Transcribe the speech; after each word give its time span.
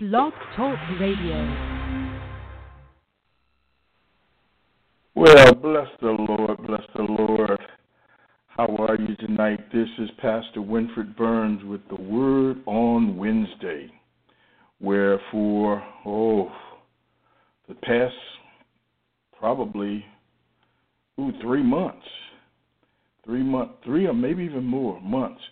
Blog 0.00 0.32
Talk 0.56 0.78
Radio. 0.98 1.36
Well, 5.14 5.54
bless 5.56 5.88
the 6.00 6.16
Lord, 6.26 6.56
bless 6.66 6.80
the 6.96 7.02
Lord. 7.02 7.60
How 8.46 8.74
are 8.76 8.96
you 8.96 9.14
tonight? 9.16 9.60
This 9.74 9.88
is 9.98 10.08
Pastor 10.16 10.60
Winfred 10.60 11.14
Burns 11.18 11.62
with 11.64 11.82
the 11.90 12.00
Word 12.00 12.62
on 12.64 13.18
Wednesday, 13.18 13.90
where 14.78 15.20
for, 15.30 15.82
oh, 16.06 16.50
the 17.68 17.74
past 17.74 18.14
probably, 19.38 20.02
ooh, 21.20 21.32
three 21.42 21.62
months, 21.62 22.06
three 23.26 23.42
months, 23.42 23.74
three 23.84 24.06
or 24.06 24.14
maybe 24.14 24.44
even 24.44 24.64
more 24.64 24.98
months, 25.02 25.42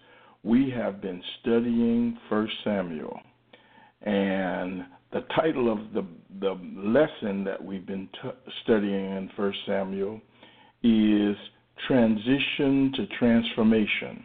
we 0.42 0.70
have 0.74 1.02
been 1.02 1.22
studying 1.42 2.16
First 2.30 2.54
Samuel. 2.64 3.20
And 4.02 4.84
the 5.12 5.22
title 5.34 5.70
of 5.72 5.92
the 5.92 6.06
the 6.40 6.58
lesson 6.76 7.42
that 7.44 7.62
we've 7.62 7.86
been 7.86 8.08
t- 8.22 8.30
studying 8.62 9.16
in 9.16 9.30
First 9.36 9.58
Samuel 9.66 10.20
is 10.82 11.36
transition 11.86 12.92
to 12.94 13.06
transformation. 13.18 14.24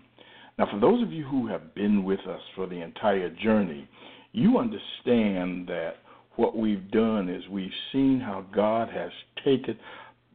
Now, 0.60 0.68
for 0.72 0.80
those 0.80 1.02
of 1.02 1.12
you 1.12 1.26
who 1.26 1.48
have 1.48 1.74
been 1.74 2.04
with 2.04 2.20
us 2.22 2.42
for 2.56 2.68
the 2.68 2.82
entire 2.82 3.30
journey, 3.30 3.88
you 4.32 4.60
understand 4.60 5.68
that 5.68 5.96
what 6.36 6.56
we've 6.56 6.92
done 6.92 7.30
is 7.30 7.48
we've 7.50 7.72
seen 7.92 8.20
how 8.20 8.46
God 8.54 8.90
has 8.90 9.12
taken 9.44 9.78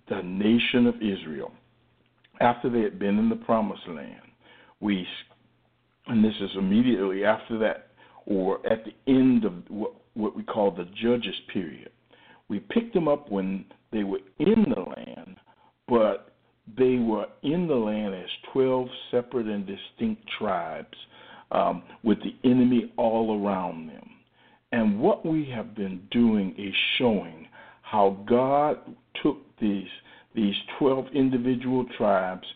the 0.09 0.23
nation 0.23 0.87
of 0.87 0.97
Israel 0.97 1.53
after 2.41 2.71
they 2.71 2.81
had 2.81 2.99
been 2.99 3.19
in 3.19 3.29
the 3.29 3.37
promised 3.37 3.87
land. 3.89 4.23
We, 4.81 5.07
and 6.07 6.25
this 6.25 6.35
is 6.41 6.51
immediately 6.57 7.25
after 7.25 7.59
that, 7.59 7.88
or 8.29 8.61
at 8.71 8.85
the 8.85 8.93
end 9.11 9.45
of 9.45 9.55
what, 9.69 9.95
we 10.15 10.43
call 10.43 10.71
the 10.71 10.89
Judges 11.03 11.35
period. 11.53 11.91
We 12.49 12.61
picked 12.61 12.93
them 12.93 13.09
up 13.09 13.31
when 13.31 13.65
they 13.93 14.05
were 14.05 14.21
in 14.39 14.67
the 14.75 14.81
land, 14.81 15.37
but 15.89 16.35
they 16.77 16.97
were 16.97 17.27
in 17.43 17.67
the 17.67 17.75
land 17.75 18.15
as 18.15 18.29
12 18.53 18.89
separate 19.11 19.47
and 19.47 19.67
distinct 19.67 20.23
tribes 20.39 20.97
um, 21.53 21.83
with 22.03 22.19
the 22.19 22.35
enemy 22.49 22.93
all 22.97 23.43
around 23.43 23.89
them. 23.89 24.11
And 24.73 25.01
what 25.01 25.25
we 25.25 25.49
have 25.55 25.75
been 25.75 26.03
doing 26.11 26.55
is 26.59 26.75
showing 26.99 27.49
how 27.83 28.23
God 28.29 28.79
took 29.23 29.39
these 29.61 29.89
these 30.35 30.55
12 30.79 31.07
individual 31.15 31.87
tribes 31.97 32.47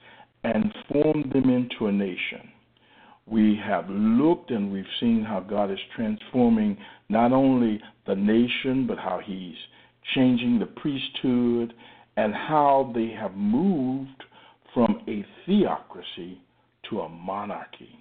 and 0.45 0.73
formed 0.93 1.33
them 1.33 1.49
into 1.49 1.87
a 1.87 1.93
nation. 1.93 2.52
We 3.27 3.61
have 3.65 3.89
looked 3.89 4.51
and 4.51 4.73
we've 4.73 4.85
seen 5.01 5.25
how 5.25 5.41
God 5.41 5.71
is 5.71 5.79
transforming 5.95 6.77
not 7.09 7.33
only 7.33 7.81
the 8.07 8.15
nation, 8.15 8.87
but 8.87 8.99
how 8.99 9.21
He's 9.25 9.57
changing 10.15 10.59
the 10.59 10.67
priesthood 10.67 11.75
and 12.17 12.35
how 12.35 12.93
they 12.95 13.09
have 13.19 13.35
moved 13.35 14.25
from 14.75 15.03
a 15.09 15.25
theocracy 15.47 16.41
to 16.91 17.01
a 17.01 17.09
monarchy. 17.09 17.99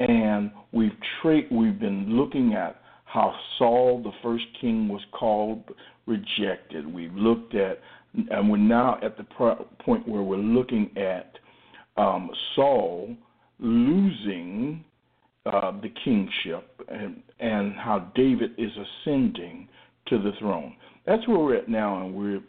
And 0.00 0.50
we've 0.72 0.96
tra- 1.20 1.42
we've 1.50 1.78
been 1.78 2.16
looking 2.16 2.54
at 2.54 2.80
how 3.04 3.34
Saul, 3.58 4.02
the 4.02 4.12
first 4.22 4.44
king, 4.60 4.88
was 4.88 5.02
called 5.12 5.62
rejected. 6.06 6.92
We've 6.92 7.14
looked 7.14 7.54
at, 7.54 7.78
and 8.30 8.50
we're 8.50 8.56
now 8.56 8.98
at 9.02 9.16
the 9.16 9.24
point 9.84 10.08
where 10.08 10.22
we're 10.22 10.36
looking 10.36 10.90
at 10.96 11.38
um, 11.96 12.30
Saul 12.56 13.14
losing 13.62 14.84
uh, 15.46 15.72
the 15.80 15.92
kingship 16.04 16.82
and, 16.88 17.22
and 17.40 17.72
how 17.74 18.10
David 18.14 18.50
is 18.58 18.70
ascending 18.70 19.68
to 20.08 20.18
the 20.18 20.32
throne. 20.38 20.74
That's 21.06 21.26
where 21.26 21.38
we're 21.38 21.56
at 21.56 21.68
now, 21.68 22.04
and 22.04 22.14
we're 22.14 22.42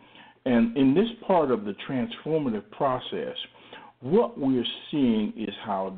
and 0.45 0.75
in 0.75 0.93
this 0.93 1.07
part 1.25 1.51
of 1.51 1.63
the 1.63 1.75
transformative 1.87 2.69
process, 2.71 3.37
what 4.01 4.37
we're 4.37 4.65
seeing 4.91 5.33
is 5.37 5.55
how 5.63 5.95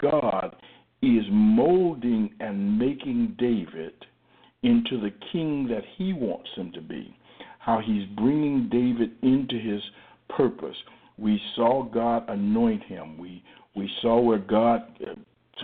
God 0.00 0.54
is 1.02 1.24
molding 1.30 2.30
and 2.38 2.78
making 2.78 3.34
David 3.38 3.92
into 4.62 5.00
the 5.00 5.12
king 5.32 5.66
that 5.68 5.82
he 5.96 6.12
wants 6.12 6.48
him 6.56 6.70
to 6.72 6.80
be. 6.80 7.16
How 7.58 7.80
he's 7.84 8.06
bringing 8.16 8.68
David 8.70 9.10
into 9.22 9.58
his 9.58 9.82
purpose. 10.28 10.76
We 11.16 11.40
saw 11.56 11.82
God 11.82 12.24
anoint 12.28 12.84
him. 12.84 13.18
We 13.18 13.42
we 13.78 13.88
saw 14.02 14.20
where 14.20 14.38
God 14.38 14.82
uh, 15.00 15.14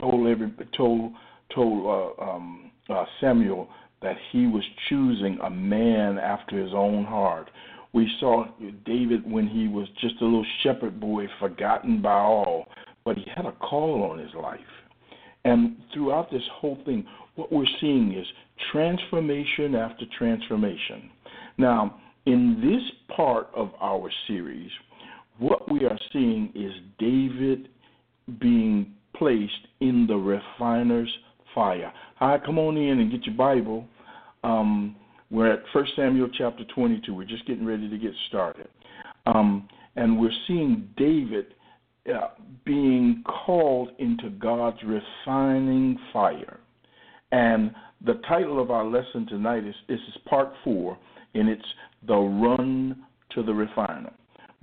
told 0.00 0.28
every 0.28 0.52
told 0.76 1.12
told 1.54 2.16
uh, 2.18 2.22
um, 2.22 2.70
uh, 2.88 3.04
Samuel 3.20 3.68
that 4.02 4.16
he 4.30 4.46
was 4.46 4.62
choosing 4.88 5.38
a 5.42 5.50
man 5.50 6.18
after 6.18 6.62
his 6.62 6.72
own 6.74 7.04
heart. 7.04 7.50
We 7.92 8.10
saw 8.20 8.46
David 8.84 9.30
when 9.30 9.48
he 9.48 9.68
was 9.68 9.88
just 10.00 10.20
a 10.20 10.24
little 10.24 10.46
shepherd 10.62 11.00
boy, 11.00 11.26
forgotten 11.40 12.02
by 12.02 12.18
all, 12.18 12.66
but 13.04 13.16
he 13.16 13.24
had 13.34 13.46
a 13.46 13.52
call 13.52 14.10
on 14.10 14.18
his 14.18 14.34
life. 14.34 14.60
And 15.44 15.76
throughout 15.92 16.30
this 16.30 16.42
whole 16.54 16.78
thing, 16.84 17.06
what 17.36 17.52
we're 17.52 17.64
seeing 17.80 18.12
is 18.12 18.26
transformation 18.72 19.74
after 19.74 20.04
transformation. 20.18 21.10
Now, 21.56 22.00
in 22.26 22.60
this 22.60 23.16
part 23.16 23.48
of 23.54 23.70
our 23.80 24.10
series, 24.26 24.70
what 25.38 25.70
we 25.70 25.84
are 25.84 25.98
seeing 26.12 26.52
is 26.54 26.72
David 26.98 27.68
being 28.40 28.92
placed 29.16 29.52
in 29.80 30.06
the 30.06 30.16
refiner's 30.16 31.12
fire. 31.54 31.92
Right, 32.20 32.42
come 32.44 32.58
on 32.58 32.76
in 32.76 33.00
and 33.00 33.10
get 33.10 33.24
your 33.26 33.36
Bible. 33.36 33.86
Um, 34.42 34.96
we're 35.30 35.52
at 35.52 35.62
1 35.72 35.86
Samuel 35.96 36.28
chapter 36.36 36.64
22. 36.74 37.14
We're 37.14 37.24
just 37.24 37.46
getting 37.46 37.64
ready 37.66 37.88
to 37.88 37.98
get 37.98 38.12
started. 38.28 38.68
Um, 39.26 39.68
and 39.96 40.18
we're 40.18 40.30
seeing 40.46 40.88
David 40.96 41.54
uh, 42.12 42.28
being 42.64 43.22
called 43.26 43.90
into 43.98 44.30
God's 44.30 44.78
refining 44.84 45.98
fire. 46.12 46.60
And 47.32 47.74
the 48.04 48.20
title 48.28 48.60
of 48.60 48.70
our 48.70 48.84
lesson 48.84 49.26
tonight 49.26 49.66
is 49.66 49.74
this 49.88 50.00
is 50.08 50.14
part 50.28 50.52
four, 50.62 50.98
and 51.34 51.48
it's 51.48 51.64
The 52.06 52.16
Run 52.16 53.04
to 53.34 53.42
the 53.42 53.52
Refiner. 53.52 54.12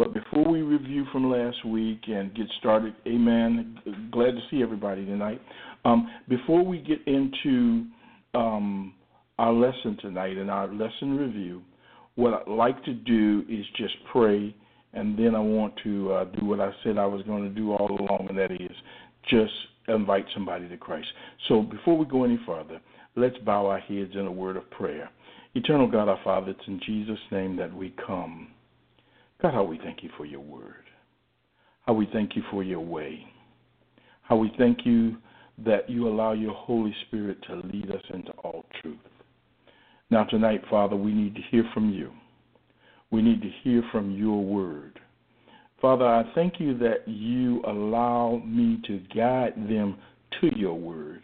But 0.02 0.16
before 0.16 0.52
we 0.52 0.64
review 0.64 1.06
from 1.12 1.30
last 1.30 1.64
week 1.64 2.00
and 2.08 2.34
get 2.34 2.48
started, 2.58 2.96
amen. 3.06 3.78
Glad 4.12 4.32
to 4.32 4.42
see 4.50 4.64
everybody 4.64 5.06
tonight. 5.06 5.40
Um, 5.86 6.10
before 6.28 6.66
we 6.66 6.80
get 6.80 6.98
into 7.06 7.86
um, 8.34 8.96
our 9.38 9.54
lesson 9.54 10.00
tonight 10.02 10.38
and 10.38 10.50
our 10.50 10.66
lesson 10.74 11.18
review, 11.18 11.62
what 12.16 12.34
I'd 12.34 12.52
like 12.52 12.84
to 12.86 12.96
do 12.96 13.44
is 13.48 13.64
just 13.78 13.94
pray, 14.12 14.56
and 14.94 15.16
then 15.20 15.36
I 15.36 15.40
want 15.40 15.76
to 15.84 16.12
uh, 16.12 16.24
do 16.24 16.48
what 16.48 16.60
I 16.60 16.72
said 16.84 16.98
I 16.98 17.06
was 17.06 17.22
going 17.28 17.44
to 17.44 17.54
do 17.54 17.72
all 17.72 17.92
along, 17.92 18.26
and 18.28 18.38
that 18.40 18.52
is 18.52 18.76
just 19.30 19.54
invite 19.88 20.26
somebody 20.34 20.68
to 20.68 20.78
Christ. 20.78 21.10
So 21.48 21.62
before 21.62 21.96
we 21.96 22.08
go 22.08 22.24
any 22.24 22.40
further, 22.44 22.82
let's 23.16 23.38
bow 23.46 23.68
our 23.68 23.80
heads 23.80 24.14
in 24.16 24.26
a 24.26 24.32
word 24.32 24.58
of 24.58 24.68
prayer. 24.72 25.12
Eternal 25.54 25.86
God, 25.86 26.10
our 26.10 26.20
Father, 26.24 26.50
it's 26.58 26.68
in 26.68 26.82
Jesus' 26.84 27.20
name 27.30 27.56
that 27.58 27.72
we 27.72 27.94
come. 28.04 28.48
God, 29.42 29.54
how 29.56 29.64
we 29.64 29.80
thank 29.80 30.04
you 30.04 30.10
for 30.18 30.26
your 30.26 30.42
word. 30.42 30.86
How 31.88 31.94
we 31.94 32.08
thank 32.14 32.36
you 32.36 32.44
for 32.52 32.64
your 32.64 32.82
way. 32.82 33.26
How 34.22 34.36
we 34.36 34.52
thank 34.58 34.86
you 34.86 35.18
that 35.66 35.90
you 35.90 36.08
allow 36.08 36.34
your 36.34 36.54
Holy 36.54 36.96
Spirit 37.08 37.40
to 37.48 37.56
lead 37.56 37.90
us 37.90 38.04
into 38.14 38.32
all 38.44 38.66
truth. 38.82 39.00
Now, 40.12 40.26
tonight, 40.26 40.62
Father, 40.70 40.96
we 40.96 41.12
need 41.12 41.34
to 41.36 41.42
hear 41.50 41.64
from 41.74 41.92
you. 41.92 42.12
We 43.10 43.24
need 43.24 43.42
to 43.42 43.50
hear 43.64 43.84
from 43.92 44.12
your 44.12 44.44
word. 44.44 45.00
Father, 45.82 46.06
I 46.06 46.24
thank 46.36 46.60
you 46.60 46.78
that 46.78 47.08
you 47.08 47.64
allow 47.66 48.44
me 48.46 48.80
to 48.86 49.00
guide 49.16 49.56
them 49.56 49.98
to 50.40 50.56
your 50.56 50.76
word. 50.76 51.24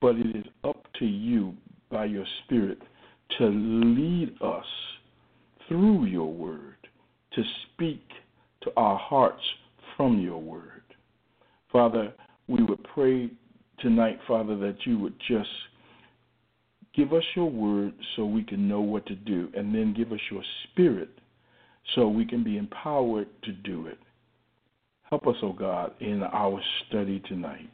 But 0.00 0.16
it 0.16 0.36
is 0.36 0.44
up 0.62 0.84
to 0.98 1.06
you 1.06 1.54
by 1.90 2.04
your 2.04 2.26
Spirit 2.44 2.78
to 3.38 3.46
lead 3.46 4.36
us 4.42 4.66
through 5.68 6.04
your 6.04 6.32
word 6.32 6.77
to 7.34 7.42
speak 7.66 8.02
to 8.62 8.70
our 8.76 8.98
hearts 8.98 9.42
from 9.96 10.18
your 10.18 10.40
word. 10.40 10.82
Father, 11.70 12.12
we 12.46 12.62
would 12.62 12.82
pray 12.94 13.30
tonight, 13.80 14.18
Father, 14.26 14.56
that 14.56 14.76
you 14.84 14.98
would 14.98 15.14
just 15.28 15.48
give 16.94 17.12
us 17.12 17.22
your 17.36 17.50
word 17.50 17.92
so 18.16 18.24
we 18.24 18.42
can 18.42 18.68
know 18.68 18.80
what 18.80 19.06
to 19.06 19.14
do, 19.14 19.48
and 19.54 19.74
then 19.74 19.94
give 19.94 20.12
us 20.12 20.20
your 20.30 20.42
spirit 20.64 21.10
so 21.94 22.08
we 22.08 22.24
can 22.24 22.42
be 22.42 22.56
empowered 22.56 23.28
to 23.44 23.52
do 23.52 23.86
it. 23.86 23.98
Help 25.08 25.26
us, 25.26 25.36
O 25.42 25.48
oh 25.48 25.52
God, 25.52 25.92
in 26.00 26.22
our 26.22 26.60
study 26.86 27.20
tonight. 27.28 27.70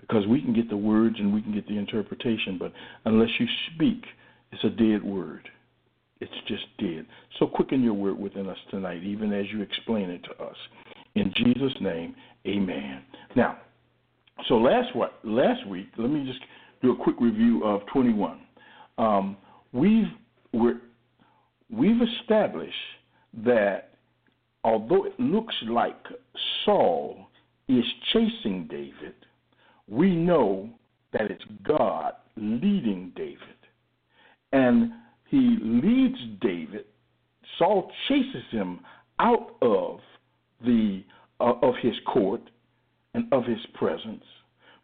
Because 0.00 0.26
we 0.26 0.40
can 0.40 0.52
get 0.52 0.68
the 0.68 0.76
words 0.76 1.16
and 1.18 1.32
we 1.32 1.42
can 1.42 1.52
get 1.52 1.66
the 1.66 1.78
interpretation, 1.78 2.56
but 2.58 2.72
unless 3.04 3.30
you 3.38 3.46
speak, 3.74 4.02
it's 4.52 4.64
a 4.64 4.70
dead 4.70 5.02
word. 5.02 5.48
It's 6.20 6.32
just 6.46 6.64
dead. 6.78 7.06
So 7.38 7.46
quicken 7.46 7.82
your 7.82 7.94
word 7.94 8.18
within 8.18 8.48
us 8.48 8.58
tonight, 8.70 9.02
even 9.04 9.32
as 9.32 9.46
you 9.52 9.62
explain 9.62 10.10
it 10.10 10.22
to 10.24 10.44
us. 10.44 10.56
In 11.14 11.32
Jesus' 11.36 11.74
name, 11.80 12.14
amen. 12.46 13.02
Now, 13.36 13.58
so 14.48 14.54
last 14.54 14.94
what 14.94 15.18
last 15.24 15.66
week, 15.66 15.88
let 15.96 16.10
me 16.10 16.24
just 16.24 16.40
do 16.82 16.92
a 16.92 16.96
quick 16.96 17.16
review 17.20 17.64
of 17.64 17.84
21. 17.92 18.38
Um, 18.98 19.36
we've 19.72 20.06
we've 21.70 22.02
established 22.20 22.74
that 23.44 23.90
although 24.64 25.04
it 25.04 25.18
looks 25.18 25.54
like 25.68 25.96
Saul 26.64 27.28
is 27.68 27.84
chasing 28.12 28.66
David, 28.70 29.14
we 29.88 30.14
know 30.14 30.70
that 31.12 31.30
it's 31.30 31.44
God 31.66 32.12
leading 32.36 33.12
David. 33.16 33.38
And 34.52 34.92
he 35.28 35.58
leads 35.60 36.18
David. 36.40 36.84
Saul 37.58 37.90
chases 38.08 38.44
him 38.50 38.80
out 39.18 39.56
of 39.62 40.00
the 40.64 41.02
uh, 41.40 41.54
of 41.62 41.74
his 41.80 41.94
court 42.12 42.42
and 43.14 43.32
of 43.32 43.44
his 43.44 43.60
presence, 43.74 44.24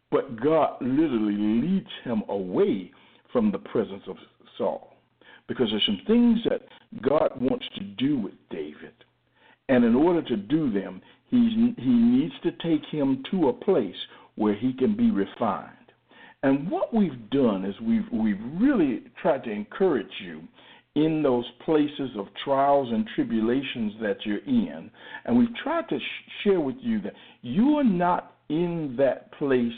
but 0.09 0.41
God 0.41 0.77
literally 0.81 1.35
leads 1.37 1.89
him 2.03 2.23
away 2.29 2.91
from 3.31 3.51
the 3.51 3.59
presence 3.59 4.03
of 4.07 4.15
Saul 4.57 4.95
because 5.47 5.67
there's 5.69 5.85
some 5.85 6.01
things 6.07 6.39
that 6.49 6.61
God 7.01 7.31
wants 7.39 7.65
to 7.75 7.83
do 7.83 8.17
with 8.17 8.33
David. 8.49 8.93
And 9.69 9.83
in 9.83 9.95
order 9.95 10.21
to 10.21 10.37
do 10.37 10.71
them, 10.71 11.01
he's, 11.29 11.51
he 11.77 11.89
needs 11.89 12.33
to 12.43 12.51
take 12.63 12.85
him 12.89 13.23
to 13.31 13.49
a 13.49 13.53
place 13.53 13.95
where 14.35 14.55
he 14.55 14.73
can 14.73 14.95
be 14.95 15.11
refined. 15.11 15.71
And 16.45 16.69
what 16.69 16.93
we've 16.93 17.31
done 17.31 17.65
is 17.65 17.73
we've, 17.81 18.05
we've 18.13 18.39
really 18.61 19.01
tried 19.19 19.43
to 19.45 19.51
encourage 19.51 20.11
you 20.23 20.43
in 20.93 21.23
those 21.23 21.43
places 21.65 22.11
of 22.15 22.27
trials 22.43 22.87
and 22.91 23.03
tribulations 23.15 23.93
that 23.99 24.17
you're 24.25 24.45
in. 24.45 24.91
And 25.25 25.35
we've 25.35 25.55
tried 25.63 25.89
to 25.89 25.97
sh- 25.97 26.31
share 26.43 26.59
with 26.59 26.75
you 26.81 27.01
that 27.01 27.13
you 27.41 27.77
are 27.77 27.83
not 27.83 28.35
in 28.49 28.93
that 28.95 29.33
place 29.39 29.73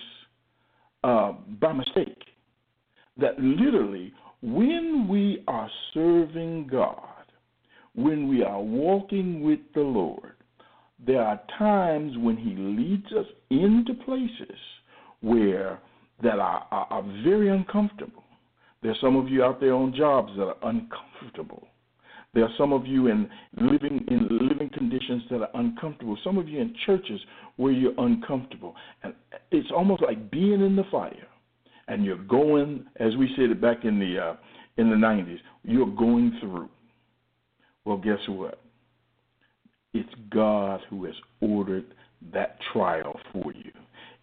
uh, 1.06 1.36
by 1.62 1.72
mistake. 1.72 2.22
That 3.16 3.40
literally 3.40 4.12
when 4.42 5.08
we 5.08 5.46
are 5.48 5.72
serving 5.94 6.68
God, 6.70 7.32
when 7.96 8.28
we 8.28 8.44
are 8.44 8.62
walking 8.62 9.42
with 9.42 9.60
the 9.74 9.80
Lord, 9.80 10.34
there 11.06 11.22
are 11.22 11.40
times 11.58 12.18
when 12.18 12.36
He 12.36 12.56
leads 12.58 13.08
us 13.14 13.26
into 13.52 13.94
places 14.04 14.60
where 15.22 15.80
that 16.24 16.40
are, 16.40 16.68
are, 16.72 16.88
are 16.90 17.04
very 17.24 17.50
uncomfortable. 17.50 18.24
There 18.82 18.92
are 18.92 18.98
some 19.02 19.16
of 19.16 19.30
you 19.30 19.44
out 19.44 19.60
there 19.60 19.74
on 19.74 19.94
jobs 19.96 20.32
that 20.38 20.44
are 20.44 20.58
uncomfortable. 20.64 21.68
There 22.34 22.44
are 22.44 22.54
some 22.58 22.74
of 22.74 22.86
you 22.86 23.08
in 23.08 23.30
living 23.60 24.06
in 24.10 24.28
living 24.48 24.70
conditions 24.70 25.24
that 25.32 25.42
are 25.42 25.50
uncomfortable. 25.56 26.18
Some 26.24 26.38
of 26.38 26.48
you 26.48 26.60
in 26.62 26.76
churches 26.86 27.20
where 27.56 27.72
you're 27.72 27.96
uncomfortable, 27.98 28.76
and 29.04 29.14
it's 29.52 29.70
almost 29.76 30.04
like 30.04 30.30
being 30.30 30.62
in 30.62 30.76
the 30.76 30.84
fire 30.92 31.28
and 31.88 32.04
you're 32.04 32.24
going, 32.24 32.86
as 32.98 33.16
we 33.16 33.30
said 33.36 33.50
it 33.50 33.62
back 33.62 33.86
in 33.86 34.00
the 34.00 34.20
uh, 34.20 34.36
in 34.78 34.90
the 34.90 34.96
90s, 34.96 35.40
you're 35.64 35.88
going 35.88 36.38
through. 36.40 36.70
Well, 37.86 37.98
guess 37.98 38.20
what? 38.28 38.60
It's 39.94 40.10
God 40.30 40.82
who 40.90 41.06
has 41.06 41.16
ordered 41.42 41.86
that 42.34 42.58
trial 42.74 43.20
for 43.32 43.52
you. 43.54 43.72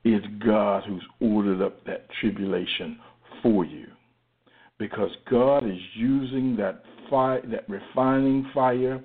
It's 0.05 0.27
God 0.45 0.85
who's 0.87 1.05
ordered 1.21 1.63
up 1.63 1.85
that 1.87 2.07
tribulation 2.21 2.99
for 3.43 3.65
you. 3.65 3.87
Because 4.79 5.11
God 5.31 5.67
is 5.67 5.79
using 5.95 6.57
that 6.57 6.83
fire, 7.09 7.43
that 7.51 7.69
refining 7.69 8.51
fire 8.53 9.03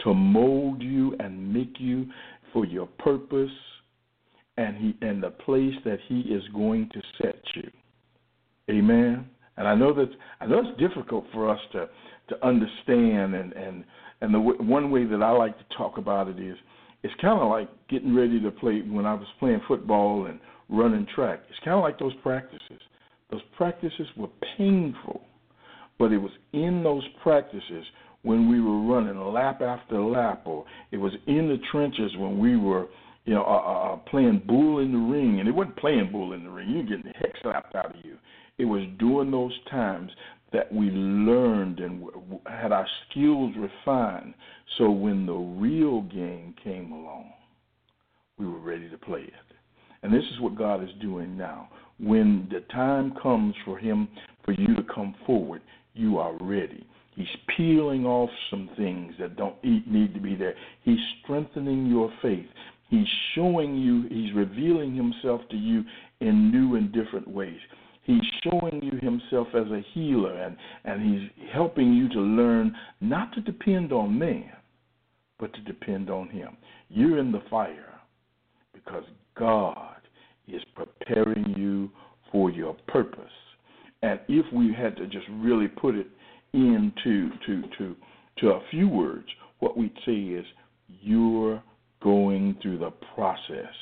to 0.00 0.14
mold 0.14 0.82
you 0.82 1.16
and 1.20 1.52
make 1.52 1.76
you 1.78 2.06
for 2.52 2.66
your 2.66 2.86
purpose 2.86 3.50
and 4.56 4.76
he 4.76 5.06
and 5.06 5.22
the 5.22 5.30
place 5.30 5.74
that 5.84 5.98
he 6.08 6.20
is 6.20 6.42
going 6.52 6.90
to 6.92 7.00
set 7.20 7.40
you. 7.54 7.70
Amen. 8.70 9.26
And 9.56 9.66
I 9.66 9.74
know 9.74 9.92
that 9.94 10.10
I 10.40 10.46
know 10.46 10.60
it's 10.60 10.80
difficult 10.80 11.24
for 11.32 11.48
us 11.48 11.60
to 11.72 11.88
to 12.28 12.46
understand, 12.46 13.34
and 13.34 13.52
and 13.52 13.84
and 14.20 14.34
the 14.34 14.38
w- 14.38 14.62
one 14.62 14.90
way 14.90 15.04
that 15.04 15.22
I 15.22 15.30
like 15.30 15.56
to 15.58 15.76
talk 15.76 15.98
about 15.98 16.28
it 16.28 16.38
is 16.38 16.56
it's 17.02 17.14
kind 17.20 17.40
of 17.40 17.48
like 17.48 17.68
getting 17.88 18.14
ready 18.14 18.40
to 18.40 18.50
play 18.50 18.82
when 18.82 19.06
I 19.06 19.14
was 19.14 19.26
playing 19.38 19.60
football 19.66 20.26
and 20.26 20.38
running 20.68 21.06
track. 21.14 21.40
It's 21.50 21.58
kind 21.64 21.76
of 21.76 21.82
like 21.82 21.98
those 21.98 22.14
practices. 22.22 22.80
Those 23.30 23.42
practices 23.56 24.06
were 24.16 24.28
painful, 24.56 25.22
but 25.98 26.12
it 26.12 26.18
was 26.18 26.32
in 26.52 26.82
those 26.82 27.04
practices 27.22 27.84
when 28.22 28.48
we 28.48 28.60
were 28.60 28.80
running 28.80 29.18
lap 29.32 29.62
after 29.62 30.00
lap, 30.00 30.42
or 30.44 30.64
it 30.92 30.96
was 30.96 31.12
in 31.26 31.48
the 31.48 31.58
trenches 31.70 32.12
when 32.18 32.38
we 32.38 32.56
were 32.56 32.86
you 33.24 33.34
know, 33.34 33.42
uh, 33.42 33.46
uh, 33.46 33.94
uh 33.94 33.96
playing 34.10 34.42
bull 34.46 34.80
in 34.80 34.92
the 34.92 34.98
ring, 34.98 35.40
and 35.40 35.48
it 35.48 35.52
wasn't 35.52 35.76
playing 35.76 36.10
bull 36.10 36.32
in 36.32 36.44
the 36.44 36.50
ring. 36.50 36.70
You're 36.70 36.82
getting 36.82 37.12
the 37.12 37.18
heck 37.18 37.32
slapped 37.42 37.74
out 37.74 37.96
of 37.96 38.04
you. 38.04 38.16
It 38.58 38.64
was 38.64 38.82
during 38.98 39.30
those 39.30 39.52
times 39.70 40.10
that 40.52 40.72
we 40.72 40.90
learned 40.90 41.80
and 41.80 42.04
had 42.46 42.72
our 42.72 42.86
skills 43.08 43.54
refined. 43.56 44.34
So 44.78 44.90
when 44.90 45.26
the 45.26 45.32
real 45.32 46.02
game 46.02 46.54
came 46.62 46.92
along, 46.92 47.32
we 48.38 48.46
were 48.46 48.58
ready 48.58 48.88
to 48.90 48.98
play 48.98 49.22
it. 49.22 49.32
And 50.02 50.12
this 50.12 50.24
is 50.34 50.40
what 50.40 50.56
God 50.56 50.82
is 50.82 50.90
doing 51.00 51.36
now. 51.36 51.68
When 52.00 52.48
the 52.50 52.60
time 52.72 53.14
comes 53.22 53.54
for 53.64 53.78
Him, 53.78 54.08
for 54.44 54.52
you 54.52 54.74
to 54.74 54.82
come 54.94 55.14
forward, 55.26 55.62
you 55.94 56.18
are 56.18 56.36
ready. 56.40 56.86
He's 57.14 57.26
peeling 57.56 58.06
off 58.06 58.30
some 58.50 58.70
things 58.76 59.14
that 59.20 59.36
don't 59.36 59.62
need 59.62 60.14
to 60.14 60.20
be 60.20 60.34
there. 60.34 60.54
He's 60.82 60.98
strengthening 61.22 61.86
your 61.86 62.10
faith. 62.22 62.46
He's 62.88 63.06
showing 63.34 63.76
you, 63.76 64.08
He's 64.08 64.34
revealing 64.34 64.94
Himself 64.96 65.42
to 65.50 65.56
you 65.56 65.84
in 66.20 66.50
new 66.50 66.76
and 66.76 66.92
different 66.92 67.28
ways. 67.28 67.60
He's 68.02 68.22
showing 68.42 68.80
you 68.82 68.98
himself 69.00 69.48
as 69.54 69.70
a 69.70 69.84
healer 69.94 70.36
and, 70.42 70.56
and 70.84 71.02
he's 71.02 71.30
helping 71.52 71.92
you 71.92 72.08
to 72.10 72.20
learn 72.20 72.74
not 73.00 73.32
to 73.34 73.40
depend 73.40 73.92
on 73.92 74.18
man, 74.18 74.52
but 75.38 75.52
to 75.54 75.60
depend 75.60 76.10
on 76.10 76.28
him. 76.28 76.56
You're 76.88 77.18
in 77.18 77.30
the 77.30 77.42
fire 77.48 77.94
because 78.74 79.04
God 79.36 79.96
is 80.48 80.62
preparing 80.74 81.54
you 81.56 81.90
for 82.30 82.50
your 82.50 82.74
purpose. 82.88 83.22
And 84.02 84.18
if 84.28 84.46
we 84.52 84.74
had 84.74 84.96
to 84.96 85.06
just 85.06 85.26
really 85.30 85.68
put 85.68 85.94
it 85.94 86.08
into 86.52 87.30
to 87.46 87.62
to 87.78 87.96
to 88.38 88.48
a 88.50 88.62
few 88.70 88.88
words, 88.88 89.26
what 89.60 89.76
we'd 89.76 89.96
say 90.04 90.12
is 90.12 90.44
you're 90.88 91.62
going 92.02 92.56
through 92.60 92.78
the 92.78 92.90
process 93.14 93.74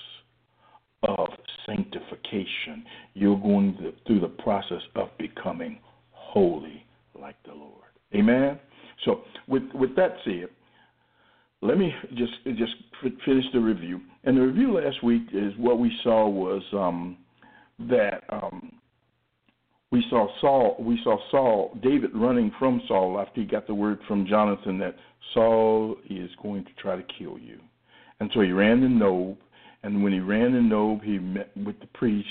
of 1.02 1.28
sanctification. 1.70 2.84
You're 3.14 3.38
going 3.38 3.94
through 4.06 4.20
the 4.20 4.28
process 4.28 4.82
of 4.96 5.08
becoming 5.18 5.78
holy 6.10 6.84
like 7.18 7.36
the 7.44 7.54
Lord. 7.54 7.74
Amen. 8.14 8.58
So, 9.04 9.22
with 9.48 9.62
with 9.74 9.94
that 9.96 10.16
said, 10.24 10.48
let 11.62 11.78
me 11.78 11.92
just 12.14 12.32
just 12.56 12.72
finish 13.24 13.44
the 13.52 13.60
review. 13.60 14.00
And 14.24 14.36
the 14.36 14.42
review 14.42 14.74
last 14.74 15.02
week 15.02 15.22
is 15.32 15.52
what 15.56 15.78
we 15.78 15.90
saw 16.02 16.28
was 16.28 16.62
um, 16.72 17.16
that 17.88 18.24
um, 18.30 18.72
we 19.90 20.04
saw 20.10 20.28
Saul. 20.40 20.76
We 20.80 20.98
saw 21.02 21.18
Saul, 21.30 21.78
David 21.82 22.10
running 22.14 22.52
from 22.58 22.82
Saul 22.88 23.18
after 23.20 23.40
he 23.40 23.46
got 23.46 23.66
the 23.66 23.74
word 23.74 23.98
from 24.06 24.26
Jonathan 24.26 24.78
that 24.78 24.96
Saul 25.34 25.96
is 26.08 26.30
going 26.42 26.64
to 26.64 26.70
try 26.80 26.96
to 26.96 27.04
kill 27.18 27.38
you, 27.38 27.58
and 28.18 28.30
so 28.34 28.40
he 28.40 28.52
ran 28.52 28.80
to 28.80 28.88
Nob 28.88 29.36
and 29.82 30.02
when 30.02 30.12
he 30.12 30.20
ran 30.20 30.54
in 30.54 30.68
Nob, 30.68 31.02
he 31.02 31.18
met 31.18 31.50
with 31.56 31.78
the 31.80 31.86
priest 31.86 32.28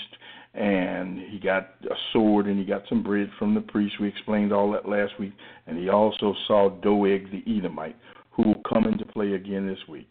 and 0.54 1.20
he 1.30 1.40
got 1.40 1.70
a 1.84 1.96
sword 2.14 2.48
and 2.48 2.60
he 2.60 2.66
got 2.66 2.84
some 2.90 3.04
bread 3.04 3.30
from 3.38 3.56
the 3.56 3.62
priest. 3.62 3.96
We 4.00 4.08
explained 4.08 4.52
all 4.52 4.72
that 4.72 4.88
last 4.88 5.20
week. 5.20 5.34
And 5.68 5.78
he 5.78 5.90
also 5.90 6.36
saw 6.48 6.70
Doeg 6.70 7.32
the 7.32 7.44
Edomite, 7.58 7.96
who 8.32 8.44
will 8.44 8.62
come 8.68 8.86
into 8.86 9.06
play 9.06 9.34
again 9.34 9.68
this 9.68 9.80
week. 9.88 10.10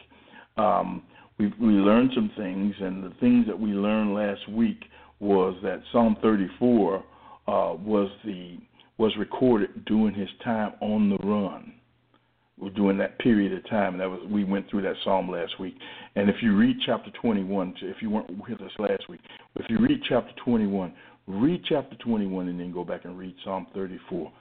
Um, 0.57 1.03
we, 1.37 1.47
we 1.59 1.67
learned 1.67 2.11
some 2.13 2.31
things, 2.35 2.75
and 2.81 3.01
the 3.03 3.15
things 3.21 3.47
that 3.47 3.57
we 3.57 3.69
learned 3.69 4.13
last 4.13 4.49
week 4.49 4.83
was 5.21 5.55
that 5.63 5.81
Psalm 5.91 6.17
34 6.21 6.97
uh, 6.97 7.01
was 7.47 8.09
the 8.25 8.57
was 8.97 9.13
recorded 9.17 9.85
during 9.85 10.13
his 10.13 10.27
time 10.43 10.73
on 10.81 11.09
the 11.09 11.17
run 11.25 11.71
during 12.75 12.97
that 12.97 13.17
period 13.19 13.53
of 13.53 13.67
time. 13.69 13.97
That 13.97 14.09
was 14.09 14.19
we 14.29 14.43
went 14.43 14.69
through 14.69 14.81
that 14.83 14.95
psalm 15.03 15.29
last 15.29 15.59
week. 15.59 15.75
And 16.15 16.29
if 16.29 16.37
you 16.41 16.55
read 16.55 16.77
chapter 16.85 17.11
21, 17.21 17.75
if 17.81 18.01
you 18.01 18.09
weren't 18.09 18.29
with 18.49 18.61
us 18.61 18.71
last 18.77 19.07
week, 19.09 19.21
if 19.55 19.69
you 19.69 19.77
read 19.79 20.01
chapter 20.07 20.31
21, 20.43 20.93
read 21.27 21.61
chapter 21.67 21.95
21 21.97 22.49
and 22.49 22.59
then 22.59 22.71
go 22.71 22.83
back 22.83 23.05
and 23.05 23.17
read 23.17 23.35
Psalm 23.43 23.67
34. 23.73 24.31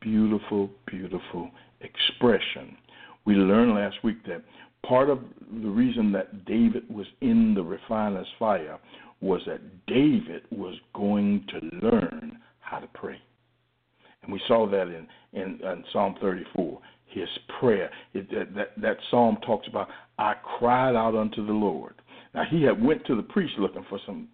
Beautiful, 0.00 0.70
beautiful 0.86 1.50
expression. 1.80 2.76
We 3.24 3.34
learned 3.34 3.74
last 3.74 3.96
week 4.02 4.24
that 4.26 4.42
part 4.86 5.10
of 5.10 5.20
the 5.62 5.68
reason 5.68 6.12
that 6.12 6.44
David 6.46 6.88
was 6.88 7.06
in 7.20 7.54
the 7.54 7.62
refiner's 7.62 8.28
fire 8.38 8.78
was 9.20 9.42
that 9.46 9.60
David 9.86 10.42
was 10.50 10.76
going 10.94 11.44
to 11.48 11.86
learn 11.86 12.38
how 12.60 12.78
to 12.78 12.86
pray. 12.94 13.18
And 14.22 14.32
we 14.32 14.40
saw 14.46 14.68
that 14.68 14.82
in, 14.82 15.06
in, 15.32 15.60
in 15.62 15.84
Psalm 15.92 16.14
34 16.20 16.80
his 16.80 16.80
prayer. 17.58 17.90
It, 18.14 18.30
that, 18.30 18.54
that, 18.54 18.80
that 18.80 18.96
psalm 19.10 19.38
talks 19.44 19.66
about, 19.68 19.88
I 20.18 20.34
cried 20.58 20.94
out 20.94 21.14
unto 21.14 21.46
the 21.46 21.52
Lord. 21.52 21.94
Now, 22.34 22.44
he 22.50 22.62
had 22.62 22.82
went 22.82 23.04
to 23.06 23.16
the 23.16 23.22
priest 23.22 23.54
looking 23.58 23.84
for 23.88 23.98
some 24.06 24.28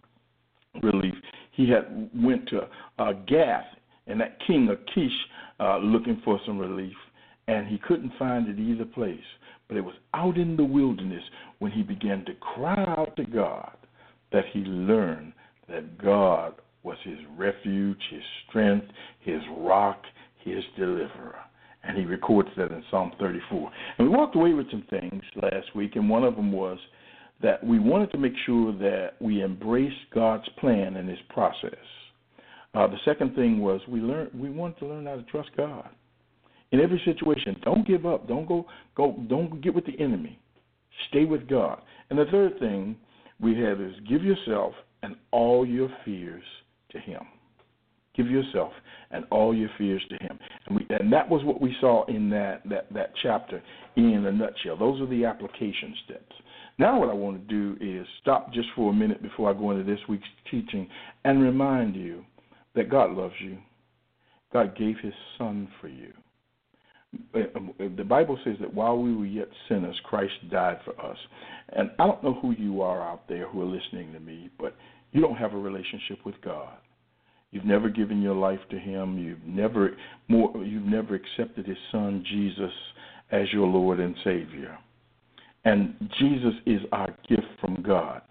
relief. 0.83 1.13
he 1.51 1.69
had 1.69 2.09
went 2.13 2.47
to 2.49 2.67
uh, 2.99 3.13
Gath 3.27 3.65
and 4.07 4.19
that 4.19 4.37
king 4.45 4.69
Achish 4.69 5.13
uh, 5.59 5.77
looking 5.77 6.21
for 6.23 6.39
some 6.45 6.57
relief, 6.59 6.95
and 7.47 7.67
he 7.67 7.77
couldn't 7.77 8.11
find 8.19 8.47
it 8.47 8.59
either 8.59 8.85
place. 8.85 9.19
But 9.67 9.77
it 9.77 9.81
was 9.81 9.95
out 10.13 10.37
in 10.37 10.55
the 10.55 10.63
wilderness 10.63 11.23
when 11.59 11.71
he 11.71 11.81
began 11.81 12.23
to 12.25 12.33
cry 12.35 12.83
out 12.97 13.15
to 13.15 13.25
God 13.25 13.75
that 14.31 14.45
he 14.51 14.59
learned 14.59 15.33
that 15.69 15.97
God 15.97 16.55
was 16.83 16.97
his 17.03 17.17
refuge, 17.35 17.97
his 18.11 18.21
strength, 18.47 18.85
his 19.21 19.41
rock, 19.57 20.03
his 20.43 20.63
deliverer. 20.77 21.39
And 21.87 21.97
he 21.97 22.05
records 22.05 22.49
that 22.57 22.71
in 22.71 22.83
Psalm 22.89 23.11
34. 23.19 23.71
And 23.97 24.09
we 24.09 24.15
walked 24.15 24.35
away 24.35 24.53
with 24.53 24.69
some 24.71 24.85
things 24.89 25.21
last 25.41 25.75
week, 25.75 25.95
and 25.95 26.09
one 26.09 26.23
of 26.23 26.35
them 26.35 26.51
was 26.51 26.79
that 27.41 27.63
we 27.63 27.79
wanted 27.79 28.11
to 28.11 28.17
make 28.17 28.33
sure 28.45 28.71
that 28.73 29.13
we 29.19 29.41
embrace 29.41 29.93
God's 30.13 30.47
plan 30.59 30.95
and 30.95 31.07
his 31.07 31.19
process. 31.29 31.75
Uh, 32.73 32.87
the 32.87 32.97
second 33.05 33.35
thing 33.35 33.61
was 33.61 33.81
we 33.87 33.99
learned 33.99 34.31
we 34.33 34.49
wanted 34.49 34.79
to 34.79 34.87
learn 34.87 35.05
how 35.05 35.15
to 35.15 35.23
trust 35.23 35.49
God 35.55 35.89
in 36.71 36.81
every 36.81 37.01
situation. 37.05 37.55
Don't 37.63 37.87
give 37.87 38.05
up. 38.05 38.27
Don't 38.27 38.47
go 38.47 38.65
go. 38.95 39.15
Don't 39.29 39.61
get 39.61 39.73
with 39.73 39.85
the 39.85 39.99
enemy. 39.99 40.39
Stay 41.09 41.25
with 41.25 41.47
God. 41.47 41.81
And 42.09 42.19
the 42.19 42.25
third 42.31 42.59
thing 42.59 42.95
we 43.39 43.57
have 43.59 43.79
is 43.79 43.93
give 44.09 44.23
yourself 44.23 44.73
and 45.03 45.15
all 45.31 45.65
your 45.65 45.89
fears 46.03 46.43
to 46.91 46.99
Him. 46.99 47.21
Give 48.15 48.27
yourself 48.27 48.71
and 49.11 49.25
all 49.31 49.55
your 49.55 49.69
fears 49.77 50.03
to 50.09 50.15
Him. 50.17 50.39
And, 50.67 50.77
we, 50.77 50.87
and 50.89 51.11
that 51.11 51.29
was 51.29 51.43
what 51.43 51.61
we 51.61 51.75
saw 51.79 52.05
in 52.05 52.29
that, 52.31 52.61
that, 52.69 52.91
that 52.93 53.11
chapter 53.21 53.61
in 53.95 54.25
a 54.25 54.31
nutshell. 54.31 54.77
Those 54.77 55.01
are 55.01 55.07
the 55.07 55.25
application 55.25 55.95
steps. 56.05 56.35
Now, 56.77 56.99
what 56.99 57.09
I 57.09 57.13
want 57.13 57.47
to 57.47 57.53
do 57.53 57.77
is 57.79 58.05
stop 58.21 58.53
just 58.53 58.67
for 58.75 58.91
a 58.91 58.93
minute 58.93 59.21
before 59.21 59.49
I 59.49 59.53
go 59.53 59.71
into 59.71 59.83
this 59.83 59.99
week's 60.09 60.27
teaching 60.51 60.87
and 61.23 61.41
remind 61.41 61.95
you 61.95 62.25
that 62.75 62.89
God 62.89 63.11
loves 63.11 63.35
you. 63.39 63.57
God 64.51 64.77
gave 64.77 64.95
His 65.01 65.13
Son 65.37 65.67
for 65.79 65.87
you. 65.87 66.11
Uh, 67.33 67.87
the 67.95 68.03
Bible 68.03 68.37
says 68.43 68.55
that 68.59 68.73
while 68.73 68.97
we 68.97 69.15
were 69.15 69.25
yet 69.25 69.47
sinners, 69.69 69.95
Christ 70.03 70.33
died 70.51 70.79
for 70.83 70.99
us. 70.99 71.17
And 71.69 71.91
I 71.97 72.07
don't 72.07 72.23
know 72.23 72.33
who 72.41 72.51
you 72.51 72.81
are 72.81 73.01
out 73.01 73.27
there 73.29 73.47
who 73.47 73.61
are 73.61 73.65
listening 73.65 74.11
to 74.13 74.19
me, 74.19 74.49
but 74.59 74.75
you 75.11 75.21
don't 75.21 75.37
have 75.37 75.53
a 75.53 75.57
relationship 75.57 76.25
with 76.25 76.35
God. 76.43 76.73
You've 77.51 77.65
never 77.65 77.89
given 77.89 78.21
your 78.21 78.35
life 78.35 78.59
to 78.71 78.79
Him. 78.79 79.17
You've 79.17 79.43
never 79.45 79.95
more. 80.27 80.51
You've 80.57 80.83
never 80.83 81.15
accepted 81.15 81.65
His 81.65 81.77
Son 81.91 82.23
Jesus 82.29 82.73
as 83.31 83.51
your 83.53 83.67
Lord 83.67 83.99
and 83.99 84.15
Savior. 84.23 84.77
And 85.63 85.95
Jesus 86.19 86.53
is 86.65 86.81
our 86.91 87.09
gift 87.27 87.47
from 87.59 87.81
God. 87.81 88.21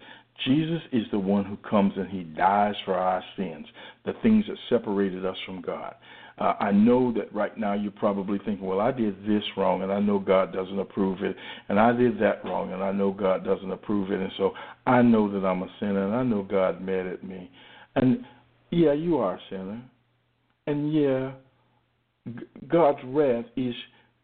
Jesus 0.45 0.81
is 0.91 1.03
the 1.11 1.19
one 1.19 1.45
who 1.45 1.57
comes 1.57 1.93
and 1.95 2.09
he 2.09 2.23
dies 2.23 2.75
for 2.83 2.93
our 2.93 3.23
sins, 3.37 3.65
the 4.05 4.13
things 4.21 4.45
that 4.47 4.57
separated 4.69 5.25
us 5.25 5.37
from 5.45 5.61
God. 5.61 5.95
Uh, 6.37 6.53
I 6.59 6.71
know 6.71 7.13
that 7.13 7.33
right 7.33 7.57
now 7.57 7.73
you're 7.73 7.91
probably 7.91 8.39
thinking, 8.39 8.65
well, 8.65 8.81
I 8.81 8.91
did 8.91 9.21
this 9.25 9.43
wrong, 9.55 9.83
and 9.83 9.91
I 9.91 10.01
know 10.01 10.19
God 10.19 10.51
doesn't 10.51 10.77
approve 10.77 11.23
it, 11.23 11.35
and 11.69 11.79
I 11.79 11.93
did 11.93 12.19
that 12.19 12.43
wrong, 12.43 12.73
and 12.73 12.83
I 12.83 12.91
know 12.91 13.11
God 13.11 13.45
doesn't 13.45 13.71
approve 13.71 14.11
it, 14.11 14.19
and 14.19 14.31
so 14.37 14.51
I 14.85 15.01
know 15.01 15.31
that 15.31 15.47
I'm 15.47 15.63
a 15.63 15.69
sinner, 15.79 16.05
and 16.05 16.13
I 16.13 16.23
know 16.23 16.43
God 16.43 16.81
mad 16.81 17.07
at 17.07 17.23
me. 17.23 17.49
And 17.95 18.25
yeah, 18.75 18.91
you 18.91 19.17
are 19.17 19.35
a 19.35 19.39
sinner, 19.49 19.81
and 20.67 20.93
yeah, 20.93 21.31
God's 22.67 22.99
wrath 23.05 23.45
is 23.55 23.73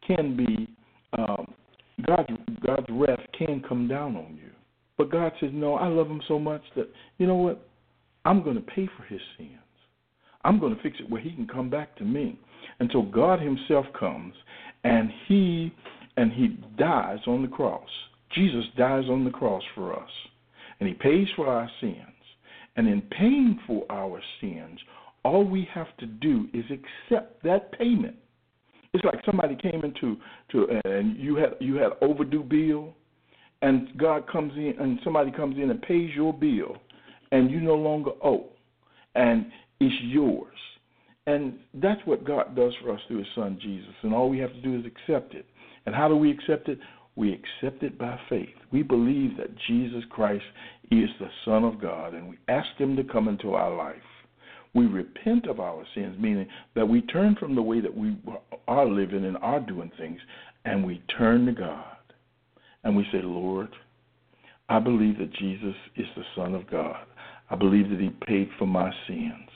can 0.06 0.36
be 0.36 0.68
um, 1.18 1.54
God's 2.06 2.30
God's 2.66 2.88
wrath 2.90 3.22
can 3.38 3.64
come 3.68 3.88
down 3.88 4.18
on 4.18 4.36
you. 4.36 4.52
But 4.98 5.10
God 5.10 5.32
says, 5.40 5.52
No, 5.54 5.76
I 5.76 5.88
love 5.88 6.08
him 6.08 6.22
so 6.28 6.38
much 6.38 6.62
that 6.76 6.90
you 7.18 7.28
know 7.28 7.36
what? 7.36 7.66
I'm 8.26 8.44
gonna 8.44 8.62
pay 8.62 8.90
for 8.98 9.04
his 9.04 9.22
sins. 9.38 9.52
I'm 10.44 10.60
gonna 10.60 10.78
fix 10.84 10.98
it 11.00 11.10
where 11.10 11.22
he 11.22 11.32
can 11.32 11.48
come 11.48 11.70
back 11.70 11.96
to 11.98 12.04
me. 12.04 12.38
And 12.80 12.90
so 12.92 13.04
God 13.04 13.40
himself 13.40 13.86
comes 13.98 14.34
and 14.84 15.10
he 15.28 15.74
and 16.18 16.30
he 16.34 16.60
dies 16.78 17.20
on 17.26 17.42
the 17.42 17.48
cross. 17.48 17.90
Jesus 18.36 18.66
dies 18.78 19.06
on 19.10 19.24
the 19.24 19.32
cross 19.32 19.64
for 19.76 19.98
us. 19.98 20.10
And 20.80 20.90
he 20.90 20.96
pays 20.96 21.28
for 21.38 21.48
our 21.48 21.70
sins. 21.80 22.11
And 22.76 22.88
in 22.88 23.02
paying 23.02 23.60
for 23.68 23.86
our 23.90 24.22
sins, 24.40 24.80
all 25.24 25.44
we 25.44 25.68
have 25.74 25.96
to 25.98 26.06
do 26.06 26.48
is 26.54 26.66
accept 26.66 27.44
that 27.44 27.72
payment. 27.78 28.16
It's 28.94 29.04
like 29.06 29.24
somebody 29.26 29.56
came 29.56 29.84
into 29.84 30.18
to 30.52 30.80
and 30.86 31.18
you 31.18 31.36
had 31.36 31.56
you 31.60 31.76
had 31.76 31.92
overdue 32.02 32.44
bill, 32.44 32.94
and 33.62 33.88
God 33.98 34.28
comes 34.30 34.54
in 34.56 34.74
and 34.80 35.00
somebody 35.04 35.32
comes 35.32 35.58
in 35.58 35.70
and 35.70 35.82
pays 35.82 36.10
your 36.16 36.34
bill, 36.34 36.78
and 37.32 37.50
you 37.50 37.62
no 37.62 37.76
longer 37.76 38.12
owe, 38.24 38.50
and 39.16 39.46
it's 39.80 39.96
yours. 40.04 40.48
And 41.28 41.60
that's 41.76 42.02
what 42.06 42.26
God 42.26 42.56
does 42.56 42.74
for 42.82 42.92
us 42.94 43.00
through 43.08 43.20
His 43.20 43.28
Son 43.36 43.60
Jesus. 43.62 43.94
And 44.02 44.14
all 44.14 44.30
we 44.30 44.40
have 44.40 44.54
to 44.54 44.62
do 44.62 44.78
is 44.78 44.86
accept 44.86 45.36
it. 45.36 45.46
And 45.86 45.96
how 45.96 46.08
do 46.08 46.16
we 46.16 46.32
accept 46.32 46.68
it? 46.68 46.80
We 47.16 47.32
accept 47.34 47.84
it 47.84 47.98
by 47.98 48.20
faith. 48.28 48.56
We 48.72 48.84
believe 48.84 49.38
that 49.38 49.56
Jesus 49.68 50.04
Christ 50.10 50.44
is 50.92 51.10
the 51.20 51.30
Son 51.46 51.64
of 51.64 51.82
God, 51.82 52.14
and 52.14 52.30
we 52.30 52.38
ask 52.48 52.70
Him 52.78 52.96
to 52.98 53.04
come 53.04 53.28
into 53.28 53.54
our 53.54 53.76
life 53.76 54.02
we 54.74 54.86
repent 54.86 55.48
of 55.48 55.60
our 55.60 55.84
sins, 55.94 56.16
meaning 56.20 56.48
that 56.76 56.88
we 56.88 57.02
turn 57.02 57.36
from 57.36 57.56
the 57.56 57.62
way 57.62 57.82
that 57.82 57.96
we 57.96 58.16
are 58.68 58.86
living 58.86 59.26
and 59.26 59.38
are 59.38 59.60
doing 59.60 59.92
things, 59.98 60.20
and 60.66 60.86
we 60.86 61.04
turn 61.18 61.46
to 61.46 61.52
God. 61.52 61.98
And 62.84 62.96
we 62.96 63.04
say, 63.12 63.22
Lord, 63.22 63.70
I 64.70 64.80
believe 64.80 65.18
that 65.18 65.34
Jesus 65.34 65.76
is 65.98 66.08
the 66.16 66.24
Son 66.36 66.56
of 66.56 66.70
God. 66.70 67.06
I 67.50 67.56
believe 67.56 67.90
that 67.90 68.00
He 68.00 68.10
paid 68.26 68.50
for 68.58 68.66
my 68.66 68.92
sins. 69.08 69.50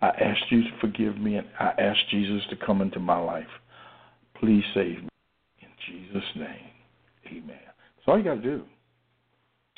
I 0.00 0.08
ask 0.08 0.40
you 0.50 0.62
to 0.62 0.78
forgive 0.80 1.18
me, 1.18 1.36
and 1.36 1.46
I 1.60 1.72
ask 1.78 1.98
Jesus 2.10 2.42
to 2.48 2.56
come 2.56 2.80
into 2.80 2.98
my 2.98 3.18
life. 3.18 3.44
Please 4.40 4.64
save 4.74 5.02
me. 5.02 5.08
In 5.60 5.68
Jesus' 5.86 6.28
name, 6.34 6.70
amen. 7.26 7.60
That's 7.60 8.08
all 8.08 8.18
you 8.18 8.24
got 8.24 8.36
to 8.36 8.42
do. 8.42 8.64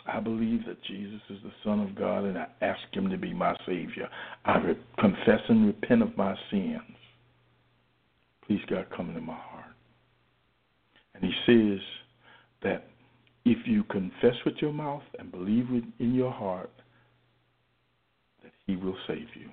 I 0.07 0.21
believe 0.21 0.67
that 0.67 0.83
Jesus 0.85 1.21
is 1.31 1.39
the 1.43 1.53
Son 1.65 1.81
of 1.81 1.95
God, 1.95 2.25
and 2.25 2.37
I 2.37 2.47
ask 2.61 2.81
Him 2.93 3.09
to 3.09 3.17
be 3.17 3.33
my 3.33 3.57
Savior. 3.67 4.09
I 4.45 4.59
re- 4.59 4.79
confess 4.99 5.41
and 5.49 5.67
repent 5.67 6.03
of 6.03 6.17
my 6.17 6.35
sins. 6.51 6.81
Please, 8.47 8.61
God, 8.69 8.87
come 8.95 9.09
into 9.09 9.23
my 9.23 9.35
heart. 9.35 9.75
And 11.15 11.25
He 11.25 11.33
says 11.47 11.81
that 12.63 12.89
if 13.47 13.67
you 13.67 13.85
confess 13.85 14.35
with 14.45 14.57
your 14.61 14.73
mouth 14.73 15.03
and 15.19 15.31
believe 15.31 15.69
in 15.99 16.15
your 16.15 16.33
heart, 16.33 16.71
that 18.43 18.53
He 18.67 18.77
will 18.77 18.97
save 19.07 19.29
you. 19.35 19.49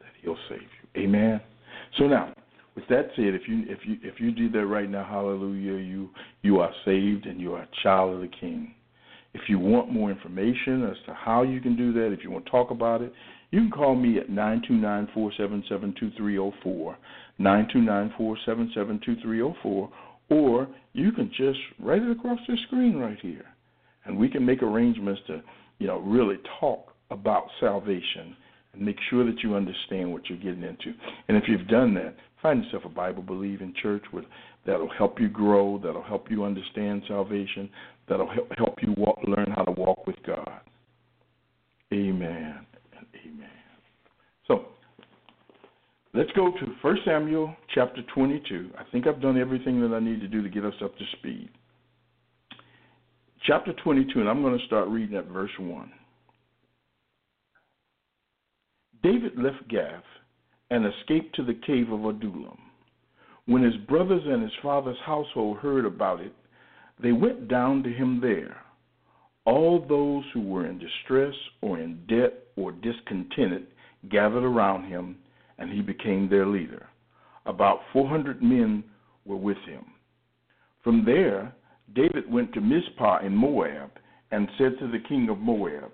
That 0.00 0.12
He'll 0.22 0.38
save 0.48 0.60
you. 0.60 1.02
Amen. 1.02 1.40
So 1.98 2.04
now, 2.06 2.34
with 2.74 2.88
that 2.88 3.08
said, 3.16 3.34
if 3.34 3.42
you 3.46 3.64
if 3.66 3.80
you 3.84 3.96
if 4.02 4.18
you 4.18 4.32
do 4.32 4.48
that 4.50 4.66
right 4.66 4.88
now, 4.88 5.04
hallelujah, 5.04 5.78
you 5.78 6.08
you 6.40 6.60
are 6.60 6.72
saved 6.86 7.26
and 7.26 7.38
you 7.38 7.52
are 7.54 7.62
a 7.62 7.68
child 7.82 8.14
of 8.14 8.20
the 8.22 8.28
King. 8.40 8.74
If 9.34 9.48
you 9.48 9.58
want 9.58 9.90
more 9.90 10.10
information 10.10 10.84
as 10.84 10.98
to 11.06 11.14
how 11.14 11.42
you 11.42 11.58
can 11.60 11.74
do 11.76 11.92
that, 11.94 12.12
if 12.12 12.22
you 12.22 12.30
want 12.30 12.44
to 12.44 12.50
talk 12.50 12.70
about 12.70 13.00
it, 13.00 13.14
you 13.50 13.60
can 13.60 13.70
call 13.70 13.94
me 13.94 14.18
at 14.18 14.28
929-477-2304, 14.30 16.96
929-477-2304, 17.40 19.90
or 20.30 20.68
you 20.92 21.12
can 21.12 21.30
just 21.36 21.58
write 21.78 22.02
it 22.02 22.10
across 22.10 22.38
the 22.46 22.56
screen 22.66 22.96
right 22.96 23.18
here. 23.20 23.46
And 24.04 24.18
we 24.18 24.28
can 24.28 24.44
make 24.44 24.62
arrangements 24.62 25.22
to, 25.28 25.42
you 25.78 25.86
know, 25.86 26.00
really 26.00 26.36
talk 26.60 26.92
about 27.10 27.48
salvation 27.60 28.36
and 28.72 28.82
make 28.82 28.98
sure 29.10 29.24
that 29.24 29.42
you 29.42 29.54
understand 29.54 30.12
what 30.12 30.28
you're 30.28 30.38
getting 30.38 30.62
into. 30.62 30.94
And 31.28 31.36
if 31.36 31.44
you've 31.46 31.68
done 31.68 31.94
that, 31.94 32.16
find 32.40 32.64
yourself 32.64 32.84
a 32.84 32.88
Bible 32.88 33.22
believing 33.22 33.74
church 33.80 34.04
with 34.12 34.24
that'll 34.66 34.90
help 34.90 35.20
you 35.20 35.28
grow, 35.28 35.78
that'll 35.82 36.02
help 36.02 36.30
you 36.30 36.44
understand 36.44 37.02
salvation, 37.06 37.68
that'll 38.08 38.30
help 38.56 38.82
you 38.82 38.94
walk, 38.96 39.18
learn 39.26 39.52
how 39.54 39.62
to 39.62 39.72
walk 39.72 40.06
with 40.06 40.16
God. 40.26 40.60
Amen 41.92 42.66
and 42.96 43.06
amen. 43.24 43.48
So, 44.46 44.66
let's 46.14 46.30
go 46.32 46.50
to 46.50 46.66
1 46.80 46.96
Samuel 47.04 47.54
chapter 47.74 48.02
22. 48.14 48.70
I 48.78 48.84
think 48.90 49.06
I've 49.06 49.20
done 49.20 49.38
everything 49.38 49.80
that 49.80 49.94
I 49.94 50.00
need 50.00 50.20
to 50.20 50.28
do 50.28 50.42
to 50.42 50.48
get 50.48 50.64
us 50.64 50.74
up 50.82 50.96
to 50.96 51.04
speed. 51.18 51.50
Chapter 53.44 53.72
22, 53.82 54.20
and 54.20 54.28
I'm 54.28 54.42
going 54.42 54.58
to 54.58 54.66
start 54.66 54.88
reading 54.88 55.16
at 55.16 55.26
verse 55.26 55.50
1. 55.58 55.92
David 59.02 59.32
left 59.36 59.68
Gath 59.68 60.04
and 60.70 60.86
escaped 60.86 61.34
to 61.36 61.44
the 61.44 61.58
cave 61.66 61.90
of 61.90 62.04
Adullam. 62.04 62.56
When 63.46 63.62
his 63.62 63.76
brothers 63.88 64.22
and 64.24 64.42
his 64.42 64.52
father's 64.62 64.96
household 65.04 65.58
heard 65.58 65.84
about 65.84 66.20
it, 66.20 66.32
they 67.02 67.12
went 67.12 67.48
down 67.48 67.82
to 67.82 67.90
him 67.90 68.20
there. 68.20 68.56
All 69.44 69.84
those 69.86 70.24
who 70.32 70.40
were 70.40 70.66
in 70.66 70.78
distress 70.78 71.34
or 71.60 71.78
in 71.78 72.00
debt 72.08 72.34
or 72.56 72.72
discontented 72.72 73.66
gathered 74.10 74.44
around 74.44 74.84
him, 74.84 75.16
and 75.58 75.70
he 75.70 75.82
became 75.82 76.28
their 76.28 76.46
leader. 76.46 76.86
About 77.46 77.80
400 77.92 78.42
men 78.42 78.84
were 79.24 79.36
with 79.36 79.58
him. 79.66 79.84
From 80.84 81.04
there, 81.04 81.54
David 81.94 82.30
went 82.30 82.52
to 82.54 82.60
Mizpah 82.60 83.24
in 83.24 83.34
Moab 83.34 83.90
and 84.30 84.48
said 84.56 84.78
to 84.78 84.88
the 84.90 85.02
king 85.08 85.28
of 85.28 85.38
Moab, 85.38 85.90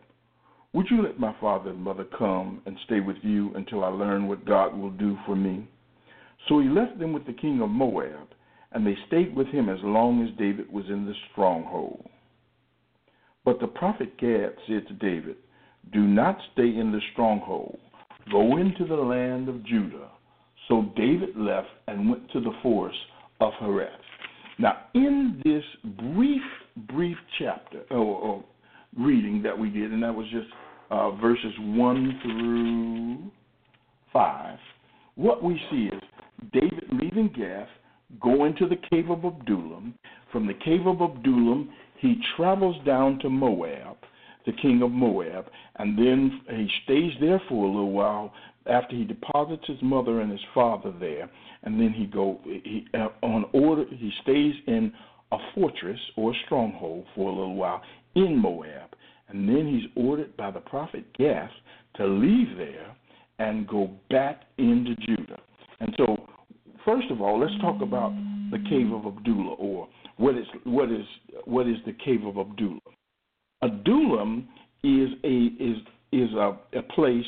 Would 0.73 0.87
you 0.91 1.03
let 1.03 1.19
my 1.19 1.35
father 1.41 1.71
and 1.71 1.81
mother 1.81 2.05
come 2.19 2.63
and 2.67 2.77
stay 2.85 3.01
with 3.01 3.17
you 3.23 3.53
until 3.55 3.85
I 3.85 3.89
learn 3.89 4.29
what 4.29 4.47
God 4.47 4.77
will 4.77 4.91
do 4.91 5.19
for 5.27 5.35
me? 5.35 5.67
So 6.49 6.61
he 6.61 6.69
left 6.69 6.99
them 6.99 7.13
with 7.13 7.27
the 7.27 7.33
king 7.33 7.61
of 7.61 7.71
Moab, 7.71 8.29
and 8.73 8.87
they 8.87 8.97
stayed 9.07 9.35
with 9.35 9.49
him 9.49 9.69
as 9.69 9.79
long 9.83 10.27
as 10.27 10.37
David 10.39 10.71
was 10.73 10.85
in 10.89 11.07
the 11.07 11.15
stronghold. 11.33 12.07
But 13.45 13.61
the 13.61 13.67
prophet 13.67 14.19
Gad 14.19 14.51
said 14.67 14.87
to 14.89 14.95
David, 14.95 15.37
Do 15.93 16.01
not 16.01 16.39
stay 16.53 16.69
in 16.69 16.93
the 16.93 17.01
stronghold. 17.13 17.79
Go 18.31 18.59
into 18.59 18.87
the 18.87 18.95
land 18.95 19.49
of 19.49 19.65
Judah. 19.65 20.11
So 20.69 20.93
David 20.97 21.35
left 21.37 21.69
and 21.87 22.11
went 22.11 22.31
to 22.33 22.41
the 22.41 22.53
forest 22.63 22.99
of 23.41 23.53
Hereth. 23.61 23.89
Now, 24.59 24.77
in 24.95 25.41
this 25.45 25.63
brief, 26.13 26.43
brief 26.89 27.17
chapter 27.39 27.85
or, 27.91 27.97
or 27.97 28.45
reading 28.99 29.41
that 29.45 29.57
we 29.57 29.71
did, 29.71 29.93
and 29.93 30.03
that 30.03 30.15
was 30.15 30.27
just 30.31 30.49
uh, 30.91 31.13
verses 31.13 31.53
1 31.59 32.21
through 32.23 33.31
5, 34.13 34.59
what 35.15 35.43
we 35.43 35.61
see 35.71 35.89
is 35.95 36.03
David 36.53 36.85
leaving 36.93 37.33
Gath, 37.37 37.69
going 38.21 38.57
to 38.57 38.69
the 38.69 38.79
cave 38.91 39.11
of 39.11 39.25
Adullam. 39.25 39.95
From 40.33 40.47
the 40.47 40.55
cave 40.55 40.87
of 40.87 41.01
Adullam, 41.01 41.71
he 41.99 42.21
travels 42.37 42.77
down 42.85 43.19
to 43.21 43.31
Moab, 43.31 43.97
the 44.47 44.53
king 44.53 44.83
of 44.83 44.91
Moab, 44.91 45.47
and 45.77 45.99
then 45.99 46.41
he 46.49 46.69
stays 46.85 47.13
there 47.21 47.41
for 47.49 47.65
a 47.65 47.69
little 47.69 47.93
while 47.93 48.33
after 48.67 48.95
he 48.95 49.05
deposits 49.05 49.65
his 49.67 49.81
mother 49.83 50.21
and 50.21 50.31
his 50.31 50.41
father 50.55 50.93
there, 51.01 51.29
and 51.63 51.81
then 51.81 51.93
he 51.93 52.07
go 52.07 52.41
he 52.45 52.87
uh, 52.95 53.09
on 53.23 53.47
order 53.53 53.85
he 53.91 54.13
stays 54.23 54.55
in 54.67 54.93
a 55.33 55.39
fortress 55.55 56.01
or 56.17 56.33
a 56.33 56.35
stronghold 56.47 57.05
for 57.15 57.31
a 57.31 57.35
little 57.35 57.57
while 57.57 57.83
in 58.15 58.37
Moab, 58.37 58.91
and 59.29 59.49
then 59.49 59.67
he's 59.67 59.91
ordered 60.03 60.37
by 60.37 60.51
the 60.51 60.61
prophet 60.61 61.05
Gath 61.19 61.51
to 61.97 62.07
leave 62.07 62.57
there 62.57 62.95
and 63.39 63.67
go 63.69 63.91
back 64.11 64.43
into 64.59 64.95
Judah. 64.97 65.41
And 65.81 65.95
so, 65.97 66.18
first 66.89 67.11
of 67.11 67.21
all, 67.21 67.39
let's 67.39 67.53
talk 67.61 67.83
about 67.83 68.13
the 68.51 68.59
cave 68.71 68.91
of 68.93 69.05
Adullam, 69.05 69.57
or 69.59 69.89
what 70.17 70.37
is 70.37 70.47
what 70.65 70.91
is 70.91 71.05
what 71.45 71.69
is 71.69 71.77
the 71.85 71.93
cave 71.93 72.25
of 72.25 72.39
Abdullah? 72.39 72.81
Adullam 73.63 74.49
is 74.83 75.11
a 75.23 75.51
is 75.61 75.77
is 76.13 76.33
a, 76.33 76.57
a 76.75 76.83
place 76.95 77.27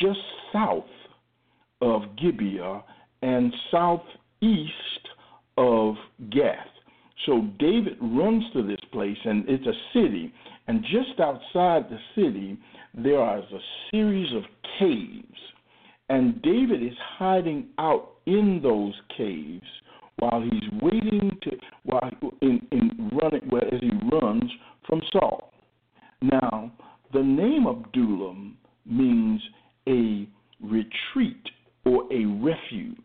just 0.00 0.18
south 0.52 0.84
of 1.80 2.02
Gibeah 2.20 2.82
and 3.22 3.54
southeast 3.70 5.08
of 5.56 5.94
Gath. 6.30 6.66
So 7.26 7.42
David 7.58 7.96
runs 8.00 8.42
to 8.54 8.66
this 8.66 8.80
place, 8.92 9.16
and 9.24 9.48
it's 9.48 9.66
a 9.66 9.72
city. 9.92 10.32
And 10.68 10.82
just 10.82 11.20
outside 11.20 11.88
the 11.88 11.98
city, 12.16 12.58
there 12.92 13.38
is 13.38 13.44
a 13.52 13.60
series 13.92 14.34
of 14.34 14.42
caves. 14.80 15.38
And 16.08 16.40
David 16.42 16.82
is 16.82 16.96
hiding 17.18 17.68
out 17.78 18.12
in 18.26 18.60
those 18.62 18.94
caves 19.16 19.66
while 20.18 20.40
he's 20.40 20.70
waiting 20.80 21.36
to, 21.42 21.50
while 21.84 22.10
in, 22.42 22.66
in 22.72 23.10
running, 23.12 23.48
well, 23.50 23.62
as 23.72 23.80
he 23.80 23.90
runs 24.12 24.50
from 24.86 25.02
Saul. 25.12 25.52
Now, 26.22 26.72
the 27.12 27.22
name 27.22 27.66
Adullam 27.66 28.56
means 28.84 29.40
a 29.88 30.28
retreat 30.60 31.42
or 31.84 32.04
a 32.12 32.24
refuge. 32.24 32.96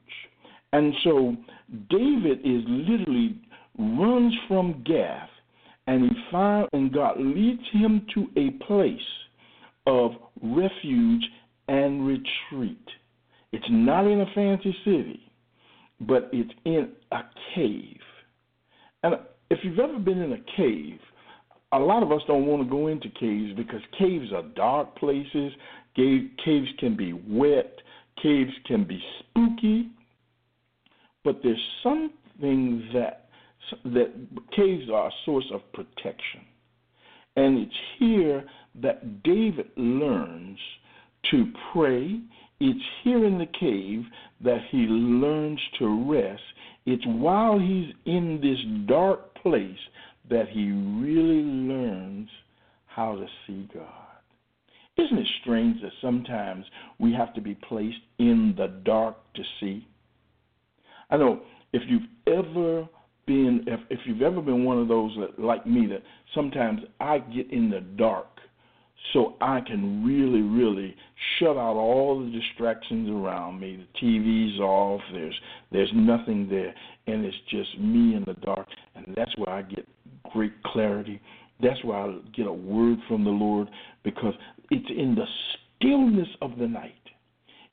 And 0.74 0.94
so 1.04 1.36
David 1.90 2.40
is 2.40 2.64
literally 2.68 3.36
runs 3.78 4.34
from 4.48 4.84
Gath 4.86 5.30
and 5.88 6.04
he 6.04 6.10
find 6.32 6.68
and 6.74 6.94
God 6.94 7.20
leads 7.20 7.62
him 7.74 8.06
to 8.14 8.28
a 8.38 8.52
place 8.66 9.00
of 9.88 10.12
refuge 10.42 11.24
and 11.68 12.06
retreat. 12.06 12.88
It's 13.52 13.66
not 13.70 14.08
in 14.08 14.22
a 14.22 14.26
fancy 14.34 14.76
city, 14.86 15.32
but 16.02 16.30
it's 16.32 16.54
in 16.66 16.90
a 17.12 17.22
cave. 17.54 18.00
And 19.04 19.16
if 19.50 19.60
you've 19.64 19.80
ever 19.80 20.00
been 20.00 20.22
in 20.22 20.34
a 20.34 20.58
cave, 20.58 21.00
a 21.74 21.80
lot 21.80 22.04
of 22.04 22.12
us 22.12 22.22
don't 22.28 22.46
want 22.46 22.64
to 22.64 22.70
go 22.70 22.88
into 22.88 23.10
caves 23.10 23.54
because 23.56 23.82
caves 23.98 24.32
are 24.34 24.44
dark 24.56 24.96
places. 24.98 25.52
Caves 25.96 26.70
can 26.80 26.96
be 26.98 27.14
wet. 27.28 27.78
Caves 28.22 28.52
can 28.66 28.84
be 28.86 29.02
spooky. 29.20 29.90
But 31.24 31.40
there's 31.44 31.62
something 31.84 32.90
that 32.94 33.30
that 33.86 34.12
caves 34.56 34.90
are 34.90 35.08
a 35.08 35.12
source 35.24 35.46
of 35.54 35.62
protection. 35.72 36.42
And 37.36 37.58
it's 37.60 37.76
here 38.00 38.44
that 38.82 39.24
David 39.24 39.68
learns 39.78 40.58
to 41.30 41.52
pray. 41.74 42.20
It's 42.60 42.86
here 43.04 43.26
in 43.26 43.38
the 43.38 43.48
cave 43.60 44.04
that 44.44 44.62
he 44.70 44.80
learns 44.80 45.60
to 45.80 46.12
rest. 46.12 46.42
It's 46.86 47.06
while 47.06 47.60
he's 47.60 47.94
in 48.06 48.40
this 48.42 48.88
dark 48.88 49.36
place 49.36 49.78
that 50.30 50.50
he 50.50 50.72
really 50.72 51.44
learns 51.44 52.30
how 52.86 53.16
to 53.16 53.26
see 53.46 53.68
God. 53.74 53.86
Isn't 54.98 55.18
it 55.18 55.28
strange 55.42 55.82
that 55.82 55.92
sometimes 56.02 56.66
we 57.00 57.14
have 57.14 57.34
to 57.34 57.42
be 57.42 57.56
placed 57.56 58.02
in 58.20 58.54
the 58.58 58.68
dark 58.68 59.16
to 59.36 59.44
see? 59.60 59.88
I 61.10 61.18
know 61.18 61.42
if 61.74 61.82
you've 61.88 62.08
ever 62.28 62.88
been, 63.26 63.64
if, 63.68 63.80
if 63.90 64.00
you've 64.06 64.22
ever 64.22 64.42
been 64.42 64.64
one 64.64 64.80
of 64.80 64.88
those 64.88 65.12
that, 65.20 65.40
like 65.40 65.66
me, 65.66 65.88
that 65.88 66.04
sometimes 66.36 66.82
I 67.00 67.20
get 67.20 67.52
in 67.52 67.70
the 67.70 67.82
dark 67.82 68.31
so 69.14 69.36
I 69.42 69.62
can 69.62 70.06
really, 70.06 70.42
really 70.42 70.96
shut 71.40 71.58
out 71.58 71.76
all 71.76 72.20
the 72.20 72.32
distractions 72.32 73.10
around 73.10 73.60
me. 73.60 73.78
The 73.78 74.06
TV's 74.06 74.60
off. 74.60 75.02
There's 75.12 75.40
there's 75.72 75.92
nothing 75.94 76.48
there, 76.50 76.74
and 77.08 77.26
it's 77.26 77.38
just 77.50 77.78
me 77.80 78.16
in 78.16 78.24
the 78.26 78.36
dark, 78.46 78.68
and 78.96 79.06
that's 79.16 79.36
where 79.38 79.50
I 79.50 79.64
get 79.64 79.88
great 80.32 80.54
clarity. 80.64 81.22
That's 81.62 81.84
where 81.84 81.98
I 81.98 82.16
get 82.36 82.48
a 82.48 82.54
word 82.54 82.98
from 83.08 83.24
the 83.24 83.32
Lord 83.32 83.70
because 84.04 84.34
it's 84.70 84.90
in 84.90 85.16
the 85.16 85.26
stillness 85.78 86.30
of 86.42 86.58
the 86.58 86.68
night. 86.68 86.94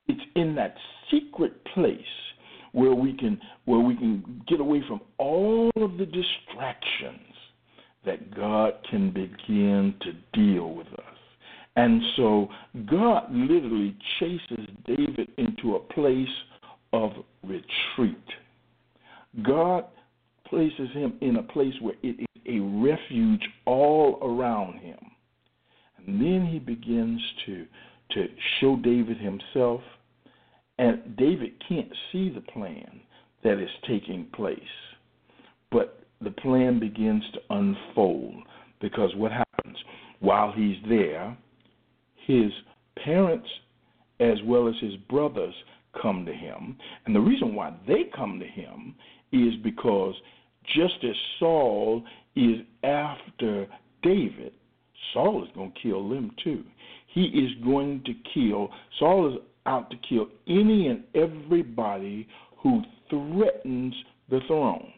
It's 0.08 0.20
in 0.36 0.54
that 0.56 0.74
secret 1.10 1.64
place 1.74 2.00
where 2.72 2.94
we 2.94 3.16
can 3.16 3.40
where 3.64 3.80
we 3.80 3.96
can 3.96 4.42
get 4.48 4.60
away 4.60 4.82
from 4.86 5.00
all 5.18 5.70
of 5.76 5.96
the 5.96 6.06
distractions 6.06 7.34
that 8.04 8.34
God 8.34 8.74
can 8.90 9.10
begin 9.10 9.94
to 10.00 10.12
deal 10.32 10.74
with 10.74 10.86
us. 10.86 11.17
And 11.78 12.02
so 12.16 12.48
God 12.90 13.32
literally 13.32 13.96
chases 14.18 14.66
David 14.84 15.28
into 15.38 15.76
a 15.76 15.80
place 15.94 16.26
of 16.92 17.12
retreat. 17.44 18.16
God 19.44 19.84
places 20.48 20.88
him 20.92 21.16
in 21.20 21.36
a 21.36 21.42
place 21.44 21.74
where 21.80 21.94
it 22.02 22.18
is 22.18 22.42
a 22.46 22.58
refuge 22.58 23.48
all 23.64 24.18
around 24.22 24.80
him. 24.80 24.98
And 25.98 26.20
then 26.20 26.48
he 26.50 26.58
begins 26.58 27.20
to 27.46 27.64
to 28.10 28.26
show 28.58 28.74
David 28.74 29.18
himself 29.18 29.82
and 30.78 31.16
David 31.16 31.52
can't 31.68 31.92
see 32.10 32.28
the 32.28 32.40
plan 32.40 33.00
that 33.44 33.62
is 33.62 33.70
taking 33.86 34.24
place. 34.34 34.58
But 35.70 36.00
the 36.22 36.32
plan 36.32 36.80
begins 36.80 37.22
to 37.34 37.40
unfold 37.50 38.34
because 38.80 39.14
what 39.14 39.30
happens 39.30 39.76
while 40.18 40.50
he's 40.50 40.78
there, 40.88 41.36
his 42.28 42.52
parents 43.02 43.48
as 44.20 44.36
well 44.44 44.68
as 44.68 44.74
his 44.80 44.94
brothers 45.08 45.54
come 46.00 46.24
to 46.26 46.32
him. 46.32 46.76
And 47.06 47.16
the 47.16 47.20
reason 47.20 47.54
why 47.54 47.74
they 47.86 48.04
come 48.14 48.38
to 48.38 48.46
him 48.46 48.94
is 49.32 49.54
because 49.64 50.14
just 50.76 51.02
as 51.02 51.16
Saul 51.38 52.04
is 52.36 52.58
after 52.84 53.66
David, 54.02 54.52
Saul 55.12 55.42
is 55.42 55.50
going 55.54 55.72
to 55.72 55.80
kill 55.80 56.08
them 56.08 56.30
too. 56.44 56.62
He 57.14 57.22
is 57.24 57.50
going 57.64 58.04
to 58.04 58.12
kill, 58.34 58.68
Saul 58.98 59.34
is 59.34 59.40
out 59.66 59.90
to 59.90 59.96
kill 60.08 60.28
any 60.46 60.88
and 60.88 61.04
everybody 61.14 62.28
who 62.58 62.82
threatens 63.08 63.94
the 64.28 64.40
throne. 64.46 64.92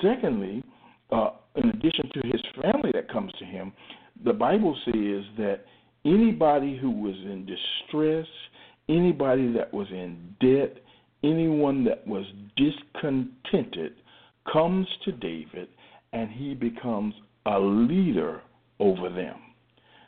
Secondly, 0.00 0.62
uh, 1.10 1.30
in 1.56 1.68
addition 1.68 2.10
to 2.14 2.20
his 2.26 2.40
family 2.62 2.90
that 2.94 3.12
comes 3.12 3.32
to 3.38 3.44
him, 3.44 3.72
the 4.24 4.32
Bible 4.32 4.76
says 4.86 5.24
that 5.36 5.60
anybody 6.04 6.76
who 6.76 6.90
was 6.90 7.14
in 7.14 7.46
distress, 7.46 8.26
anybody 8.88 9.52
that 9.52 9.72
was 9.72 9.88
in 9.90 10.34
debt, 10.40 10.82
anyone 11.22 11.84
that 11.84 12.06
was 12.06 12.24
discontented 12.56 13.94
comes 14.52 14.86
to 15.04 15.12
David 15.12 15.68
and 16.12 16.30
he 16.30 16.54
becomes 16.54 17.14
a 17.46 17.58
leader 17.58 18.42
over 18.80 19.08
them. 19.08 19.36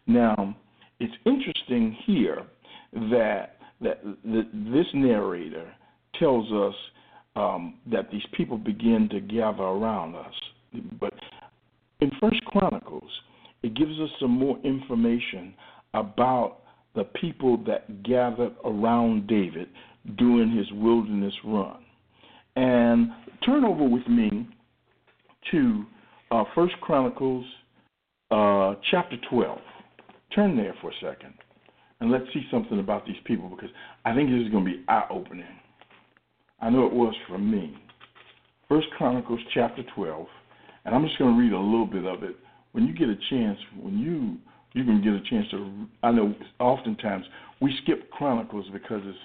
Now, 0.07 0.57
it's 1.01 1.15
interesting 1.25 1.97
here 2.07 2.43
that 3.11 3.57
that, 3.81 4.03
this 4.25 4.87
narrator 4.95 5.73
tells 6.19 6.51
us 6.53 6.75
um, 7.37 7.75
that 7.91 8.11
these 8.11 8.23
people 8.37 8.57
begin 8.57 9.09
to 9.11 9.21
gather 9.21 9.63
around 9.63 10.15
us. 10.15 10.33
But 11.01 11.15
in 12.01 12.11
First 12.21 12.43
Chronicles, 12.47 13.11
it 13.63 13.75
gives 13.75 13.99
us 14.01 14.11
some 14.21 14.31
more 14.31 14.59
information 14.65 15.55
about 15.95 16.59
the 16.95 17.05
people 17.05 17.57
that 17.67 18.03
gathered 18.03 18.55
around 18.65 19.27
David 19.27 19.69
during 20.17 20.55
his 20.55 20.67
wilderness 20.73 21.35
run. 21.45 21.79
And 22.57 23.11
turn 23.45 23.65
over 23.65 23.85
with 23.89 24.07
me 24.07 24.49
to 25.51 25.85
uh, 26.31 26.45
First 26.55 26.75
Chronicles 26.81 27.45
uh, 28.31 28.75
chapter 28.91 29.17
12. 29.31 29.59
Turn 30.35 30.57
there 30.57 30.75
for 30.81 30.91
a 30.91 30.95
second, 31.01 31.35
and 32.01 32.11
let's 32.11 32.25
see 32.33 32.43
something 32.51 32.81
about 32.81 33.07
these 33.07 33.17
people 33.25 33.49
because 33.49 33.71
I 34.05 34.15
think 34.15 34.31
this 34.31 34.41
is 34.41 34.51
going 34.51 34.65
to 34.65 34.71
be 34.71 34.85
eye 34.89 35.07
opening. 35.11 35.45
I 36.61 36.71
know 36.71 36.87
it 36.87 36.93
was 36.93 37.15
for 37.29 37.39
me. 37.39 37.77
First 38.69 38.87
Chronicles 38.97 39.41
chapter 39.53 39.83
12, 39.95 40.27
and 40.85 40.95
I'm 40.95 41.05
just 41.05 41.19
going 41.19 41.35
to 41.35 41.41
read 41.41 41.53
a 41.53 41.59
little 41.59 41.87
bit 41.87 42.05
of 42.05 42.23
it. 42.23 42.37
When 42.73 42.87
you 42.87 42.95
get 42.95 43.09
a 43.09 43.17
chance, 43.31 43.59
when 43.81 43.99
you 43.99 44.39
you 44.75 44.85
can 44.85 45.03
get 45.03 45.15
a 45.15 45.21
chance 45.31 45.51
to. 45.51 45.87
I 46.03 46.13
know 46.13 46.35
oftentimes 46.61 47.25
we 47.61 47.75
skip 47.83 48.11
Chronicles 48.11 48.67
because 48.73 49.03
it's 49.05 49.19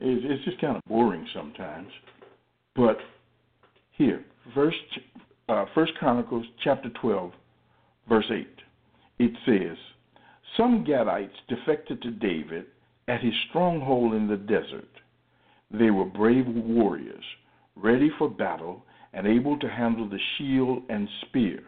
it's 0.00 0.44
just 0.44 0.60
kind 0.60 0.76
of 0.76 0.82
boring 0.86 1.26
sometimes. 1.32 1.88
But 2.74 2.98
here, 3.92 4.24
verse 4.54 4.74
uh, 5.48 5.64
First 5.74 5.94
Chronicles 5.94 6.46
chapter 6.62 6.90
12, 7.00 7.32
verse 8.08 8.30
8, 8.30 8.46
it 9.18 9.32
says, 9.46 9.76
Some 10.56 10.84
Gadites 10.84 11.30
defected 11.48 12.02
to 12.02 12.10
David 12.10 12.66
at 13.08 13.22
his 13.22 13.32
stronghold 13.48 14.14
in 14.14 14.28
the 14.28 14.36
desert. 14.36 14.88
They 15.70 15.90
were 15.90 16.04
brave 16.04 16.46
warriors, 16.46 17.24
ready 17.76 18.10
for 18.18 18.28
battle, 18.28 18.84
and 19.12 19.26
able 19.26 19.58
to 19.58 19.68
handle 19.68 20.08
the 20.08 20.18
shield 20.36 20.82
and 20.88 21.08
spear. 21.22 21.60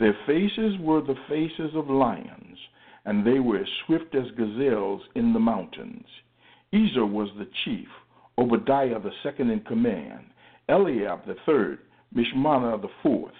Their 0.00 0.16
faces 0.26 0.78
were 0.80 1.02
the 1.02 1.18
faces 1.28 1.72
of 1.74 1.90
lions, 1.90 2.58
and 3.04 3.24
they 3.24 3.38
were 3.38 3.58
as 3.58 3.68
swift 3.84 4.14
as 4.14 4.30
gazelles 4.36 5.02
in 5.14 5.34
the 5.34 5.38
mountains. 5.38 6.06
Ezer 6.72 7.04
was 7.04 7.28
the 7.36 7.48
chief, 7.64 7.86
Obadiah 8.38 8.98
the 8.98 9.12
second 9.22 9.50
in 9.50 9.60
command, 9.60 10.24
Eliab 10.70 11.26
the 11.26 11.36
third, 11.44 11.80
Mishmannah 12.14 12.80
the 12.80 12.88
fourth, 13.02 13.34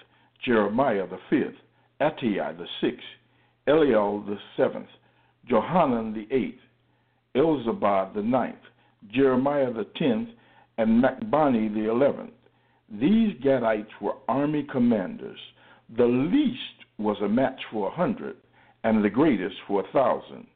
Jeremiah 0.45 1.07
the 1.07 1.19
fifth, 1.31 1.57
Attai 2.01 2.57
the 2.59 2.67
sixth, 2.83 3.07
Eliel 3.67 4.27
the 4.27 4.39
seventh, 4.57 4.89
Johanan 5.49 6.13
the 6.13 6.29
eighth, 6.35 6.61
Elzabad 7.35 8.13
the 8.15 8.23
ninth, 8.23 8.57
Jeremiah 9.11 9.73
the 9.73 9.87
tenth, 9.97 10.29
and 10.77 11.03
Makbannai 11.03 11.73
the 11.73 11.91
eleventh. 11.91 12.35
These 12.91 13.35
Gadites 13.43 14.01
were 14.03 14.17
army 14.29 14.67
commanders. 14.71 15.39
The 15.97 16.07
least 16.07 16.85
was 16.99 17.17
a 17.21 17.29
match 17.29 17.61
for 17.71 17.89
a 17.89 17.91
hundred, 17.91 18.37
and 18.85 19.03
the 19.03 19.11
greatest 19.11 19.57
for 19.67 19.81
a 19.81 19.93
thousand. 19.93 20.47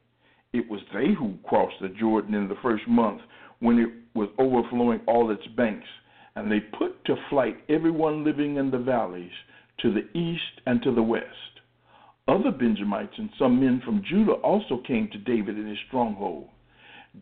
It 0.53 0.69
was 0.69 0.81
they 0.93 1.13
who 1.13 1.37
crossed 1.43 1.81
the 1.81 1.89
Jordan 1.89 2.33
in 2.33 2.47
the 2.47 2.55
first 2.61 2.87
month 2.87 3.21
when 3.59 3.79
it 3.79 3.89
was 4.13 4.29
overflowing 4.37 5.01
all 5.07 5.31
its 5.31 5.45
banks, 5.57 5.87
and 6.35 6.49
they 6.49 6.61
put 6.61 7.03
to 7.05 7.15
flight 7.29 7.57
everyone 7.67 8.23
living 8.23 8.55
in 8.55 8.71
the 8.71 8.77
valleys 8.77 9.33
to 9.79 9.91
the 9.91 10.07
east 10.17 10.61
and 10.65 10.81
to 10.83 10.93
the 10.93 11.03
west. 11.03 11.25
Other 12.27 12.51
Benjamites 12.51 13.17
and 13.17 13.29
some 13.37 13.59
men 13.59 13.81
from 13.83 14.03
Judah 14.09 14.33
also 14.33 14.77
came 14.87 15.09
to 15.09 15.17
David 15.17 15.57
in 15.57 15.67
his 15.67 15.79
stronghold. 15.87 16.47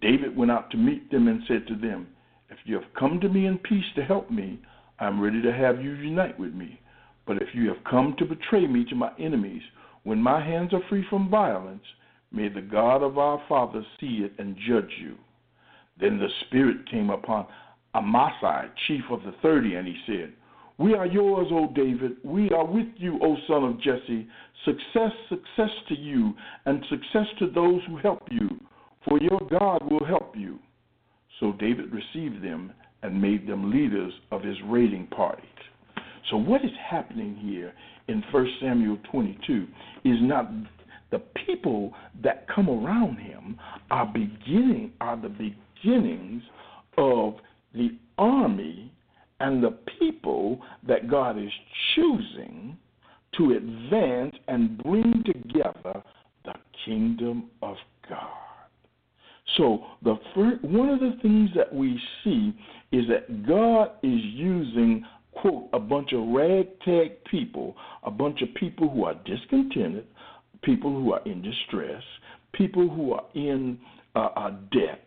David 0.01 0.37
went 0.37 0.51
out 0.51 0.69
to 0.71 0.77
meet 0.77 1.09
them 1.09 1.27
and 1.27 1.41
said 1.47 1.67
to 1.67 1.75
them, 1.75 2.07
If 2.49 2.59
you 2.65 2.75
have 2.75 2.93
come 2.97 3.19
to 3.21 3.29
me 3.29 3.47
in 3.47 3.57
peace 3.57 3.91
to 3.95 4.03
help 4.03 4.29
me, 4.29 4.59
I 4.99 5.07
am 5.07 5.19
ready 5.19 5.41
to 5.41 5.51
have 5.51 5.83
you 5.83 5.93
unite 5.93 6.39
with 6.39 6.53
me. 6.53 6.79
But 7.25 7.41
if 7.41 7.49
you 7.53 7.67
have 7.69 7.83
come 7.89 8.15
to 8.19 8.25
betray 8.25 8.67
me 8.67 8.85
to 8.85 8.95
my 8.95 9.11
enemies, 9.17 9.61
when 10.03 10.21
my 10.21 10.43
hands 10.43 10.73
are 10.73 10.81
free 10.89 11.05
from 11.09 11.29
violence, 11.29 11.83
may 12.31 12.49
the 12.49 12.61
God 12.61 13.01
of 13.03 13.17
our 13.17 13.41
fathers 13.47 13.85
see 13.99 14.25
it 14.25 14.33
and 14.37 14.57
judge 14.67 14.91
you. 15.01 15.15
Then 15.99 16.19
the 16.19 16.29
Spirit 16.45 16.89
came 16.89 17.09
upon 17.09 17.47
Amasai, 17.95 18.69
chief 18.87 19.03
of 19.11 19.23
the 19.23 19.33
thirty, 19.41 19.75
and 19.75 19.87
he 19.87 19.95
said, 20.05 20.33
We 20.77 20.95
are 20.95 21.05
yours, 21.05 21.47
O 21.51 21.71
David. 21.73 22.17
We 22.23 22.49
are 22.49 22.65
with 22.65 22.87
you, 22.97 23.19
O 23.21 23.37
son 23.47 23.63
of 23.63 23.79
Jesse. 23.79 24.27
Success, 24.65 25.11
success 25.29 25.69
to 25.89 25.95
you, 25.95 26.33
and 26.65 26.83
success 26.89 27.27
to 27.39 27.49
those 27.49 27.81
who 27.87 27.97
help 27.97 28.23
you, 28.31 28.49
for 29.07 29.19
your 29.19 29.39
God 29.49 29.89
will 29.89 30.05
help 30.05 30.35
you. 30.35 30.59
So 31.39 31.53
David 31.53 31.93
received 31.93 32.43
them 32.43 32.73
and 33.03 33.21
made 33.21 33.47
them 33.47 33.71
leaders 33.71 34.13
of 34.31 34.41
his 34.41 34.57
raiding 34.65 35.07
parties. 35.07 35.45
So, 36.29 36.37
what 36.37 36.63
is 36.63 36.71
happening 36.89 37.35
here 37.35 37.73
in 38.07 38.23
1 38.31 38.53
Samuel 38.61 38.97
22 39.11 39.67
is 40.05 40.17
not 40.21 40.49
the 41.11 41.19
people 41.45 41.93
that 42.23 42.47
come 42.47 42.69
around 42.69 43.17
him 43.17 43.57
are 43.91 44.05
beginning 44.05 44.93
are 44.99 45.15
the 45.15 45.29
beginnings 45.29 46.41
of 46.97 47.35
the 47.73 47.89
army 48.17 48.91
and 49.39 49.63
the 49.63 49.77
people 49.99 50.59
that 50.87 51.09
God 51.09 51.37
is 51.37 51.51
choosing 51.93 52.77
to 53.37 53.51
advance 53.51 54.35
and 54.47 54.77
bring 54.83 55.23
together 55.25 56.01
the 56.45 56.53
kingdom 56.85 57.49
of 57.61 57.75
God. 58.09 58.29
So 59.57 59.83
the 60.03 60.15
first, 60.33 60.63
one 60.63 60.89
of 60.89 60.99
the 60.99 61.17
things 61.21 61.49
that 61.55 61.73
we 61.73 61.99
see 62.23 62.53
is 62.91 63.05
that 63.09 63.45
God 63.45 63.91
is 64.01 64.19
using 64.23 65.05
quote 65.35 65.69
a 65.73 65.79
bunch 65.79 66.13
of 66.13 66.27
ragtag 66.27 67.23
people, 67.29 67.75
a 68.03 68.11
bunch 68.11 68.41
of 68.41 68.53
people 68.55 68.89
who 68.89 69.05
are 69.05 69.15
discontented, 69.25 70.05
people 70.63 70.91
who 70.91 71.13
are 71.13 71.21
in 71.25 71.41
distress, 71.41 72.03
people 72.53 72.89
who 72.89 73.13
are 73.13 73.25
in 73.33 73.77
uh, 74.15 74.29
uh, 74.35 74.51
debt. 74.71 75.05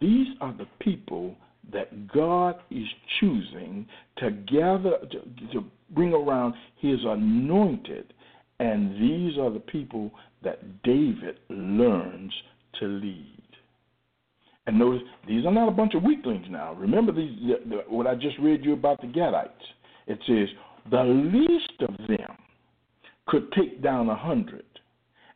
These 0.00 0.28
are 0.40 0.54
the 0.56 0.66
people 0.80 1.36
that 1.72 2.08
God 2.08 2.56
is 2.70 2.86
choosing 3.20 3.86
to 4.18 4.30
gather, 4.30 4.98
to, 5.10 5.52
to 5.52 5.64
bring 5.90 6.12
around 6.12 6.54
His 6.78 6.98
anointed. 7.04 8.12
And 8.58 8.94
these 9.00 9.38
are 9.38 9.50
the 9.50 9.60
people 9.60 10.10
that 10.42 10.82
David 10.82 11.38
learns 11.48 12.32
to 12.80 12.86
lead. 12.86 13.39
And 14.66 14.78
notice, 14.78 15.02
these 15.26 15.44
are 15.46 15.52
not 15.52 15.68
a 15.68 15.72
bunch 15.72 15.94
of 15.94 16.02
weaklings 16.02 16.46
now. 16.48 16.74
Remember 16.74 17.12
these, 17.12 17.36
the, 17.40 17.68
the, 17.68 17.76
what 17.88 18.06
I 18.06 18.14
just 18.14 18.38
read 18.38 18.64
you 18.64 18.74
about 18.74 19.00
the 19.00 19.06
Gadites. 19.06 19.48
It 20.06 20.18
says, 20.26 20.48
the 20.90 21.02
least 21.02 21.82
of 21.82 21.96
them 22.08 22.36
could 23.26 23.50
take 23.52 23.82
down 23.82 24.08
a 24.08 24.16
hundred, 24.16 24.64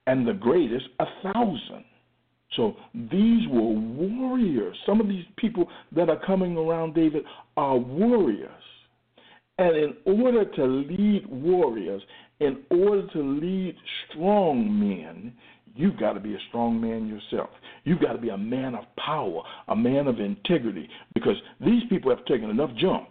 and 0.07 0.27
the 0.27 0.33
greatest 0.33 0.87
a 1.01 1.07
thousand. 1.23 1.85
So 2.57 2.77
these 2.95 3.49
were 3.49 3.61
warriors. 3.61 4.77
Some 4.87 5.01
of 5.01 5.09
these 5.09 5.25
people 5.37 5.69
that 5.97 6.09
are 6.09 6.21
coming 6.25 6.57
around 6.57 6.95
David 6.95 7.25
are 7.57 7.77
warriors. 7.77 8.51
And 9.59 9.77
in 9.77 9.95
order 10.05 10.45
to 10.45 10.65
lead 10.65 11.27
warriors, 11.29 12.03
in 12.41 12.63
order 12.71 13.07
to 13.09 13.23
lead 13.23 13.77
strong 14.09 14.79
men, 14.79 15.33
you've 15.75 15.99
got 15.99 16.13
to 16.13 16.21
be 16.21 16.35
a 16.35 16.39
strong 16.49 16.81
man 16.81 17.07
yourself. 17.07 17.51
You've 17.85 18.01
got 18.01 18.13
to 18.13 18.19
be 18.19 18.31
a 18.31 18.39
man 18.39 18.75
of 18.75 18.85
power, 18.97 19.43
a 19.69 19.77
man 19.77 20.07
of 20.07 20.21
integrity, 20.21 20.89
because 21.15 21.37
these 21.61 21.83
people 21.89 22.15
have 22.15 22.25
taken 22.27 22.51
enough 22.51 22.71
junk 22.77 23.09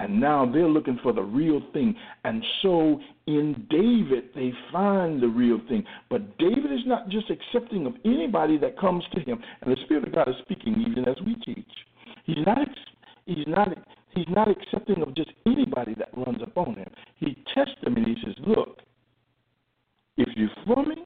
and 0.00 0.18
now 0.18 0.50
they're 0.50 0.66
looking 0.66 0.98
for 1.02 1.12
the 1.12 1.22
real 1.22 1.60
thing. 1.74 1.94
And 2.24 2.42
so 2.62 2.98
in 3.26 3.66
David, 3.68 4.30
they 4.34 4.50
find 4.72 5.22
the 5.22 5.28
real 5.28 5.60
thing. 5.68 5.84
But 6.08 6.38
David 6.38 6.72
is 6.72 6.86
not 6.86 7.10
just 7.10 7.30
accepting 7.30 7.84
of 7.84 7.92
anybody 8.06 8.56
that 8.58 8.78
comes 8.78 9.04
to 9.12 9.20
him. 9.20 9.42
And 9.60 9.70
the 9.70 9.80
Spirit 9.84 10.08
of 10.08 10.14
God 10.14 10.28
is 10.28 10.36
speaking 10.40 10.86
even 10.88 11.06
as 11.06 11.16
we 11.26 11.34
teach. 11.44 11.68
He's 12.24 12.38
not. 12.46 12.68
He's 13.26 13.46
not. 13.46 13.68
He's 14.14 14.26
not 14.28 14.48
accepting 14.48 15.02
of 15.02 15.14
just 15.14 15.30
anybody 15.46 15.94
that 15.98 16.08
runs 16.16 16.42
upon 16.42 16.76
him. 16.76 16.88
He 17.16 17.36
tests 17.54 17.76
them 17.84 17.96
and 17.96 18.06
he 18.06 18.16
says, 18.24 18.34
"Look, 18.40 18.78
if 20.16 20.28
you're 20.34 20.48
for 20.66 20.82
me, 20.84 21.04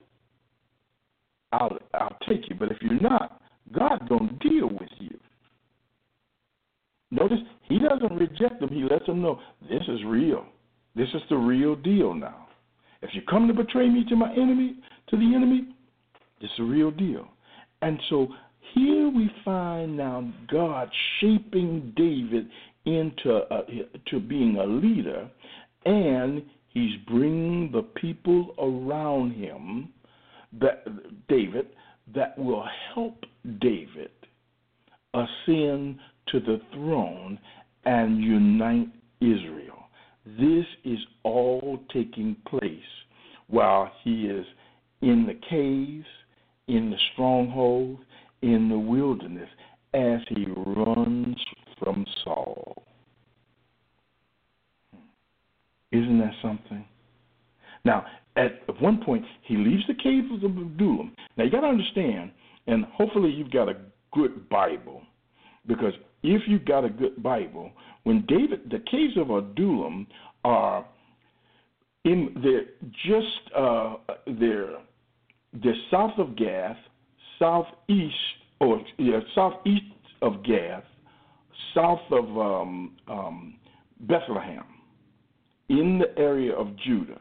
I'll 1.60 1.78
I'll 1.94 2.18
take 2.28 2.48
you. 2.48 2.56
But 2.58 2.70
if 2.70 2.78
you're 2.80 3.00
not, 3.00 3.40
God's 3.72 4.08
gonna 4.08 4.32
deal 4.40 4.68
with 4.68 4.90
you." 4.98 5.18
Notice 7.10 7.38
he 7.68 7.78
doesn't 7.78 8.16
reject 8.16 8.60
them. 8.60 8.70
He 8.70 8.82
lets 8.82 9.06
them 9.06 9.22
know 9.22 9.40
this 9.68 9.82
is 9.88 10.04
real. 10.04 10.44
This 10.96 11.08
is 11.14 11.22
the 11.30 11.36
real 11.36 11.76
deal 11.76 12.14
now. 12.14 12.48
If 13.02 13.10
you 13.14 13.22
come 13.28 13.46
to 13.48 13.54
betray 13.54 13.88
me 13.88 14.04
to 14.08 14.16
my 14.16 14.32
enemy, 14.32 14.76
to 15.08 15.16
the 15.16 15.34
enemy, 15.34 15.68
it's 16.40 16.52
a 16.58 16.62
real 16.62 16.90
deal. 16.90 17.28
And 17.82 17.98
so 18.08 18.28
here 18.72 19.08
we 19.08 19.30
find 19.44 19.96
now 19.96 20.32
God 20.50 20.90
shaping 21.20 21.92
David 21.96 22.48
into 22.86 23.36
uh, 23.50 23.62
to 24.10 24.20
being 24.20 24.56
a 24.56 24.64
leader, 24.64 25.28
and 25.84 26.42
he's 26.68 26.96
bringing 27.06 27.70
the 27.70 27.82
people 27.82 28.54
around 28.58 29.32
him 29.32 29.90
that 30.60 30.84
David 31.28 31.66
that 32.14 32.38
will 32.38 32.66
help 32.94 33.24
David 33.60 34.10
ascend 35.14 35.98
to 36.28 36.40
the 36.40 36.60
throne 36.72 37.38
and 37.84 38.22
unite 38.22 38.88
Israel. 39.20 39.88
This 40.26 40.66
is 40.84 40.98
all 41.22 41.80
taking 41.92 42.36
place 42.48 42.68
while 43.48 43.90
he 44.02 44.26
is 44.26 44.46
in 45.02 45.26
the 45.26 45.38
caves, 45.48 46.06
in 46.66 46.90
the 46.90 46.98
stronghold, 47.12 47.98
in 48.42 48.68
the 48.68 48.78
wilderness, 48.78 49.48
as 49.92 50.20
he 50.28 50.46
runs 50.46 51.36
from 51.78 52.06
Saul. 52.24 52.84
Hmm. 54.92 54.98
Isn't 55.92 56.18
that 56.18 56.32
something? 56.42 56.84
Now, 57.84 58.06
at 58.36 58.80
one 58.80 59.02
point, 59.04 59.24
he 59.42 59.56
leaves 59.56 59.84
the 59.86 59.94
caves 59.94 60.42
of 60.42 60.50
Adullam. 60.56 61.14
Now, 61.36 61.44
you 61.44 61.50
got 61.50 61.60
to 61.60 61.68
understand, 61.68 62.32
and 62.66 62.84
hopefully 62.86 63.30
you've 63.30 63.50
got 63.50 63.68
a 63.68 63.76
good 64.12 64.48
Bible, 64.48 65.02
because 65.66 65.92
if 66.22 66.42
you've 66.46 66.64
got 66.64 66.84
a 66.84 66.88
good 66.88 67.22
Bible, 67.22 67.70
when 68.02 68.24
David, 68.26 68.70
the 68.70 68.80
caves 68.90 69.16
of 69.16 69.30
Adullam 69.30 70.06
are 70.44 70.84
in 72.04 72.34
they're 72.42 72.66
just 73.06 73.54
uh, 73.56 73.96
they're 74.26 74.76
they're 75.62 75.74
south 75.90 76.18
of 76.18 76.36
Gath, 76.36 76.76
southeast 77.38 78.14
or 78.60 78.80
yeah, 78.98 79.20
southeast 79.34 79.84
of 80.22 80.42
Gath, 80.44 80.84
south 81.74 82.00
of 82.10 82.24
um, 82.38 82.92
um, 83.08 83.54
Bethlehem, 84.00 84.64
in 85.68 85.98
the 85.98 86.18
area 86.20 86.52
of 86.54 86.76
Judah. 86.76 87.20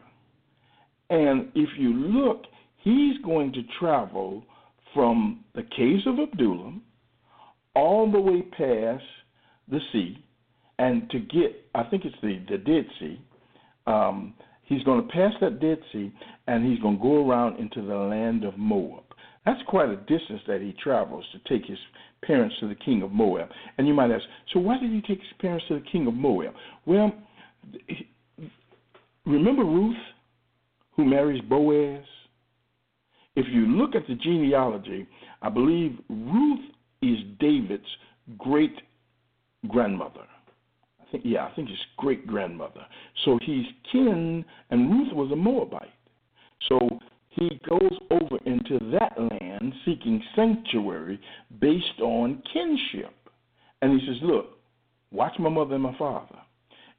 And 1.10 1.48
if 1.54 1.68
you 1.78 1.92
look, 1.92 2.44
he's 2.82 3.18
going 3.24 3.52
to 3.52 3.62
travel 3.78 4.44
from 4.92 5.44
the 5.54 5.62
caves 5.76 6.06
of 6.06 6.18
Adullam 6.18 6.82
all 7.74 8.10
the 8.10 8.20
way 8.20 8.42
past 8.42 9.04
the 9.68 9.80
sea, 9.92 10.24
and 10.78 11.10
to 11.10 11.18
get, 11.18 11.66
I 11.74 11.84
think 11.84 12.04
it's 12.04 12.16
the, 12.22 12.40
the 12.48 12.58
Dead 12.58 12.86
Sea. 13.00 13.20
Um, 13.86 14.34
he's 14.64 14.82
going 14.84 15.06
to 15.06 15.12
pass 15.12 15.32
that 15.40 15.60
Dead 15.60 15.78
Sea, 15.92 16.12
and 16.46 16.64
he's 16.64 16.80
going 16.80 16.96
to 16.96 17.02
go 17.02 17.28
around 17.28 17.58
into 17.58 17.82
the 17.82 17.96
land 17.96 18.44
of 18.44 18.56
Moab. 18.56 19.04
That's 19.44 19.60
quite 19.66 19.88
a 19.88 19.96
distance 19.96 20.40
that 20.46 20.60
he 20.60 20.74
travels 20.82 21.24
to 21.32 21.38
take 21.48 21.66
his 21.68 21.78
parents 22.22 22.54
to 22.60 22.68
the 22.68 22.74
king 22.74 23.02
of 23.02 23.12
Moab. 23.12 23.48
And 23.76 23.86
you 23.86 23.94
might 23.94 24.10
ask, 24.10 24.24
so 24.52 24.60
why 24.60 24.78
did 24.78 24.90
he 24.90 25.00
take 25.00 25.20
his 25.20 25.32
parents 25.40 25.64
to 25.68 25.74
the 25.74 25.84
king 25.90 26.06
of 26.06 26.14
Moab? 26.14 26.54
Well, 26.86 27.12
remember 29.26 29.64
Ruth, 29.64 29.96
who 30.96 31.04
marries 31.04 31.42
Boaz? 31.42 32.04
If 33.36 33.46
you 33.50 33.66
look 33.66 33.94
at 33.94 34.06
the 34.06 34.14
genealogy, 34.14 35.06
I 35.42 35.48
believe 35.48 35.98
Ruth 36.08 36.64
is 37.02 37.18
David's 37.40 37.84
great 38.38 38.74
grandmother. 39.68 40.26
I 41.00 41.10
think, 41.10 41.24
yeah, 41.26 41.44
I 41.44 41.52
think 41.54 41.68
his 41.68 41.78
great 41.96 42.26
grandmother. 42.26 42.84
So 43.24 43.38
he's 43.42 43.66
kin, 43.90 44.44
and 44.70 44.90
Ruth 44.90 45.12
was 45.12 45.32
a 45.32 45.36
Moabite. 45.36 45.88
So 46.68 47.00
he 47.30 47.60
goes 47.68 47.92
over 48.10 48.38
into 48.46 48.78
that 48.92 49.18
land 49.18 49.74
seeking 49.84 50.22
sanctuary 50.36 51.20
based 51.60 52.00
on 52.00 52.42
kinship. 52.52 53.14
And 53.82 54.00
he 54.00 54.06
says, 54.06 54.16
Look, 54.22 54.58
watch 55.10 55.34
my 55.38 55.48
mother 55.48 55.74
and 55.74 55.82
my 55.82 55.96
father. 55.98 56.38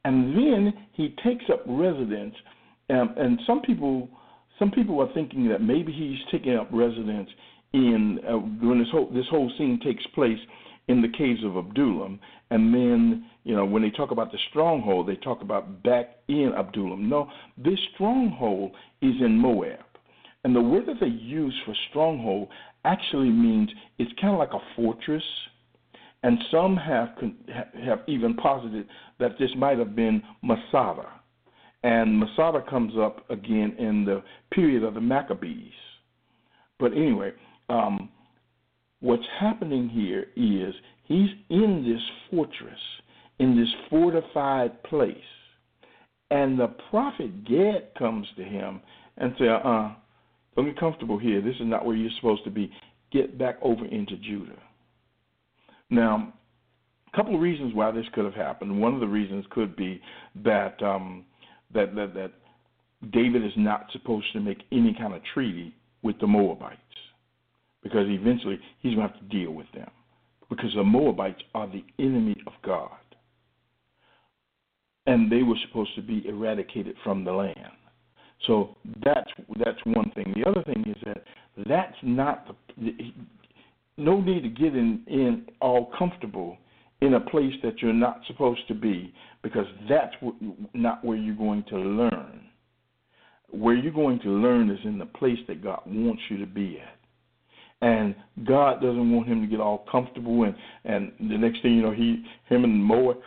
And 0.03 0.35
then 0.35 0.73
he 0.93 1.15
takes 1.23 1.45
up 1.51 1.63
residence, 1.65 2.35
um, 2.89 3.15
and 3.17 3.39
some 3.47 3.61
people, 3.61 4.09
some 4.59 4.71
people 4.71 4.99
are 5.01 5.11
thinking 5.13 5.47
that 5.49 5.61
maybe 5.61 5.91
he's 5.91 6.19
taking 6.31 6.55
up 6.55 6.69
residence 6.71 7.29
in 7.73 8.19
uh, 8.27 8.33
when 8.33 8.79
this 8.79 8.87
whole 8.91 9.09
this 9.13 9.25
whole 9.29 9.51
scene 9.57 9.79
takes 9.83 10.05
place 10.13 10.39
in 10.87 11.01
the 11.01 11.09
caves 11.09 11.43
of 11.43 11.57
Adullam, 11.57 12.19
and 12.51 12.73
then 12.73 13.25
you 13.43 13.55
know 13.55 13.65
when 13.65 13.81
they 13.81 13.89
talk 13.89 14.11
about 14.11 14.31
the 14.31 14.37
stronghold, 14.49 15.07
they 15.07 15.15
talk 15.15 15.41
about 15.41 15.83
back 15.83 16.17
in 16.27 16.51
Adullam. 16.57 17.09
No, 17.09 17.29
this 17.57 17.79
stronghold 17.93 18.71
is 19.01 19.15
in 19.19 19.37
Moab. 19.37 19.79
And 20.43 20.55
the 20.55 20.61
word 20.61 20.85
that 20.85 20.99
they 21.01 21.07
use 21.07 21.55
for 21.65 21.73
stronghold 21.89 22.49
actually 22.83 23.29
means 23.29 23.67
it's 23.97 24.11
kind 24.21 24.31
of 24.31 24.39
like 24.39 24.53
a 24.53 24.63
fortress. 24.75 25.23
And 26.21 26.37
some 26.51 26.77
have 26.77 27.09
have 27.83 28.01
even 28.07 28.35
posited 28.35 28.87
that 29.19 29.31
this 29.39 29.49
might 29.57 29.79
have 29.79 29.95
been 29.95 30.21
Masada. 30.43 31.07
And 31.85 32.17
Masada 32.19 32.63
comes 32.67 32.93
up 32.99 33.29
again 33.29 33.75
in 33.77 34.05
the 34.05 34.23
period 34.51 34.83
of 34.83 34.95
the 34.95 35.01
Maccabees. 35.01 35.71
But 36.79 36.93
anyway, 36.93 37.31
um, 37.69 38.09
what's 39.01 39.27
happening 39.39 39.87
here 39.87 40.25
is 40.35 40.73
he's 41.03 41.29
in 41.51 41.85
this 41.87 42.01
fortress, 42.31 42.79
in 43.37 43.55
this 43.55 43.69
fortified 43.91 44.81
place. 44.81 45.15
And 46.31 46.59
the 46.59 46.69
prophet 46.89 47.45
Gad 47.45 47.89
comes 47.99 48.25
to 48.37 48.43
him 48.43 48.81
and 49.17 49.35
says, 49.37 49.47
uh, 49.63 49.93
don't 50.55 50.65
get 50.65 50.79
comfortable 50.79 51.19
here. 51.19 51.39
This 51.39 51.53
is 51.57 51.67
not 51.67 51.85
where 51.85 51.95
you're 51.95 52.09
supposed 52.15 52.45
to 52.45 52.49
be. 52.49 52.71
Get 53.11 53.37
back 53.37 53.59
over 53.61 53.85
into 53.85 54.17
Judah. 54.17 54.57
Now, 55.91 56.33
a 57.13 57.15
couple 57.15 57.35
of 57.35 57.41
reasons 57.41 57.75
why 57.75 57.91
this 57.91 58.07
could 58.15 58.25
have 58.25 58.33
happened. 58.33 58.81
One 58.81 58.95
of 58.95 59.01
the 59.01 59.07
reasons 59.07 59.45
could 59.51 59.75
be 59.75 60.01
that 60.43 60.81
um, 60.81 61.25
that, 61.73 61.95
that 61.95 62.13
that 62.13 62.31
David 63.11 63.45
is 63.45 63.51
not 63.57 63.87
supposed 63.91 64.31
to 64.33 64.39
make 64.39 64.63
any 64.71 64.95
kind 64.97 65.13
of 65.13 65.21
treaty 65.33 65.73
with 66.01 66.19
the 66.19 66.27
Moabites 66.27 66.79
because 67.83 68.07
eventually 68.07 68.59
he's 68.79 68.95
going 68.95 69.07
to 69.07 69.13
have 69.13 69.21
to 69.21 69.37
deal 69.37 69.51
with 69.51 69.67
them 69.73 69.89
because 70.49 70.73
the 70.75 70.83
Moabites 70.83 71.41
are 71.53 71.67
the 71.67 71.83
enemy 71.99 72.35
of 72.47 72.53
God. 72.63 72.89
And 75.07 75.31
they 75.31 75.43
were 75.43 75.55
supposed 75.67 75.93
to 75.95 76.01
be 76.01 76.27
eradicated 76.27 76.95
from 77.03 77.23
the 77.23 77.31
land. 77.31 77.59
So 78.47 78.75
that's 79.03 79.29
that's 79.63 79.79
one 79.85 80.11
thing. 80.15 80.33
The 80.35 80.49
other 80.49 80.63
thing 80.63 80.83
is 80.87 80.97
that 81.05 81.23
that's 81.67 81.95
not 82.01 82.55
the 82.77 82.93
no 83.97 84.19
need 84.19 84.41
to 84.41 84.49
get 84.49 84.75
in 84.75 85.03
in 85.07 85.45
all 85.61 85.91
comfortable 85.97 86.57
in 87.05 87.15
a 87.15 87.19
place 87.19 87.53
that 87.63 87.81
you're 87.81 87.93
not 87.93 88.21
supposed 88.27 88.67
to 88.67 88.73
be 88.73 89.13
because 89.43 89.65
that's 89.89 90.15
not 90.73 91.03
where 91.03 91.17
you're 91.17 91.35
going 91.35 91.63
to 91.69 91.77
learn. 91.77 92.41
Where 93.49 93.75
you're 93.75 93.93
going 93.93 94.19
to 94.21 94.29
learn 94.29 94.69
is 94.69 94.79
in 94.83 94.97
the 94.97 95.05
place 95.05 95.37
that 95.47 95.63
God 95.63 95.81
wants 95.85 96.21
you 96.29 96.37
to 96.37 96.45
be 96.45 96.79
at. 96.79 96.97
And 97.87 98.15
God 98.45 98.81
doesn't 98.81 99.11
want 99.11 99.27
him 99.27 99.41
to 99.41 99.47
get 99.47 99.59
all 99.59 99.85
comfortable 99.91 100.43
and 100.43 100.55
and 100.85 101.11
the 101.19 101.37
next 101.37 101.61
thing 101.61 101.75
you 101.75 101.81
know 101.81 101.91
he 101.91 102.23
him 102.47 102.63
and 102.63 102.83
Moab 102.83 103.17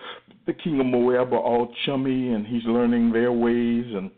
the 0.47 0.55
king 0.55 0.81
of 0.81 0.87
Moab 0.87 1.33
are 1.35 1.38
all 1.38 1.73
chummy 1.85 2.33
and 2.33 2.47
he's 2.47 2.64
learning 2.64 3.12
their 3.12 3.31
ways 3.31 3.85
and 3.95 4.11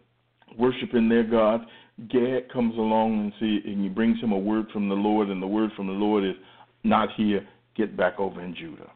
worshiping 0.57 1.09
their 1.09 1.25
God, 1.25 1.63
Gad 2.09 2.51
comes 2.53 2.77
along 2.77 3.21
and 3.21 3.33
see 3.41 3.69
and 3.69 3.83
he 3.83 3.89
brings 3.89 4.21
him 4.21 4.33
a 4.33 4.39
word 4.39 4.67
from 4.73 4.89
the 4.89 4.95
Lord, 4.95 5.29
and 5.29 5.43
the 5.43 5.47
word 5.47 5.71
from 5.77 5.89
the 5.89 5.93
Lord 5.93 6.25
is 6.25 6.37
not 6.85 7.09
here, 7.17 7.47
get 7.77 7.97
back 7.97 8.19
over 8.19 8.41
in 8.41 8.55
Judah. 8.55 8.91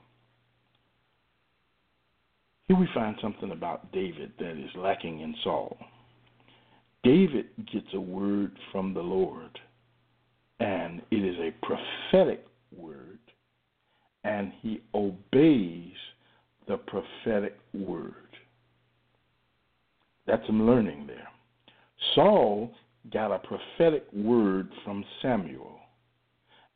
Here 2.68 2.78
we 2.78 2.88
find 2.94 3.16
something 3.20 3.50
about 3.50 3.92
David 3.92 4.32
that 4.38 4.52
is 4.52 4.70
lacking 4.74 5.20
in 5.20 5.34
Saul. 5.44 5.76
David 7.02 7.46
gets 7.70 7.88
a 7.92 8.00
word 8.00 8.56
from 8.72 8.94
the 8.94 9.02
Lord, 9.02 9.58
and 10.60 11.02
it 11.10 11.22
is 11.22 11.36
a 11.38 11.54
prophetic 11.66 12.46
word, 12.74 13.18
and 14.24 14.50
he 14.62 14.80
obeys 14.94 15.92
the 16.66 16.78
prophetic 16.78 17.58
word. 17.74 18.14
That's 20.26 20.46
some 20.46 20.66
learning 20.66 21.06
there. 21.06 21.28
Saul 22.14 22.70
got 23.12 23.30
a 23.30 23.38
prophetic 23.38 24.06
word 24.14 24.70
from 24.84 25.04
Samuel. 25.20 25.78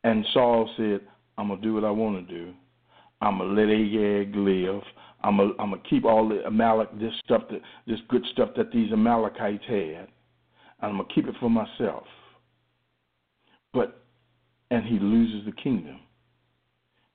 And 0.05 0.25
Saul 0.35 0.69
said, 0.77 1.01
I'm 1.39 1.49
going 1.49 1.63
to 1.63 1.67
do 1.67 1.73
what 1.73 1.85
I 1.85 1.91
want 1.91 2.29
to 2.29 2.35
do. 2.35 2.53
I'm 3.23 3.39
going 3.39 3.55
to 3.55 3.63
let 3.63 3.73
Agag 3.73 4.37
live. 4.37 4.83
I'm 5.23 5.37
going 5.39 5.55
I'm 5.59 5.71
to 5.73 5.79
keep 5.89 6.05
all 6.05 6.29
the 6.29 6.47
Amalek, 6.47 6.99
this 6.99 7.13
stuff, 7.25 7.43
that, 7.51 7.61
this 7.87 7.99
good 8.09 8.25
stuff 8.33 8.51
that 8.57 8.71
these 8.73 8.93
Amalekites 8.93 9.65
had. 9.67 10.09
And 10.81 10.93
I'm 10.93 10.99
to 10.99 11.15
keep 11.15 11.27
it 11.27 11.35
for 11.41 11.51
myself. 11.51 12.05
But, 13.73 14.03
and 14.71 14.85
he 14.85 14.99
loses 14.99 15.45
the 15.45 15.53
kingdom. 15.53 15.99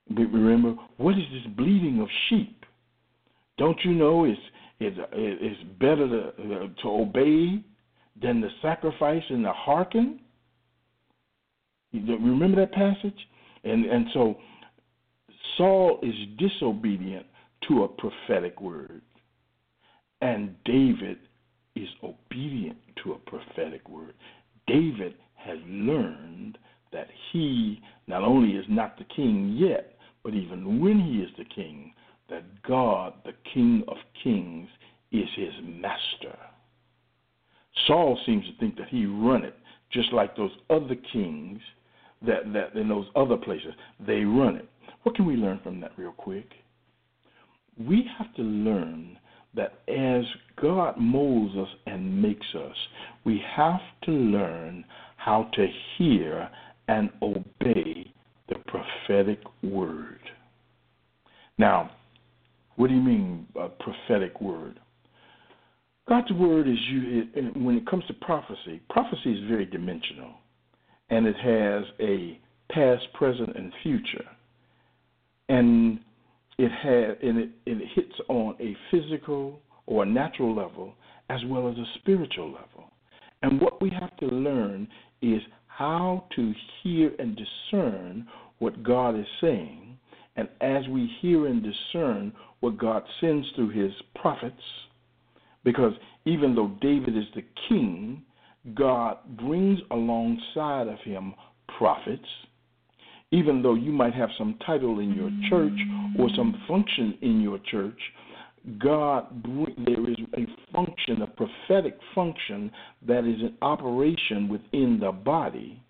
But 0.09 0.23
remember, 0.23 0.75
what 0.97 1.17
is 1.17 1.23
this 1.31 1.53
bleating 1.55 2.01
of 2.01 2.09
sheep? 2.29 2.65
Don't 3.57 3.77
you 3.85 3.93
know 3.93 4.25
it's, 4.25 4.39
it's, 4.79 4.97
it's 5.13 5.63
better 5.79 6.07
to, 6.07 6.69
to 6.81 6.87
obey 6.89 7.63
than 8.21 8.41
the 8.41 8.49
sacrifice 8.61 9.23
and 9.29 9.45
the 9.45 9.53
hearken. 9.53 10.19
Remember 11.93 12.59
that 12.59 12.73
passage? 12.73 13.17
And 13.63 13.85
and 13.85 14.07
so 14.13 14.35
Saul 15.57 15.99
is 16.03 16.13
disobedient 16.37 17.25
to 17.67 17.83
a 17.83 17.87
prophetic 17.87 18.61
word. 18.61 19.01
And 20.21 20.55
David 20.65 21.17
is 21.75 21.89
obedient 22.03 22.77
to 23.03 23.13
a 23.13 23.17
prophetic 23.17 23.87
word. 23.89 24.13
David 24.67 25.15
has 25.35 25.57
learned 25.67 26.57
that 26.91 27.07
he 27.31 27.81
not 28.07 28.23
only 28.23 28.55
is 28.55 28.65
not 28.69 28.97
the 28.97 29.03
king 29.15 29.55
yet, 29.57 29.95
but 30.23 30.33
even 30.33 30.79
when 30.79 30.99
he 30.99 31.19
is 31.19 31.29
the 31.37 31.45
king, 31.45 31.93
that 32.29 32.43
God, 32.63 33.13
the 33.25 33.33
King 33.53 33.83
of 33.87 33.97
Kings, 34.23 34.69
is 35.11 35.27
his 35.35 35.53
master. 35.63 36.37
Saul 37.87 38.17
seems 38.25 38.45
to 38.45 38.57
think 38.59 38.77
that 38.77 38.87
he 38.89 39.05
run 39.05 39.43
it, 39.43 39.55
just 39.91 40.13
like 40.13 40.35
those 40.35 40.51
other 40.69 40.95
kings 41.11 41.59
that, 42.25 42.51
that 42.53 42.73
in 42.75 42.87
those 42.87 43.05
other 43.15 43.37
places, 43.37 43.73
they 43.99 44.23
run 44.23 44.55
it. 44.55 44.69
What 45.03 45.15
can 45.15 45.25
we 45.25 45.35
learn 45.35 45.59
from 45.63 45.81
that 45.81 45.91
real 45.97 46.13
quick? 46.13 46.49
We 47.79 48.05
have 48.17 48.33
to 48.35 48.41
learn 48.41 49.17
that 49.55 49.79
as 49.87 50.23
God 50.61 50.97
molds 50.97 51.55
us 51.55 51.67
and 51.85 52.21
makes 52.21 52.45
us, 52.55 52.75
we 53.23 53.41
have 53.55 53.81
to 54.05 54.11
learn 54.11 54.85
how 55.17 55.49
to 55.53 55.67
hear 55.97 56.49
and 56.87 57.09
obey 57.21 58.11
the 58.49 58.55
prophetic 58.67 59.39
word. 59.61 60.19
Now, 61.57 61.91
what 62.75 62.87
do 62.87 62.95
you 62.95 63.01
mean 63.01 63.47
a 63.55 63.69
prophetic 63.69 64.41
word? 64.41 64.79
God's 66.09 66.31
word 66.33 66.67
is 66.67 66.77
you 66.89 67.23
when 67.55 67.77
it 67.77 67.87
comes 67.87 68.03
to 68.07 68.13
prophecy, 68.13 68.81
prophecy 68.89 69.33
is 69.33 69.47
very 69.47 69.65
dimensional 69.65 70.33
and 71.09 71.25
it 71.25 71.35
has 71.37 71.83
a 72.01 72.39
past, 72.71 73.03
present 73.13 73.55
and 73.55 73.71
future. 73.83 74.25
And 75.47 75.99
it 76.57 76.71
and 77.21 77.37
it, 77.39 77.49
it 77.65 77.87
hits 77.95 78.15
on 78.29 78.55
a 78.59 78.75
physical 78.91 79.59
or 79.85 80.03
a 80.03 80.05
natural 80.05 80.55
level 80.55 80.93
as 81.29 81.39
well 81.47 81.67
as 81.69 81.77
a 81.77 81.85
spiritual 81.99 82.47
level. 82.47 82.91
And 83.41 83.59
what 83.59 83.81
we 83.81 83.89
have 83.99 84.15
to 84.17 84.25
learn 84.27 84.87
is 85.21 85.41
how 85.67 86.25
to 86.35 86.53
hear 86.81 87.11
and 87.19 87.37
discern 87.37 88.27
what 88.59 88.83
God 88.83 89.19
is 89.19 89.25
saying. 89.41 89.97
And 90.35 90.47
as 90.61 90.87
we 90.87 91.11
hear 91.21 91.47
and 91.47 91.63
discern 91.63 92.33
what 92.59 92.77
God 92.77 93.03
sends 93.19 93.47
through 93.55 93.69
his 93.69 93.91
prophets, 94.15 94.55
because 95.63 95.93
even 96.25 96.55
though 96.55 96.71
David 96.81 97.17
is 97.17 97.25
the 97.35 97.43
king, 97.69 98.23
God 98.75 99.17
brings 99.37 99.79
alongside 99.91 100.87
of 100.87 100.99
him 100.99 101.33
prophets. 101.77 102.27
Even 103.33 103.63
though 103.63 103.73
you 103.73 103.91
might 103.91 104.13
have 104.13 104.29
some 104.37 104.59
title 104.63 104.99
in 104.99 105.11
your 105.13 105.31
church 105.49 105.79
or 106.19 106.29
some 106.35 106.61
function 106.67 107.17
in 107.23 107.41
your 107.41 107.57
church, 107.71 107.99
God, 108.77 109.25
there 109.85 110.07
is 110.07 110.17
a 110.37 110.45
function, 110.71 111.23
a 111.23 111.27
prophetic 111.27 111.97
function 112.13 112.71
that 113.07 113.25
is 113.25 113.41
in 113.41 113.55
operation 113.63 114.47
within 114.47 114.99
the 115.01 115.11
body, 115.11 115.81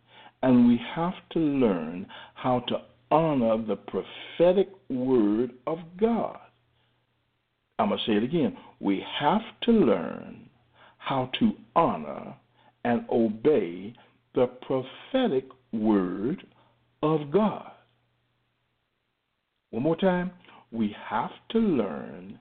and 0.42 0.70
we 0.70 0.80
have 0.96 1.16
to 1.34 1.40
learn 1.40 2.08
how 2.34 2.62
to 2.70 2.78
honor 3.12 3.62
the 3.68 3.76
prophetic 3.76 4.70
word 4.90 5.52
of 5.68 5.80
God. 6.00 6.40
I'm 7.78 7.90
going 7.90 8.00
to 8.00 8.06
say 8.06 8.18
it 8.18 8.24
again. 8.24 8.56
We 8.80 9.04
have 9.20 9.42
to 9.64 9.72
learn 9.72 10.50
how 10.98 11.30
to 11.40 11.52
honor 11.76 12.36
and 12.86 13.06
obey 13.12 13.94
the 14.34 14.48
prophetic 14.48 15.46
word 15.74 16.42
of 17.04 17.30
God. 17.30 17.70
One 19.70 19.84
more 19.84 19.98
time. 19.98 20.32
We 20.72 20.96
have 21.08 21.32
to 21.52 21.60
learn 21.60 22.40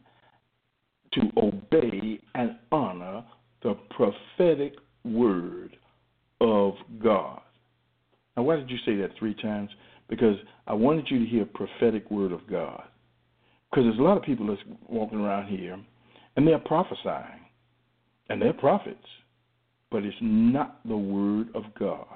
to 1.13 1.21
obey 1.37 2.21
and 2.35 2.57
honor 2.71 3.25
the 3.63 3.75
prophetic 3.91 4.75
word 5.05 5.77
of 6.41 6.75
God. 7.03 7.43
Now, 8.37 8.45
why 8.45 8.57
did 8.57 8.71
you 8.71 8.79
say 8.87 8.97
that 8.97 9.11
three 9.19 9.35
times? 9.35 9.69
Because 10.09 10.37
I 10.67 10.73
wanted 10.73 11.11
you 11.11 11.19
to 11.19 11.27
hear 11.27 11.45
prophetic 11.45 12.11
word 12.11 12.33
of 12.33 12.49
God. 12.49 12.85
Because 13.71 13.85
there's 13.85 13.99
a 13.99 14.03
lot 14.03 14.17
of 14.17 14.23
people 14.23 14.47
that's 14.47 14.63
walking 14.89 15.21
around 15.21 15.49
here 15.49 15.79
and 16.37 16.47
they're 16.47 16.59
prophesying 16.59 17.41
and 18.29 18.41
they're 18.41 18.53
prophets, 18.53 19.07
but 19.91 20.05
it's 20.05 20.17
not 20.21 20.79
the 20.87 20.97
word 20.97 21.49
of 21.55 21.65
God. 21.79 22.07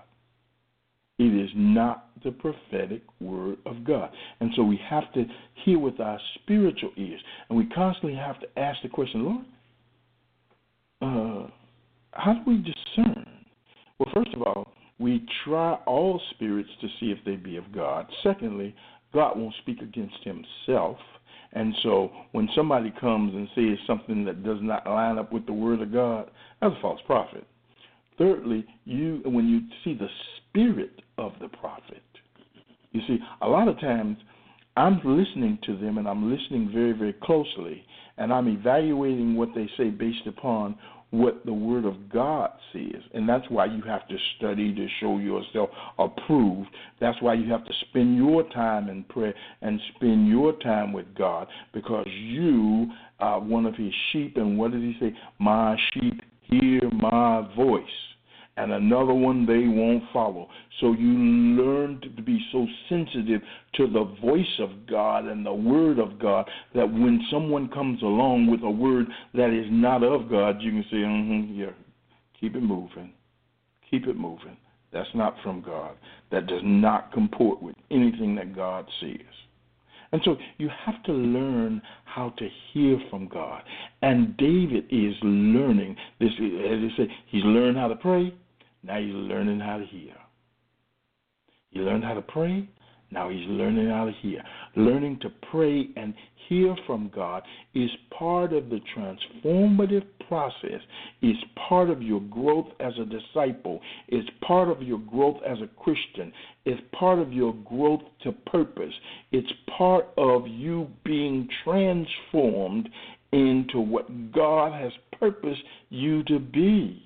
It 1.18 1.34
is 1.34 1.50
not 1.54 2.08
the 2.24 2.32
prophetic 2.32 3.02
word 3.20 3.58
of 3.64 3.84
God. 3.84 4.10
And 4.40 4.50
so 4.54 4.62
we 4.62 4.78
have 4.88 5.12
to 5.14 5.24
hear 5.64 5.78
with 5.78 5.98
our 6.00 6.18
spiritual 6.34 6.90
ears. 6.96 7.20
And 7.48 7.56
we 7.56 7.66
constantly 7.66 8.16
have 8.16 8.38
to 8.40 8.58
ask 8.58 8.82
the 8.82 8.88
question, 8.88 9.24
Lord, 9.24 9.44
uh, 11.02 11.50
how 12.12 12.34
do 12.34 12.40
we 12.46 12.56
discern? 12.58 13.26
Well, 13.98 14.10
first 14.14 14.34
of 14.34 14.42
all, 14.42 14.72
we 14.98 15.26
try 15.44 15.74
all 15.86 16.20
spirits 16.30 16.70
to 16.80 16.88
see 16.98 17.06
if 17.06 17.18
they 17.24 17.36
be 17.36 17.56
of 17.56 17.72
God. 17.72 18.06
Secondly, 18.22 18.74
God 19.12 19.38
won't 19.38 19.54
speak 19.62 19.80
against 19.80 20.16
himself. 20.22 20.98
And 21.52 21.74
so 21.82 22.10
when 22.32 22.48
somebody 22.54 22.92
comes 23.00 23.34
and 23.34 23.48
says 23.54 23.78
something 23.86 24.24
that 24.24 24.42
does 24.42 24.58
not 24.60 24.86
line 24.86 25.18
up 25.18 25.32
with 25.32 25.46
the 25.46 25.52
word 25.52 25.80
of 25.80 25.92
God, 25.92 26.30
that's 26.60 26.74
a 26.76 26.80
false 26.80 27.00
prophet. 27.06 27.46
Thirdly, 28.18 28.66
you 28.84 29.20
when 29.24 29.46
you 29.48 29.60
see 29.84 29.98
the 29.98 30.08
spirit 30.36 31.02
of 31.18 31.32
the 31.40 31.48
prophet. 31.48 32.02
You 32.92 33.00
see, 33.06 33.18
a 33.42 33.48
lot 33.48 33.68
of 33.68 33.78
times 33.80 34.16
I'm 34.76 35.00
listening 35.04 35.58
to 35.64 35.76
them 35.76 35.98
and 35.98 36.08
I'm 36.08 36.30
listening 36.30 36.70
very, 36.72 36.92
very 36.92 37.14
closely 37.22 37.84
and 38.18 38.32
I'm 38.32 38.48
evaluating 38.48 39.36
what 39.36 39.50
they 39.54 39.68
say 39.76 39.90
based 39.90 40.26
upon 40.26 40.76
what 41.10 41.44
the 41.46 41.52
Word 41.52 41.84
of 41.84 42.08
God 42.10 42.50
says. 42.72 43.00
And 43.14 43.28
that's 43.28 43.48
why 43.48 43.66
you 43.66 43.82
have 43.82 44.06
to 44.08 44.16
study 44.36 44.74
to 44.74 44.86
show 45.00 45.18
yourself 45.18 45.70
approved. 45.98 46.68
That's 47.00 47.20
why 47.22 47.34
you 47.34 47.50
have 47.50 47.64
to 47.64 47.72
spend 47.88 48.16
your 48.16 48.42
time 48.50 48.88
in 48.88 49.04
prayer 49.04 49.34
and 49.62 49.80
spend 49.94 50.28
your 50.28 50.52
time 50.58 50.92
with 50.92 51.06
God 51.16 51.46
because 51.72 52.08
you 52.08 52.88
are 53.20 53.40
one 53.40 53.66
of 53.66 53.76
His 53.76 53.92
sheep. 54.12 54.36
And 54.36 54.58
what 54.58 54.72
did 54.72 54.82
He 54.82 54.96
say? 55.00 55.14
My 55.38 55.76
sheep 55.92 56.20
hear 56.42 56.90
my 56.90 57.48
voice 57.56 57.84
and 58.56 58.72
another 58.72 59.12
one 59.12 59.44
they 59.44 59.68
won't 59.68 60.02
follow. 60.12 60.48
So 60.80 60.92
you 60.92 61.12
learn 61.12 62.00
to 62.00 62.22
be 62.22 62.40
so 62.52 62.66
sensitive 62.88 63.42
to 63.74 63.86
the 63.86 64.04
voice 64.20 64.60
of 64.60 64.86
God 64.86 65.26
and 65.26 65.44
the 65.44 65.52
word 65.52 65.98
of 65.98 66.18
God 66.18 66.48
that 66.74 66.90
when 66.90 67.20
someone 67.30 67.68
comes 67.68 68.02
along 68.02 68.46
with 68.50 68.62
a 68.62 68.70
word 68.70 69.06
that 69.34 69.50
is 69.50 69.66
not 69.70 70.02
of 70.02 70.30
God, 70.30 70.60
you 70.60 70.70
can 70.70 70.84
say, 70.90 70.96
mm-hmm, 70.96 71.60
yeah, 71.60 71.70
keep 72.40 72.56
it 72.56 72.62
moving. 72.62 73.12
Keep 73.90 74.06
it 74.06 74.16
moving. 74.16 74.56
That's 74.92 75.08
not 75.14 75.36
from 75.42 75.60
God. 75.60 75.96
That 76.30 76.46
does 76.46 76.62
not 76.64 77.12
comport 77.12 77.62
with 77.62 77.76
anything 77.90 78.34
that 78.36 78.56
God 78.56 78.86
says. 79.00 79.18
And 80.12 80.22
so 80.24 80.36
you 80.58 80.70
have 80.84 81.02
to 81.04 81.12
learn 81.12 81.82
how 82.04 82.30
to 82.38 82.48
hear 82.72 82.98
from 83.10 83.28
God. 83.28 83.62
And 84.02 84.36
David 84.36 84.84
is 84.90 85.14
learning 85.22 85.96
this. 86.20 86.30
As 86.30 86.78
I 86.78 86.96
say, 86.96 87.12
he's 87.26 87.44
learned 87.44 87.76
how 87.76 87.88
to 87.88 87.96
pray. 87.96 88.32
Now 88.86 89.00
he's 89.00 89.12
learning 89.12 89.60
how 89.60 89.78
to 89.78 89.84
hear. 89.86 90.14
He 91.70 91.80
learned 91.80 92.04
how 92.04 92.14
to 92.14 92.22
pray. 92.22 92.68
Now 93.10 93.28
he's 93.28 93.46
learning 93.48 93.88
how 93.88 94.06
to 94.06 94.12
hear. 94.12 94.42
Learning 94.76 95.18
to 95.22 95.30
pray 95.50 95.88
and 95.96 96.14
hear 96.48 96.76
from 96.86 97.10
God 97.14 97.42
is 97.74 97.90
part 98.16 98.52
of 98.52 98.68
the 98.68 98.80
transformative 98.96 100.04
process. 100.28 100.80
It's 101.22 101.44
part 101.68 101.90
of 101.90 102.02
your 102.02 102.20
growth 102.20 102.66
as 102.80 102.92
a 102.98 103.04
disciple. 103.04 103.80
It's 104.08 104.28
part 104.46 104.68
of 104.68 104.82
your 104.82 104.98
growth 104.98 105.38
as 105.46 105.58
a 105.60 105.68
Christian. 105.82 106.32
It's 106.64 106.80
part 106.98 107.18
of 107.18 107.32
your 107.32 107.54
growth 107.64 108.02
to 108.22 108.32
purpose. 108.32 108.94
It's 109.32 109.52
part 109.76 110.06
of 110.16 110.46
you 110.46 110.88
being 111.04 111.48
transformed 111.64 112.88
into 113.32 113.80
what 113.80 114.32
God 114.32 114.72
has 114.72 114.92
purposed 115.18 115.62
you 115.90 116.22
to 116.24 116.38
be. 116.38 117.05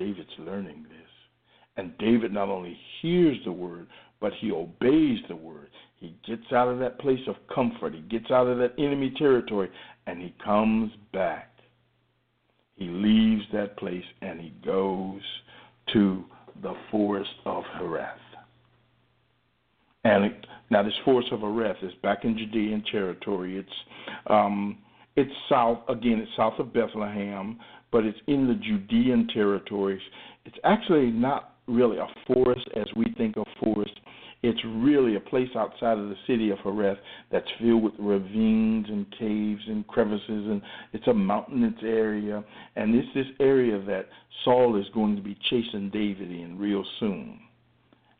David's 0.00 0.30
learning 0.38 0.84
this. 0.88 1.08
And 1.76 1.96
David 1.98 2.32
not 2.32 2.48
only 2.48 2.76
hears 3.00 3.36
the 3.44 3.52
word, 3.52 3.86
but 4.20 4.32
he 4.40 4.50
obeys 4.50 5.20
the 5.28 5.36
word. 5.36 5.68
He 5.98 6.16
gets 6.26 6.50
out 6.52 6.68
of 6.68 6.78
that 6.80 6.98
place 6.98 7.20
of 7.28 7.36
comfort, 7.54 7.94
he 7.94 8.00
gets 8.00 8.30
out 8.30 8.48
of 8.48 8.58
that 8.58 8.72
enemy 8.78 9.12
territory, 9.16 9.70
and 10.06 10.20
he 10.20 10.34
comes 10.42 10.90
back. 11.12 11.50
He 12.76 12.86
leaves 12.88 13.42
that 13.52 13.76
place 13.76 14.04
and 14.22 14.40
he 14.40 14.54
goes 14.64 15.20
to 15.92 16.24
the 16.62 16.74
forest 16.90 17.30
of 17.44 17.62
Hereth. 17.78 18.16
And 20.04 20.24
it, 20.24 20.46
now 20.70 20.82
this 20.82 20.94
forest 21.04 21.28
of 21.30 21.40
Hereth 21.40 21.84
is 21.84 21.92
back 22.02 22.24
in 22.24 22.38
Judean 22.38 22.82
territory. 22.90 23.58
It's 23.58 23.68
um, 24.28 24.78
it's 25.14 25.30
south 25.50 25.80
again. 25.90 26.20
It's 26.20 26.30
south 26.38 26.58
of 26.58 26.72
Bethlehem 26.72 27.58
but 27.92 28.04
it's 28.04 28.18
in 28.26 28.46
the 28.46 28.54
Judean 28.54 29.28
territories. 29.32 30.02
It's 30.44 30.58
actually 30.64 31.10
not 31.10 31.54
really 31.66 31.98
a 31.98 32.06
forest 32.26 32.66
as 32.76 32.86
we 32.96 33.12
think 33.16 33.36
of 33.36 33.46
forest. 33.62 33.98
It's 34.42 34.60
really 34.64 35.16
a 35.16 35.20
place 35.20 35.50
outside 35.54 35.98
of 35.98 36.08
the 36.08 36.16
city 36.26 36.50
of 36.50 36.58
Hereth 36.60 36.96
that's 37.30 37.46
filled 37.60 37.82
with 37.82 37.92
ravines 37.98 38.86
and 38.88 39.06
caves 39.18 39.62
and 39.66 39.86
crevices, 39.86 40.22
and 40.28 40.62
it's 40.94 41.06
a 41.08 41.14
mountainous 41.14 41.74
area. 41.82 42.42
And 42.76 42.94
it's 42.94 43.08
this 43.14 43.26
area 43.38 43.78
that 43.82 44.06
Saul 44.44 44.80
is 44.80 44.86
going 44.94 45.16
to 45.16 45.22
be 45.22 45.36
chasing 45.50 45.90
David 45.90 46.30
in 46.30 46.58
real 46.58 46.84
soon. 46.98 47.38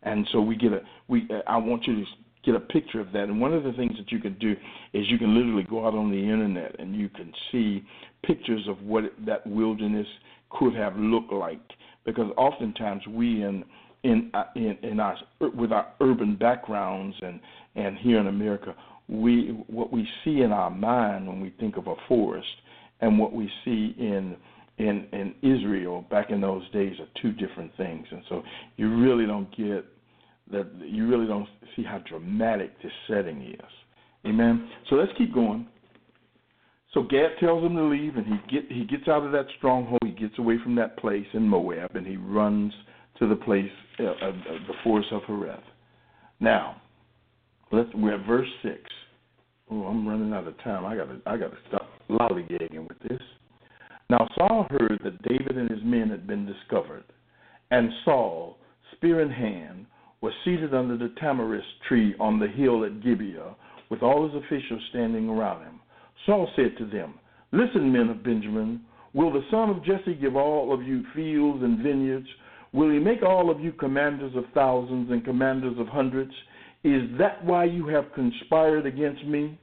And 0.03 0.27
so 0.31 0.41
we 0.41 0.57
get 0.57 0.73
a 0.73 0.81
we. 1.09 1.27
Uh, 1.31 1.41
I 1.47 1.57
want 1.57 1.87
you 1.87 1.97
to 1.97 2.05
get 2.45 2.55
a 2.55 2.61
picture 2.61 3.01
of 3.01 3.13
that. 3.13 3.25
And 3.25 3.41
one 3.41 3.53
of 3.53 3.65
the 3.65 3.73
things 3.73 3.97
that 3.99 4.11
you 4.11 4.19
can 4.19 4.39
do 4.39 4.57
is 4.93 5.11
you 5.11 5.19
can 5.19 5.35
literally 5.35 5.65
go 5.65 5.87
out 5.87 5.95
on 5.95 6.11
the 6.11 6.19
internet 6.19 6.77
and 6.79 6.95
you 6.97 7.09
can 7.09 7.33
see 7.51 7.85
pictures 8.25 8.67
of 8.69 8.81
what 8.83 9.05
that 9.27 9.47
wilderness 9.47 10.07
could 10.51 10.75
have 10.75 10.97
looked 10.97 11.33
like. 11.33 11.61
Because 12.05 12.31
oftentimes 12.37 13.07
we 13.07 13.43
in 13.43 13.65
in 14.03 14.31
uh, 14.33 14.45
in, 14.57 14.79
in 14.83 15.01
our 15.01 15.17
with 15.55 15.73
our 15.73 15.89
urban 16.01 16.37
backgrounds 16.37 17.17
and 17.23 17.41
and 17.77 17.99
here 17.99 18.19
in 18.19 18.27
America, 18.27 18.75
we 19.09 19.63
what 19.67 19.93
we 19.93 20.09
see 20.25 20.41
in 20.41 20.53
our 20.53 20.71
mind 20.71 21.27
when 21.27 21.41
we 21.41 21.51
think 21.61 21.77
of 21.77 21.87
a 21.87 21.95
forest 22.09 22.49
and 23.01 23.19
what 23.19 23.33
we 23.33 23.51
see 23.65 23.95
in 23.99 24.37
in 24.79 25.07
in 25.13 25.35
Israel 25.43 26.07
back 26.11 26.31
in 26.31 26.41
those 26.41 26.69
days 26.71 26.99
are 27.01 27.09
two 27.21 27.33
different 27.33 27.71
things, 27.77 28.07
and 28.11 28.23
so 28.29 28.43
you 28.77 28.89
really 28.97 29.27
don't 29.27 29.55
get 29.55 29.85
that. 30.53 30.67
You 30.85 31.09
really 31.09 31.27
don't 31.27 31.49
see 31.77 31.83
how 31.83 31.99
dramatic 32.09 32.71
this 32.83 32.93
setting 33.09 33.43
is. 33.43 33.73
Amen. 34.27 34.69
So 34.89 34.97
let's 34.97 35.13
keep 35.17 35.33
going. 35.33 35.67
So 36.93 37.03
Gad 37.05 37.31
tells 37.39 37.65
him 37.65 37.77
to 37.77 37.85
leave, 37.85 38.17
and 38.17 38.27
he 38.27 38.35
get 38.51 38.71
he 38.71 38.85
gets 38.85 39.09
out 39.09 39.25
of 39.25 39.33
that 39.33 39.47
stronghold. 39.59 40.01
He 40.05 40.11
gets 40.11 40.39
away 40.39 40.57
from 40.63 40.75
that 40.75 40.97
place 40.99 41.27
in 41.35 41.43
Moab, 41.49 41.95
and 41.95 42.07
he 42.07 42.17
runs 42.17 42.73
to 43.19 43.29
the 43.29 43.37
place, 43.37 43.71
uh, 44.01 44.05
uh, 44.05 44.33
the 44.67 44.75
forest 44.83 45.09
of 45.13 45.23
Hereth. 45.23 45.61
Now, 46.41 46.83
let's 47.71 47.89
we're 47.95 48.15
at 48.15 48.27
verse 48.27 48.49
six. 48.63 48.81
Oh, 49.71 49.85
I'm 49.85 50.07
running 50.07 50.33
out 50.33 50.49
of 50.49 50.59
time. 50.65 50.85
I 50.85 50.97
gotta 50.97 51.21
I 51.27 51.37
gotta 51.37 51.59
stop 51.69 51.89
lollygagging 52.09 52.89
with 52.89 52.99
this. 53.09 53.23
Now 54.09 54.27
Saul 54.35 54.67
heard 54.71 55.01
that 55.05 55.23
David 55.23 55.57
and 55.57 55.71
his 55.71 55.85
men 55.85 56.11
had 56.11 56.27
been 56.27 56.45
discovered, 56.45 57.05
and 57.71 57.89
Saul, 58.05 58.59
spear 58.97 59.21
in 59.21 59.31
hand, 59.31 59.87
was 60.21 60.33
seated 60.45 60.75
under 60.75 60.97
the 60.97 61.15
tamarisk 61.21 61.67
tree 61.89 62.15
on 62.21 62.39
the 62.39 62.49
hill 62.49 62.85
at 62.85 63.03
Gibeah, 63.03 63.55
with 63.89 64.03
all 64.03 64.27
his 64.27 64.43
officials 64.43 64.83
standing 64.91 65.29
around 65.29 65.63
him. 65.63 65.81
Saul 66.27 66.49
said 66.55 66.77
to 66.79 66.87
them, 66.87 67.15
Listen, 67.53 67.93
men 67.93 68.09
of 68.09 68.23
Benjamin, 68.23 68.83
will 69.15 69.33
the 69.33 69.45
son 69.51 69.71
of 69.71 69.85
Jesse 69.85 70.15
give 70.15 70.37
all 70.37 70.73
of 70.73 70.83
you 70.83 71.05
fields 71.15 71.63
and 71.63 71.83
vineyards? 71.83 72.29
Will 72.73 72.91
he 72.91 72.99
make 72.99 73.23
all 73.23 73.51
of 73.51 73.61
you 73.61 73.73
commanders 73.73 74.37
of 74.37 74.45
thousands 74.55 75.11
and 75.11 75.25
commanders 75.25 75.77
of 75.79 75.89
hundreds? 75.89 76.33
Is 76.85 77.03
that 77.19 77.45
why 77.45 77.65
you 77.65 77.89
have 77.89 78.13
conspired 78.15 78.87
against 78.87 79.25
me? 79.27 79.59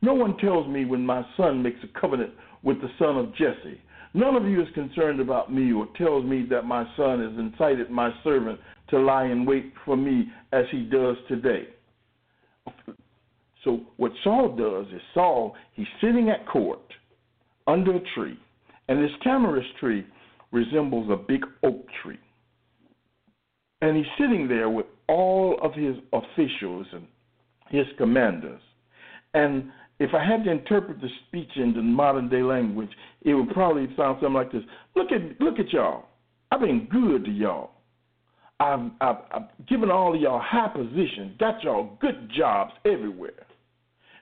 No 0.00 0.14
one 0.14 0.36
tells 0.38 0.66
me 0.66 0.84
when 0.84 1.06
my 1.06 1.24
son 1.36 1.62
makes 1.62 1.78
a 1.84 2.00
covenant 2.00 2.32
with 2.62 2.80
the 2.80 2.90
son 2.98 3.16
of 3.16 3.32
Jesse. 3.36 3.80
None 4.14 4.36
of 4.36 4.44
you 4.44 4.60
is 4.60 4.68
concerned 4.74 5.20
about 5.20 5.52
me 5.52 5.72
or 5.72 5.86
tells 5.96 6.24
me 6.24 6.46
that 6.50 6.62
my 6.64 6.84
son 6.96 7.20
has 7.20 7.38
incited 7.38 7.90
my 7.90 8.10
servant 8.22 8.60
to 8.90 8.98
lie 8.98 9.24
in 9.24 9.46
wait 9.46 9.72
for 9.84 9.96
me 9.96 10.30
as 10.52 10.64
he 10.70 10.82
does 10.82 11.16
today. 11.28 11.68
So 13.64 13.80
what 13.96 14.12
Saul 14.22 14.54
does 14.56 14.92
is 14.92 15.00
Saul, 15.14 15.54
he's 15.74 15.86
sitting 16.00 16.28
at 16.28 16.46
court 16.46 16.80
under 17.66 17.96
a 17.96 18.00
tree, 18.14 18.38
and 18.88 19.02
this 19.02 19.12
tamarisk 19.24 19.68
tree 19.78 20.04
resembles 20.50 21.08
a 21.10 21.16
big 21.16 21.44
oak 21.62 21.86
tree. 22.02 22.18
And 23.80 23.96
he's 23.96 24.06
sitting 24.18 24.46
there 24.46 24.68
with 24.68 24.86
all 25.08 25.58
of 25.62 25.72
his 25.74 25.96
officials 26.12 26.86
and 26.92 27.06
his 27.70 27.86
commanders. 27.98 28.60
And 29.34 29.72
if 30.02 30.14
I 30.14 30.24
had 30.24 30.44
to 30.44 30.50
interpret 30.50 31.00
the 31.00 31.08
speech 31.26 31.50
into 31.56 31.80
modern 31.82 32.28
day 32.28 32.42
language, 32.42 32.90
it 33.22 33.34
would 33.34 33.50
probably 33.50 33.86
sound 33.96 34.18
something 34.20 34.32
like 34.32 34.50
this. 34.50 34.62
Look 34.96 35.12
at 35.12 35.40
look 35.40 35.58
at 35.58 35.72
y'all. 35.72 36.06
I've 36.50 36.60
been 36.60 36.88
good 36.90 37.24
to 37.24 37.30
y'all. 37.30 37.70
I've, 38.60 38.90
I've, 39.00 39.16
I've 39.32 39.66
given 39.68 39.90
all 39.90 40.14
of 40.14 40.20
y'all 40.20 40.40
high 40.42 40.68
positions, 40.68 41.36
got 41.38 41.62
y'all 41.62 41.96
good 42.00 42.30
jobs 42.36 42.72
everywhere. 42.84 43.46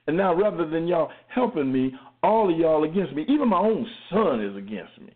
And 0.07 0.17
now 0.17 0.33
rather 0.33 0.67
than 0.67 0.87
y'all 0.87 1.09
helping 1.27 1.71
me, 1.71 1.93
all 2.23 2.51
of 2.51 2.57
y'all 2.57 2.83
against 2.83 3.13
me. 3.13 3.25
Even 3.27 3.49
my 3.49 3.59
own 3.59 3.85
son 4.09 4.43
is 4.43 4.55
against 4.55 4.99
me. 4.99 5.13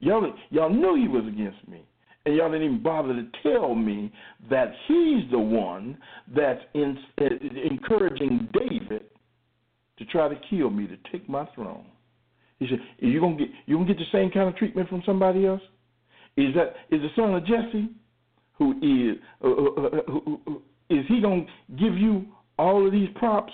Y'all 0.00 0.32
y'all 0.50 0.70
knew 0.70 0.96
he 0.96 1.08
was 1.08 1.26
against 1.26 1.66
me. 1.68 1.84
And 2.26 2.36
y'all 2.36 2.50
didn't 2.50 2.66
even 2.66 2.82
bother 2.82 3.14
to 3.14 3.26
tell 3.42 3.74
me 3.74 4.12
that 4.50 4.72
he's 4.86 5.30
the 5.30 5.38
one 5.38 5.96
that's 6.34 6.60
in, 6.74 6.98
uh, 7.20 7.24
encouraging 7.70 8.48
David 8.52 9.04
to 9.98 10.04
try 10.06 10.28
to 10.28 10.36
kill 10.48 10.70
me, 10.70 10.86
to 10.86 10.96
take 11.10 11.28
my 11.28 11.46
throne. 11.54 11.86
He 12.58 12.68
said, 12.68 12.80
"Are 13.02 13.06
you 13.06 13.20
gonna 13.20 13.36
get 13.36 13.48
you 13.66 13.76
gonna 13.76 13.88
get 13.88 13.98
the 13.98 14.10
same 14.12 14.30
kind 14.30 14.48
of 14.48 14.56
treatment 14.56 14.88
from 14.88 15.02
somebody 15.04 15.46
else? 15.46 15.62
Is 16.36 16.54
that 16.54 16.74
is 16.90 17.00
the 17.02 17.10
son 17.14 17.34
of 17.34 17.44
Jesse, 17.44 17.88
who 18.54 18.72
is 18.82 19.18
uh, 19.42 19.48
uh, 19.48 19.98
uh 19.98 20.02
who, 20.10 20.40
who, 20.44 20.62
is 20.90 21.04
he 21.06 21.20
gonna 21.20 21.46
give 21.76 21.96
you 21.96 22.26
all 22.58 22.84
of 22.84 22.92
these 22.92 23.08
props 23.16 23.52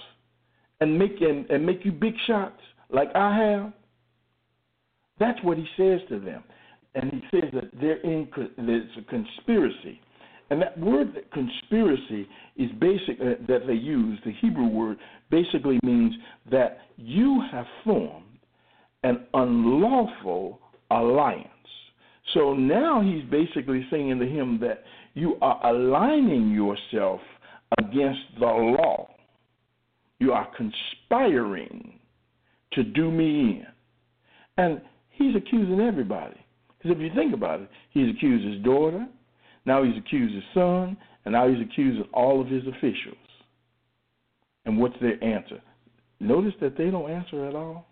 and 0.80 0.98
make 0.98 1.20
and, 1.20 1.48
and 1.50 1.64
make 1.64 1.84
you 1.84 1.92
big 1.92 2.14
shots 2.26 2.60
like 2.90 3.10
I 3.14 3.36
have?" 3.36 3.72
That's 5.18 5.42
what 5.44 5.58
he 5.58 5.66
says 5.76 6.00
to 6.08 6.18
them, 6.18 6.42
and 6.94 7.10
he 7.10 7.22
says 7.30 7.50
that 7.52 7.70
they're 7.80 8.00
in 8.00 8.28
there's 8.56 8.90
a 8.98 9.02
conspiracy. 9.02 10.00
And 10.50 10.60
that 10.60 10.78
word 10.78 11.24
conspiracy 11.32 12.28
is 12.56 12.70
basic 12.78 13.18
uh, 13.20 13.40
that 13.48 13.66
they 13.66 13.74
use, 13.74 14.18
the 14.24 14.32
Hebrew 14.40 14.68
word 14.68 14.98
basically 15.30 15.78
means 15.82 16.14
that 16.50 16.78
you 16.96 17.42
have 17.50 17.66
formed 17.82 18.24
an 19.02 19.26
unlawful 19.34 20.60
alliance. 20.90 21.48
So 22.32 22.54
now 22.54 23.00
he's 23.00 23.24
basically 23.30 23.86
saying 23.90 24.18
to 24.18 24.26
him 24.26 24.58
that 24.60 24.84
you 25.14 25.36
are 25.40 25.64
aligning 25.66 26.50
yourself 26.50 27.20
against 27.78 28.20
the 28.38 28.46
law. 28.46 29.08
You 30.18 30.32
are 30.32 30.48
conspiring 30.56 31.98
to 32.72 32.82
do 32.82 33.10
me 33.10 33.24
in. 33.40 33.66
And 34.56 34.80
he's 35.10 35.34
accusing 35.36 35.80
everybody. 35.80 36.36
Because 36.78 36.96
if 36.96 37.02
you 37.02 37.10
think 37.14 37.34
about 37.34 37.60
it, 37.60 37.68
he's 37.90 38.14
accused 38.14 38.44
his 38.46 38.62
daughter, 38.64 39.06
now 39.66 39.82
he's 39.82 39.96
accused 39.96 40.34
his 40.34 40.44
son, 40.52 40.96
and 41.24 41.32
now 41.32 41.48
he's 41.48 41.60
accusing 41.60 42.04
all 42.12 42.40
of 42.40 42.48
his 42.48 42.62
officials. 42.66 43.16
And 44.66 44.78
what's 44.78 44.98
their 45.00 45.22
answer? 45.22 45.60
Notice 46.20 46.54
that 46.60 46.76
they 46.76 46.90
don't 46.90 47.10
answer 47.10 47.46
at 47.46 47.54
all. 47.54 47.86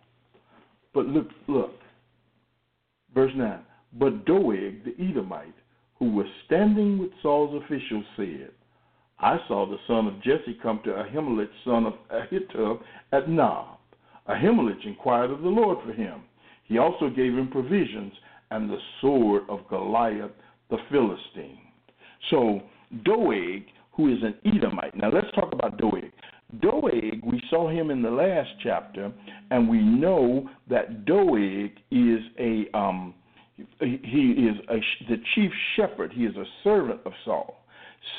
But 0.95 1.07
look, 1.07 1.29
look. 1.49 1.73
Verse 3.14 3.33
9. 3.35 3.61
But 3.99 4.25
Doeg 4.25 4.85
the 4.85 4.95
Edomite, 4.99 5.55
who 5.99 6.11
was 6.11 6.27
standing 6.47 6.99
with 6.99 7.11
Saul's 7.23 7.62
officials, 7.62 8.05
said, 8.16 8.51
I 9.18 9.37
saw 9.47 9.66
the 9.66 9.77
son 9.87 10.07
of 10.07 10.23
Jesse 10.23 10.59
come 10.62 10.81
to 10.85 10.91
Ahimelech, 10.91 11.49
son 11.64 11.87
of 11.87 11.95
Ahitub, 12.11 12.81
at 13.12 13.29
Nob. 13.29 13.79
Ahimelech 14.29 14.85
inquired 14.85 15.31
of 15.31 15.43
the 15.43 15.49
Lord 15.49 15.79
for 15.85 15.93
him. 15.93 16.23
He 16.64 16.79
also 16.79 17.09
gave 17.09 17.35
him 17.35 17.49
provisions 17.51 18.12
and 18.51 18.68
the 18.68 18.79
sword 19.01 19.43
of 19.49 19.68
Goliath 19.68 20.31
the 20.73 20.79
Philistine. 20.91 21.59
So 22.31 22.62
Doeg, 23.05 23.66
who 23.93 24.12
is 24.12 24.23
an 24.23 24.35
Edomite. 24.45 24.97
Now 24.97 25.11
let's 25.12 25.31
talk 25.35 25.53
about 25.53 25.77
Doeg. 25.77 26.11
Doeg, 26.61 27.23
we 27.25 27.43
saw 27.51 27.70
him 27.70 27.91
in 27.91 28.03
the 28.03 28.11
last 28.11 28.49
chapter, 28.62 29.12
and 29.51 29.68
we 29.68 29.81
know 29.83 30.49
that 30.68 31.05
Doeg 31.05 31.73
is 31.91 32.20
a 32.39 32.66
um, 32.75 33.14
he 33.81 34.49
is 34.49 34.57
a, 34.70 34.81
the 35.09 35.23
chief 35.35 35.53
shepherd. 35.77 36.12
He 36.12 36.25
is 36.25 36.35
a 36.37 36.45
servant 36.64 37.01
of 37.05 37.12
Saul. 37.25 37.64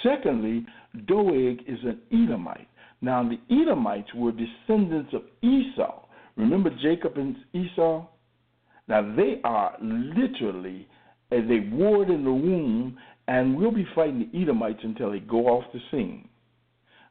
Secondly, 0.04 0.66
Doeg 1.08 1.62
is 1.68 1.80
an 1.84 2.00
Edomite. 2.12 2.68
Now 3.02 3.28
the 3.28 3.40
Edomites 3.54 4.14
were 4.14 4.32
descendants 4.32 5.14
of 5.14 5.24
Esau. 5.42 6.04
Remember 6.38 6.70
Jacob 6.82 7.18
and 7.18 7.36
Esau? 7.54 8.08
Now 8.88 9.16
they 9.16 9.42
are 9.44 9.76
literally 9.82 10.88
they 11.42 11.68
warred 11.72 12.10
in 12.10 12.24
the 12.24 12.32
womb, 12.32 12.98
and 13.28 13.56
we'll 13.56 13.72
be 13.72 13.88
fighting 13.96 14.30
the 14.32 14.42
Edomites 14.42 14.80
until 14.84 15.12
they 15.12 15.20
go 15.20 15.48
off 15.48 15.64
the 15.74 15.80
scene. 15.92 16.28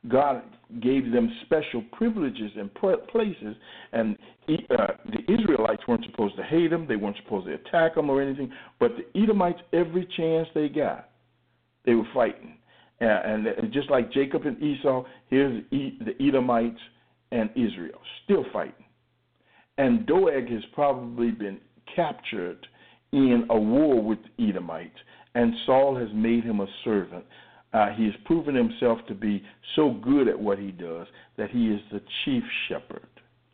God 0.08 0.42
gave 0.82 1.12
them 1.12 1.30
special 1.44 1.82
privileges 1.92 2.50
and 2.56 2.70
places, 2.74 3.56
and 3.92 4.16
uh, 4.48 4.88
the 5.06 5.32
Israelites 5.32 5.82
weren't 5.86 6.04
supposed 6.10 6.36
to 6.36 6.42
hate 6.42 6.70
them, 6.70 6.86
they 6.88 6.96
weren't 6.96 7.16
supposed 7.22 7.46
to 7.46 7.54
attack 7.54 7.94
them 7.94 8.10
or 8.10 8.20
anything, 8.20 8.50
but 8.80 8.92
the 8.96 9.20
Edomites, 9.20 9.60
every 9.72 10.08
chance 10.16 10.48
they 10.54 10.68
got, 10.68 11.10
they 11.84 11.94
were 11.94 12.08
fighting. 12.12 12.56
And, 13.00 13.46
and 13.46 13.72
just 13.72 13.90
like 13.90 14.12
Jacob 14.12 14.46
and 14.46 14.60
Esau, 14.62 15.04
here's 15.28 15.64
the 15.70 16.14
Edomites 16.20 16.78
and 17.32 17.50
Israel, 17.50 18.00
still 18.24 18.44
fighting. 18.52 18.84
And 19.78 20.06
Doeg 20.06 20.48
has 20.50 20.62
probably 20.72 21.30
been 21.30 21.58
captured 21.94 22.66
in 23.12 23.46
a 23.50 23.58
war 23.58 24.02
with 24.02 24.18
the 24.38 24.48
Edomites, 24.48 24.98
and 25.34 25.54
Saul 25.66 25.96
has 25.96 26.08
made 26.14 26.44
him 26.44 26.60
a 26.60 26.66
servant. 26.84 27.24
Uh, 27.72 27.88
he 27.90 28.04
has 28.04 28.14
proven 28.24 28.54
himself 28.54 28.98
to 29.08 29.14
be 29.14 29.42
so 29.76 29.92
good 30.02 30.28
at 30.28 30.38
what 30.38 30.58
he 30.58 30.72
does 30.72 31.06
that 31.38 31.50
he 31.50 31.68
is 31.68 31.80
the 31.90 32.02
chief 32.24 32.42
shepherd. 32.68 33.06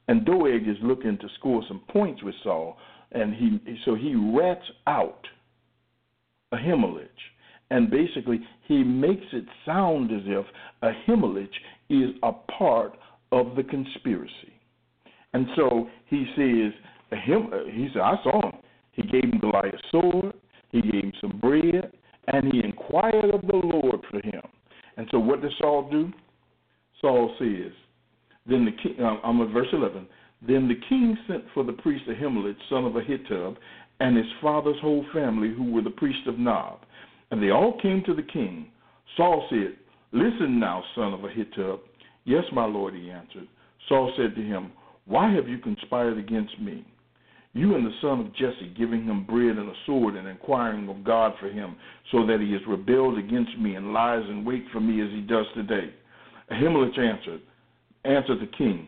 And 0.09 0.25
Doeg 0.25 0.67
is 0.67 0.77
looking 0.83 1.19
to 1.19 1.29
score 1.39 1.63
some 1.69 1.83
points 1.89 2.23
with 2.23 2.35
Saul, 2.43 2.79
and 3.13 3.35
he 3.35 3.79
so 3.85 3.95
he 3.95 4.15
rats 4.15 4.65
out 4.87 5.27
Ahimelech, 6.53 7.09
And 7.71 7.91
basically, 7.91 8.41
he 8.67 8.83
makes 8.83 9.27
it 9.33 9.45
sound 9.67 10.11
as 10.11 10.23
if 10.25 10.47
Ahimelech 10.83 11.51
is 11.91 12.11
a 12.23 12.33
part 12.33 12.97
of 13.33 13.55
the 13.57 13.63
conspiracy. 13.63 14.53
And 15.35 15.47
so 15.57 15.89
he 16.07 16.27
says, 16.35 16.73
he 17.23 17.89
said, 17.93 18.03
I 18.03 18.15
saw 18.23 18.51
him. 18.51 18.61
He 18.99 19.05
gave 19.05 19.25
him 19.25 19.39
Goliath's 19.41 19.81
sword, 19.93 20.35
he 20.73 20.83
gave 20.83 21.05
him 21.05 21.13
some 21.21 21.39
bread, 21.39 21.93
and 22.27 22.53
he 22.53 22.65
inquired 22.65 23.33
of 23.33 23.43
the 23.47 23.57
Lord 23.57 24.01
for 24.11 24.21
him. 24.21 24.43
And 24.97 25.07
so 25.13 25.21
what 25.21 25.41
does 25.41 25.53
Saul 25.61 25.89
do? 25.89 26.13
Saul 27.01 27.33
says, 27.39 27.73
then 28.49 28.65
the 28.65 28.73
king, 28.73 28.97
uh, 29.01 29.17
I'm 29.25 29.41
at 29.41 29.51
verse 29.51 29.69
11. 29.73 30.07
Then 30.47 30.67
the 30.67 30.81
king 30.89 31.17
sent 31.29 31.45
for 31.55 31.63
the 31.63 31.75
priest 31.75 32.05
Ahimelech, 32.09 32.57
son 32.69 32.85
of 32.85 32.95
Ahitub, 32.95 33.57
and 34.01 34.17
his 34.17 34.27
father's 34.43 34.81
whole 34.81 35.05
family, 35.13 35.53
who 35.55 35.71
were 35.73 35.83
the 35.83 35.91
priests 35.91 36.27
of 36.27 36.39
Nob. 36.39 36.81
And 37.31 37.41
they 37.41 37.51
all 37.51 37.79
came 37.81 38.03
to 38.07 38.15
the 38.15 38.23
king. 38.23 38.69
Saul 39.17 39.47
said, 39.51 39.77
Listen 40.11 40.59
now, 40.59 40.83
son 40.97 41.13
of 41.13 41.21
Ahitub. 41.21 41.81
Yes, 42.25 42.45
my 42.53 42.65
lord, 42.65 42.95
he 42.95 43.11
answered. 43.11 43.47
Saul 43.89 44.13
said 44.17 44.35
to 44.35 44.43
him, 44.43 44.73
Why 45.07 45.33
have 45.33 45.49
you 45.49 45.59
conspired 45.59 46.19
against 46.19 46.59
me? 46.61 46.85
You 47.59 47.75
and 47.75 47.85
the 47.85 47.95
son 48.01 48.21
of 48.21 48.33
Jesse, 48.37 48.73
giving 48.79 49.03
him 49.03 49.27
bread 49.27 49.59
and 49.59 49.69
a 49.69 49.75
sword 49.85 50.15
and 50.15 50.29
inquiring 50.29 50.89
of 50.89 51.03
God 51.03 51.33
for 51.41 51.49
him, 51.49 51.75
so 52.13 52.25
that 52.25 52.39
he 52.41 52.53
has 52.53 52.63
rebelled 52.69 53.19
against 53.19 53.59
me 53.59 53.75
and 53.75 53.93
lies 53.93 54.23
in 54.31 54.45
wait 54.45 54.65
for 54.73 54.79
me 54.79 55.03
as 55.03 55.11
he 55.11 55.23
does 55.23 55.45
today. 55.57 55.93
Ahimelech 56.53 56.97
answered, 56.97 57.41
answered 58.05 58.39
the 58.41 58.57
king, 58.57 58.87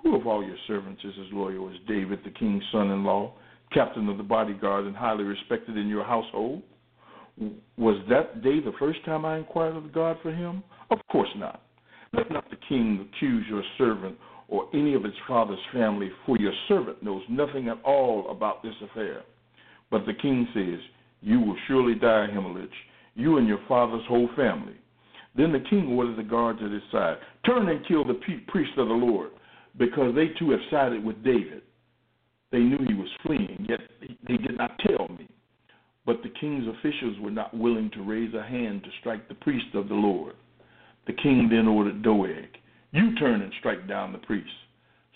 Who 0.00 0.14
of 0.14 0.28
all 0.28 0.44
your 0.44 0.56
servants 0.68 1.02
is 1.02 1.12
as 1.26 1.32
loyal 1.32 1.68
as 1.68 1.74
David, 1.88 2.20
the 2.24 2.30
king's 2.30 2.62
son 2.70 2.92
in 2.92 3.02
law, 3.02 3.34
captain 3.72 4.08
of 4.08 4.16
the 4.16 4.22
bodyguard, 4.22 4.84
and 4.84 4.94
highly 4.94 5.24
respected 5.24 5.76
in 5.76 5.88
your 5.88 6.04
household? 6.04 6.62
Was 7.76 8.00
that 8.10 8.44
day 8.44 8.60
the 8.60 8.74
first 8.78 9.04
time 9.04 9.24
I 9.24 9.38
inquired 9.38 9.74
of 9.74 9.92
God 9.92 10.18
for 10.22 10.32
him? 10.32 10.62
Of 10.92 10.98
course 11.10 11.30
not. 11.34 11.62
Let 12.12 12.30
not 12.30 12.48
the 12.48 12.58
king 12.68 13.08
accuse 13.12 13.44
your 13.50 13.64
servant 13.76 14.16
or 14.54 14.68
any 14.72 14.94
of 14.94 15.02
his 15.02 15.14
father's 15.26 15.58
family, 15.72 16.08
for 16.24 16.38
your 16.38 16.52
servant 16.68 17.02
knows 17.02 17.22
nothing 17.28 17.66
at 17.66 17.82
all 17.84 18.30
about 18.30 18.62
this 18.62 18.74
affair. 18.88 19.22
But 19.90 20.06
the 20.06 20.14
king 20.14 20.46
says, 20.54 20.78
You 21.20 21.40
will 21.40 21.56
surely 21.66 21.96
die, 21.96 22.28
Ahimelech, 22.30 22.68
you 23.16 23.38
and 23.38 23.48
your 23.48 23.58
father's 23.66 24.06
whole 24.06 24.28
family. 24.36 24.76
Then 25.36 25.50
the 25.50 25.64
king 25.68 25.88
ordered 25.88 26.16
the 26.16 26.22
guards 26.22 26.60
at 26.64 26.70
his 26.70 26.84
side, 26.92 27.16
Turn 27.44 27.68
and 27.68 27.84
kill 27.88 28.04
the 28.04 28.20
priests 28.46 28.74
of 28.78 28.86
the 28.86 28.94
Lord, 28.94 29.30
because 29.76 30.14
they 30.14 30.28
too 30.38 30.52
have 30.52 30.60
sided 30.70 31.04
with 31.04 31.24
David. 31.24 31.62
They 32.52 32.60
knew 32.60 32.78
he 32.86 32.94
was 32.94 33.10
fleeing, 33.26 33.66
yet 33.68 33.80
they 34.28 34.36
did 34.36 34.56
not 34.56 34.78
tell 34.86 35.08
me. 35.08 35.26
But 36.06 36.22
the 36.22 36.32
king's 36.40 36.68
officials 36.68 37.18
were 37.20 37.32
not 37.32 37.56
willing 37.56 37.90
to 37.94 38.04
raise 38.04 38.32
a 38.34 38.42
hand 38.44 38.84
to 38.84 38.90
strike 39.00 39.26
the 39.26 39.34
priest 39.34 39.74
of 39.74 39.88
the 39.88 39.94
Lord. 39.94 40.34
The 41.08 41.14
king 41.14 41.48
then 41.50 41.66
ordered 41.66 42.04
Doeg, 42.04 42.50
You 42.94 43.12
turn 43.16 43.42
and 43.42 43.52
strike 43.58 43.88
down 43.88 44.12
the 44.12 44.18
priests. 44.18 44.48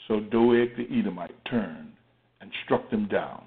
So 0.09 0.18
Doeg 0.18 0.76
the 0.76 0.99
Edomite 0.99 1.37
turned 1.49 1.93
and 2.41 2.51
struck 2.64 2.91
them 2.91 3.07
down. 3.07 3.45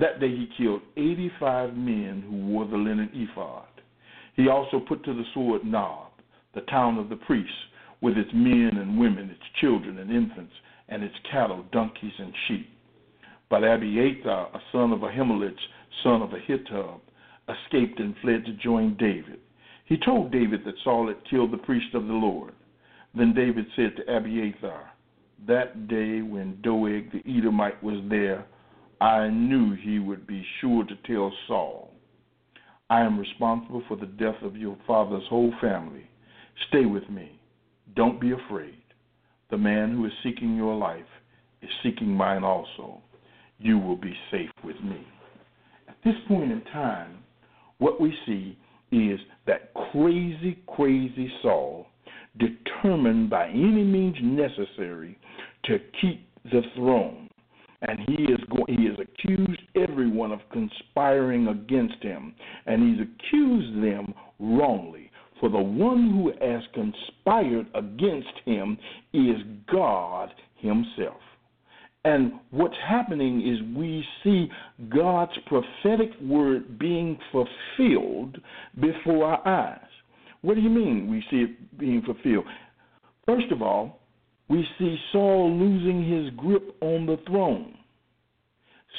That 0.00 0.20
day 0.20 0.30
he 0.30 0.48
killed 0.56 0.80
85 0.96 1.76
men 1.76 2.24
who 2.26 2.46
wore 2.46 2.64
the 2.64 2.78
linen 2.78 3.10
ephod. 3.12 3.66
He 4.36 4.48
also 4.48 4.80
put 4.80 5.04
to 5.04 5.12
the 5.12 5.24
sword 5.34 5.66
Nob, 5.66 6.12
the 6.54 6.62
town 6.62 6.96
of 6.96 7.10
the 7.10 7.16
priests, 7.16 7.52
with 8.00 8.16
its 8.16 8.30
men 8.32 8.70
and 8.78 8.98
women, 8.98 9.28
its 9.28 9.60
children 9.60 9.98
and 9.98 10.10
infants, 10.10 10.54
and 10.88 11.02
its 11.02 11.16
cattle, 11.30 11.62
donkeys, 11.70 12.12
and 12.18 12.32
sheep. 12.46 12.70
But 13.50 13.64
Abiathar, 13.64 14.48
a 14.54 14.60
son 14.72 14.92
of 14.92 15.00
Ahimelech, 15.00 15.58
son 16.02 16.22
of 16.22 16.30
Ahitub, 16.30 17.00
escaped 17.50 18.00
and 18.00 18.14
fled 18.22 18.46
to 18.46 18.52
join 18.54 18.96
David. 18.96 19.40
He 19.84 19.98
told 19.98 20.32
David 20.32 20.64
that 20.64 20.74
Saul 20.84 21.08
had 21.08 21.28
killed 21.28 21.52
the 21.52 21.58
priest 21.58 21.94
of 21.94 22.06
the 22.06 22.14
Lord. 22.14 22.54
Then 23.14 23.34
David 23.34 23.66
said 23.74 23.96
to 23.96 24.16
Abiathar, 24.16 24.90
That 25.46 25.88
day 25.88 26.22
when 26.22 26.60
Doeg 26.62 27.10
the 27.12 27.22
Edomite 27.26 27.82
was 27.82 28.02
there, 28.08 28.46
I 29.00 29.28
knew 29.28 29.74
he 29.74 29.98
would 29.98 30.26
be 30.26 30.44
sure 30.60 30.84
to 30.84 30.96
tell 31.06 31.32
Saul, 31.46 31.92
I 32.90 33.02
am 33.02 33.18
responsible 33.18 33.82
for 33.86 33.96
the 33.96 34.06
death 34.06 34.42
of 34.42 34.56
your 34.56 34.76
father's 34.86 35.26
whole 35.28 35.52
family. 35.60 36.08
Stay 36.68 36.86
with 36.86 37.08
me. 37.08 37.38
Don't 37.94 38.20
be 38.20 38.32
afraid. 38.32 38.82
The 39.50 39.58
man 39.58 39.92
who 39.92 40.06
is 40.06 40.12
seeking 40.22 40.56
your 40.56 40.74
life 40.74 41.02
is 41.62 41.70
seeking 41.82 42.08
mine 42.08 42.44
also. 42.44 43.00
You 43.58 43.78
will 43.78 43.96
be 43.96 44.14
safe 44.30 44.50
with 44.64 44.80
me. 44.82 45.06
At 45.88 45.96
this 46.04 46.14
point 46.28 46.50
in 46.50 46.62
time, 46.72 47.18
what 47.78 48.00
we 48.00 48.12
see 48.26 48.58
is 48.90 49.20
that 49.46 49.72
crazy, 49.92 50.58
crazy 50.66 51.30
Saul, 51.42 51.86
determined 52.38 53.30
by 53.30 53.48
any 53.48 53.84
means 53.84 54.16
necessary 54.22 55.18
to 55.64 55.78
keep 56.00 56.26
the 56.44 56.62
throne. 56.74 57.28
And 57.82 58.00
he 58.08 58.24
is 58.24 58.40
going, 58.50 58.78
he 58.78 58.86
has 58.86 58.98
accused 58.98 59.62
everyone 59.76 60.32
of 60.32 60.40
conspiring 60.52 61.46
against 61.48 62.02
him, 62.02 62.34
and 62.66 62.82
he's 62.82 63.06
accused 63.06 63.76
them 63.84 64.12
wrongly. 64.40 65.10
For 65.40 65.48
the 65.48 65.58
one 65.58 66.10
who 66.10 66.32
has 66.44 66.62
conspired 66.74 67.66
against 67.74 68.32
him 68.44 68.76
is 69.12 69.36
God 69.70 70.30
Himself. 70.56 71.20
And 72.04 72.32
what's 72.50 72.76
happening 72.88 73.46
is 73.46 73.76
we 73.76 74.04
see 74.24 74.48
God's 74.88 75.36
prophetic 75.46 76.10
word 76.20 76.78
being 76.78 77.18
fulfilled 77.30 78.38
before 78.80 79.26
our 79.26 79.46
eyes. 79.46 79.80
What 80.42 80.54
do 80.54 80.60
you 80.60 80.70
mean 80.70 81.10
we 81.10 81.24
see 81.30 81.42
it 81.44 81.78
being 81.78 82.02
fulfilled? 82.02 82.44
First 83.26 83.50
of 83.52 83.62
all, 83.62 84.00
we 84.48 84.66
see 84.78 84.96
Saul 85.12 85.52
losing 85.52 86.08
his 86.10 86.34
grip 86.36 86.76
on 86.80 87.06
the 87.06 87.18
throne. 87.26 87.74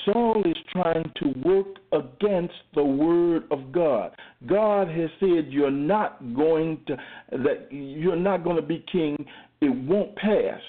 Saul 0.05 0.43
is 0.45 0.55
trying 0.71 1.11
to 1.17 1.33
work 1.43 1.67
against 1.91 2.53
the 2.75 2.83
word 2.83 3.43
of 3.51 3.71
God. 3.71 4.11
God 4.45 4.87
has 4.87 5.09
said 5.19 5.47
you're 5.49 5.71
not 5.71 6.35
going 6.35 6.79
to 6.87 6.97
that 7.31 7.67
you're 7.71 8.15
not 8.15 8.43
going 8.43 8.55
to 8.55 8.61
be 8.61 8.85
king. 8.91 9.25
It 9.61 9.69
won't 9.69 10.15
pass 10.15 10.61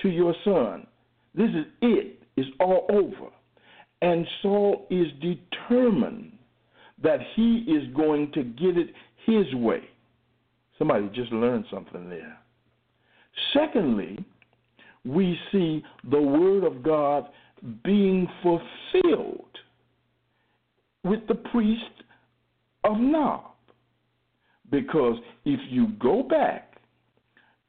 to 0.00 0.08
your 0.08 0.34
son. 0.44 0.86
This 1.34 1.50
is 1.50 1.66
it. 1.82 2.22
It's 2.36 2.48
all 2.60 2.86
over. 2.90 3.30
And 4.00 4.26
Saul 4.40 4.86
is 4.90 5.06
determined 5.20 6.32
that 7.02 7.18
he 7.36 7.64
is 7.68 7.94
going 7.94 8.32
to 8.32 8.42
get 8.42 8.76
it 8.76 8.88
his 9.26 9.54
way. 9.54 9.82
Somebody 10.78 11.08
just 11.14 11.32
learned 11.32 11.64
something 11.70 12.08
there. 12.08 12.38
Secondly, 13.52 14.18
we 15.04 15.38
see 15.50 15.82
the 16.10 16.20
Word 16.20 16.64
of 16.64 16.82
God 16.82 17.26
being 17.84 18.28
fulfilled 18.42 19.46
with 21.04 21.20
the 21.28 21.34
priest 21.34 21.82
of 22.84 22.98
Nob. 22.98 23.42
Because 24.70 25.16
if 25.44 25.60
you 25.70 25.88
go 26.00 26.22
back 26.22 26.72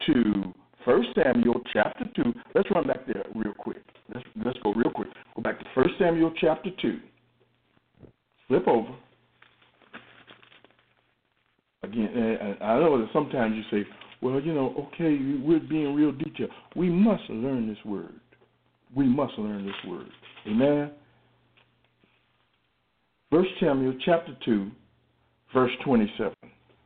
to 0.08 0.54
1 0.86 1.06
Samuel 1.16 1.62
chapter 1.72 2.06
2. 2.16 2.34
Let's 2.56 2.70
run 2.72 2.88
back 2.88 3.06
there 3.08 3.24
real 3.36 3.54
quick. 3.54 3.84
Let's, 4.14 4.26
let's 4.45 4.60
go 4.64 4.74
real 4.74 4.91
quick. 4.91 5.08
Go 5.36 5.41
back 5.41 5.60
to 5.60 5.66
1 5.76 5.88
Samuel 5.99 6.34
chapter 6.39 6.70
2. 6.82 6.99
Flip 8.47 8.68
over. 8.68 8.89
Again, 11.84 12.09
eh, 12.15 12.45
eh, 12.45 12.63
I 12.63 12.79
know 12.79 12.97
that 12.99 13.09
sometimes 13.11 13.55
you 13.55 13.63
say, 13.69 13.88
well, 14.21 14.39
you 14.39 14.53
know, 14.53 14.88
okay, 14.88 15.17
we're 15.43 15.59
being 15.59 15.93
real 15.93 16.13
detailed. 16.13 16.51
We 16.75 16.89
must 16.89 17.23
learn 17.29 17.67
this 17.67 17.84
word. 17.86 18.13
We 18.95 19.05
must 19.05 19.34
learn 19.38 19.65
this 19.65 19.75
word. 19.89 20.09
Amen? 20.47 20.91
First 23.29 23.49
Samuel 23.59 23.95
chapter 24.05 24.36
2, 24.45 24.71
verse 25.53 25.71
27. 25.84 26.34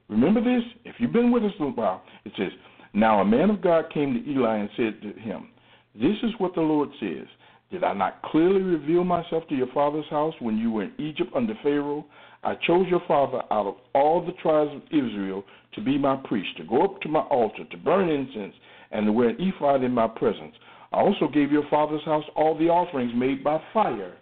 Remember 0.09 0.41
this? 0.41 0.63
If 0.85 0.95
you've 0.99 1.11
been 1.11 1.31
with 1.31 1.43
us 1.43 1.51
a 1.59 1.65
while, 1.65 2.01
it 2.25 2.31
says, 2.37 2.51
now 2.93 3.19
a 3.19 3.25
man 3.25 3.49
of 3.49 3.61
God 3.61 3.91
came 3.93 4.13
to 4.13 4.31
Eli 4.31 4.57
and 4.57 4.69
said 4.75 5.01
to 5.01 5.19
him, 5.19 5.49
This 5.93 6.15
is 6.23 6.31
what 6.39 6.55
the 6.55 6.61
Lord 6.61 6.89
says. 6.99 7.27
Did 7.69 7.83
I 7.83 7.93
not 7.93 8.23
clearly 8.23 8.61
reveal 8.61 9.03
myself 9.03 9.43
to 9.49 9.55
your 9.55 9.67
father's 9.73 10.09
house 10.09 10.33
when 10.39 10.57
you 10.57 10.71
were 10.71 10.83
in 10.83 10.93
Egypt 10.97 11.31
under 11.35 11.53
Pharaoh? 11.61 12.05
I 12.43 12.55
chose 12.65 12.85
your 12.89 13.01
father 13.07 13.41
out 13.51 13.67
of 13.67 13.75
all 13.93 14.25
the 14.25 14.33
tribes 14.33 14.71
of 14.73 14.83
Israel 14.91 15.43
to 15.73 15.81
be 15.81 15.97
my 15.97 16.15
priest, 16.15 16.49
to 16.57 16.63
go 16.63 16.83
up 16.83 17.01
to 17.01 17.09
my 17.09 17.21
altar, 17.21 17.63
to 17.69 17.77
burn 17.77 18.09
incense, 18.09 18.55
and 18.91 19.05
to 19.05 19.11
wear 19.11 19.29
an 19.29 19.37
ephod 19.39 19.83
in 19.83 19.91
my 19.91 20.07
presence. 20.07 20.55
I 20.93 20.97
also 20.97 21.27
gave 21.27 21.51
your 21.51 21.67
father's 21.69 22.03
house 22.05 22.23
all 22.35 22.57
the 22.57 22.69
offerings 22.69 23.11
made 23.15 23.43
by 23.43 23.61
fire 23.73 24.13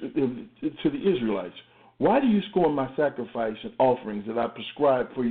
to, 0.00 0.08
to 0.10 0.90
the 0.90 1.12
Israelites. 1.16 1.54
Why 1.98 2.20
do 2.20 2.26
you 2.26 2.40
scorn 2.50 2.74
my 2.74 2.88
sacrifice 2.96 3.56
and 3.62 3.72
offerings 3.78 4.24
that 4.26 4.38
I 4.38 4.48
prescribed 4.48 5.14
for 5.14 5.24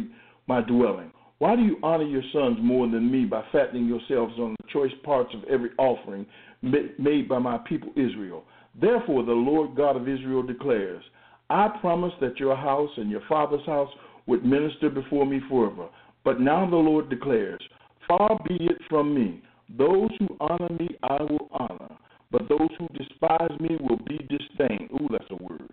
my 0.47 0.62
dwelling? 0.62 1.12
Why 1.39 1.56
do 1.56 1.64
you 1.64 1.78
honor 1.82 2.04
your 2.04 2.22
sons 2.32 2.58
more 2.62 2.88
than 2.88 3.12
me 3.12 3.26
by 3.26 3.43
fattening 3.52 3.88
yourselves 3.88 4.34
on 4.38 4.56
the 4.60 4.68
choice 4.72 4.91
parts 5.04 5.34
of 5.34 5.43
every 5.45 5.72
offering 5.80 6.26
made 6.62 7.28
by 7.28 7.39
my 7.39 7.58
people 7.58 7.89
Israel? 7.95 8.43
Therefore, 8.80 9.24
the 9.24 9.32
Lord 9.32 9.76
God 9.76 9.95
of 9.95 10.08
Israel 10.08 10.43
declares, 10.43 11.04
I 11.52 11.68
promised 11.82 12.16
that 12.22 12.39
your 12.39 12.56
house 12.56 12.89
and 12.95 13.12
your 13.12 13.22
father's 13.28 13.66
house 13.66 13.89
would 14.26 14.45
minister 14.45 14.89
before 14.89 15.26
me 15.26 15.41
forever. 15.49 15.89
But 16.24 16.39
now 16.39 16.70
the 16.70 16.78
Lord 16.78 17.10
declares, 17.10 17.62
Far 18.08 18.39
be 18.47 18.56
it 18.56 18.78
from 18.89 19.14
me. 19.14 19.41
Those 19.78 20.10
who 20.20 20.38
honor 20.39 20.70
me, 20.80 20.89
I 21.04 21.22
will 21.24 21.49
honor. 21.52 21.95
But 22.32 22.47
those 22.47 22.70
who 22.80 22.88
despise 22.97 23.52
me 23.60 23.78
will 23.82 23.99
be 24.08 24.18
disdained. 24.30 24.89
Ooh, 24.93 25.10
that's 25.12 25.30
a 25.30 25.43
word. 25.43 25.70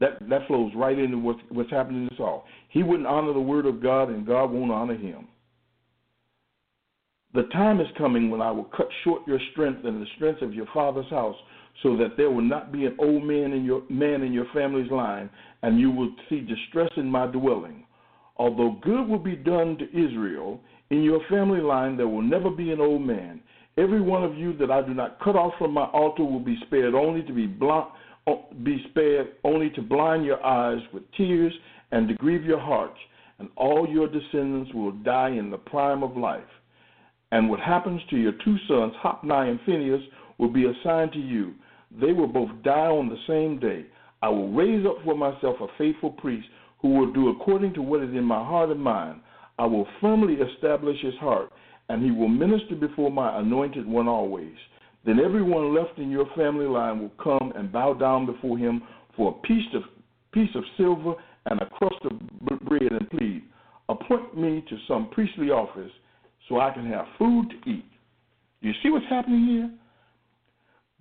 That 0.00 0.28
that 0.28 0.46
flows 0.48 0.72
right 0.76 0.98
into 0.98 1.18
what's 1.18 1.40
what's 1.48 1.70
happening 1.70 2.10
to 2.16 2.22
all. 2.22 2.44
He 2.68 2.82
wouldn't 2.82 3.06
honor 3.06 3.32
the 3.32 3.40
word 3.40 3.66
of 3.66 3.82
God, 3.82 4.10
and 4.10 4.26
God 4.26 4.50
won't 4.50 4.72
honor 4.72 4.96
him. 4.96 5.28
The 7.34 7.44
time 7.44 7.80
is 7.80 7.86
coming 7.96 8.30
when 8.30 8.42
I 8.42 8.50
will 8.50 8.64
cut 8.64 8.88
short 9.04 9.22
your 9.26 9.38
strength 9.52 9.84
and 9.84 10.02
the 10.02 10.06
strength 10.16 10.42
of 10.42 10.52
your 10.52 10.66
father's 10.74 11.08
house, 11.08 11.36
so 11.82 11.96
that 11.96 12.16
there 12.16 12.30
will 12.30 12.42
not 12.42 12.72
be 12.72 12.86
an 12.86 12.96
old 12.98 13.24
man 13.24 13.52
in 13.52 13.64
your 13.64 13.82
man 13.88 14.22
in 14.22 14.32
your 14.32 14.46
family's 14.54 14.90
line, 14.90 15.30
and 15.62 15.78
you 15.80 15.90
will 15.90 16.12
see 16.28 16.40
distress 16.40 16.90
in 16.96 17.10
my 17.10 17.26
dwelling. 17.26 17.84
Although 18.36 18.78
good 18.82 19.08
will 19.08 19.18
be 19.18 19.36
done 19.36 19.78
to 19.78 19.84
Israel, 19.90 20.60
in 20.90 21.02
your 21.02 21.20
family 21.30 21.60
line 21.60 21.96
there 21.96 22.08
will 22.08 22.22
never 22.22 22.50
be 22.50 22.72
an 22.72 22.80
old 22.80 23.02
man. 23.02 23.40
Every 23.78 24.00
one 24.00 24.22
of 24.22 24.36
you 24.36 24.56
that 24.58 24.70
I 24.70 24.82
do 24.82 24.92
not 24.92 25.20
cut 25.20 25.36
off 25.36 25.54
from 25.58 25.72
my 25.72 25.84
altar 25.86 26.24
will 26.24 26.40
be 26.40 26.58
spared 26.66 26.94
only 26.94 27.22
to 27.22 27.32
be 27.32 27.46
blind, 27.46 27.86
be 28.62 28.84
spared 28.90 29.28
only 29.44 29.70
to 29.70 29.82
blind 29.82 30.24
your 30.24 30.44
eyes 30.44 30.80
with 30.92 31.02
tears 31.16 31.52
and 31.90 32.08
to 32.08 32.14
grieve 32.14 32.44
your 32.44 32.60
hearts, 32.60 32.98
and 33.38 33.48
all 33.56 33.88
your 33.88 34.08
descendants 34.08 34.72
will 34.74 34.92
die 34.92 35.30
in 35.30 35.50
the 35.50 35.58
prime 35.58 36.02
of 36.02 36.16
life. 36.16 36.42
And 37.32 37.48
what 37.48 37.60
happens 37.60 38.00
to 38.10 38.16
your 38.16 38.32
two 38.44 38.56
sons, 38.68 38.92
Hophni 39.00 39.50
and 39.50 39.58
Phinehas, 39.64 40.02
will 40.38 40.50
be 40.50 40.66
assigned 40.66 41.12
to 41.12 41.18
you. 41.18 41.54
They 42.00 42.12
will 42.12 42.26
both 42.26 42.50
die 42.62 42.88
on 42.88 43.08
the 43.08 43.18
same 43.26 43.58
day. 43.58 43.86
I 44.22 44.28
will 44.28 44.52
raise 44.52 44.86
up 44.86 44.96
for 45.04 45.16
myself 45.16 45.56
a 45.60 45.66
faithful 45.76 46.10
priest 46.10 46.46
who 46.80 46.94
will 46.94 47.12
do 47.12 47.30
according 47.30 47.74
to 47.74 47.82
what 47.82 48.02
is 48.02 48.10
in 48.10 48.24
my 48.24 48.42
heart 48.44 48.70
and 48.70 48.80
mind. 48.80 49.20
I 49.58 49.66
will 49.66 49.86
firmly 50.00 50.34
establish 50.34 51.00
his 51.02 51.14
heart, 51.14 51.52
and 51.88 52.02
he 52.02 52.10
will 52.10 52.28
minister 52.28 52.74
before 52.74 53.10
my 53.10 53.38
anointed 53.40 53.86
one 53.86 54.08
always. 54.08 54.54
Then 55.04 55.18
everyone 55.18 55.74
left 55.74 55.98
in 55.98 56.10
your 56.10 56.26
family 56.36 56.66
line 56.66 57.00
will 57.00 57.12
come 57.22 57.52
and 57.56 57.72
bow 57.72 57.94
down 57.94 58.26
before 58.26 58.56
him 58.56 58.82
for 59.16 59.30
a 59.30 59.46
piece 59.46 59.66
of 59.74 59.82
piece 60.32 60.54
of 60.54 60.64
silver 60.78 61.14
and 61.46 61.60
a 61.60 61.66
crust 61.66 61.96
of 62.04 62.12
bread 62.60 62.90
and 62.90 63.10
plead, 63.10 63.42
appoint 63.88 64.36
me 64.36 64.64
to 64.68 64.76
some 64.88 65.10
priestly 65.10 65.50
office 65.50 65.90
so 66.48 66.58
I 66.58 66.70
can 66.70 66.86
have 66.86 67.04
food 67.18 67.50
to 67.50 67.70
eat. 67.70 67.84
You 68.60 68.72
see 68.82 68.90
what's 68.90 69.04
happening 69.10 69.46
here? 69.46 69.70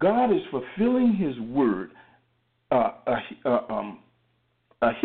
God 0.01 0.31
is 0.31 0.41
fulfilling 0.49 1.15
His 1.15 1.39
word. 1.49 1.91
Uh, 2.71 2.91
uh, 3.05 3.15
uh, 3.45 3.73
um, 3.73 3.99
let 4.81 5.03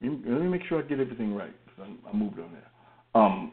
me 0.00 0.48
make 0.48 0.62
sure 0.68 0.78
I 0.78 0.82
get 0.82 1.00
everything 1.00 1.34
right. 1.34 1.54
I 1.80 2.16
moved 2.16 2.38
on 2.38 2.50
there. 2.52 2.70
Um, 3.22 3.52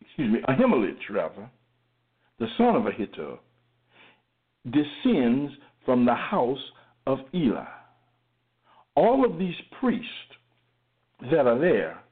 excuse 0.00 0.32
me, 0.32 0.40
Ahimelech, 0.48 0.96
rather, 1.10 1.50
the 2.38 2.46
son 2.58 2.76
of 2.76 2.82
Ahitub, 2.82 3.38
descends 4.64 5.52
from 5.84 6.04
the 6.04 6.14
house 6.14 6.58
of 7.06 7.18
Eli. 7.34 7.64
All 8.96 9.24
of 9.24 9.38
these 9.38 9.54
priests 9.80 10.08
that 11.30 11.46
are 11.46 11.58
there 11.58 12.02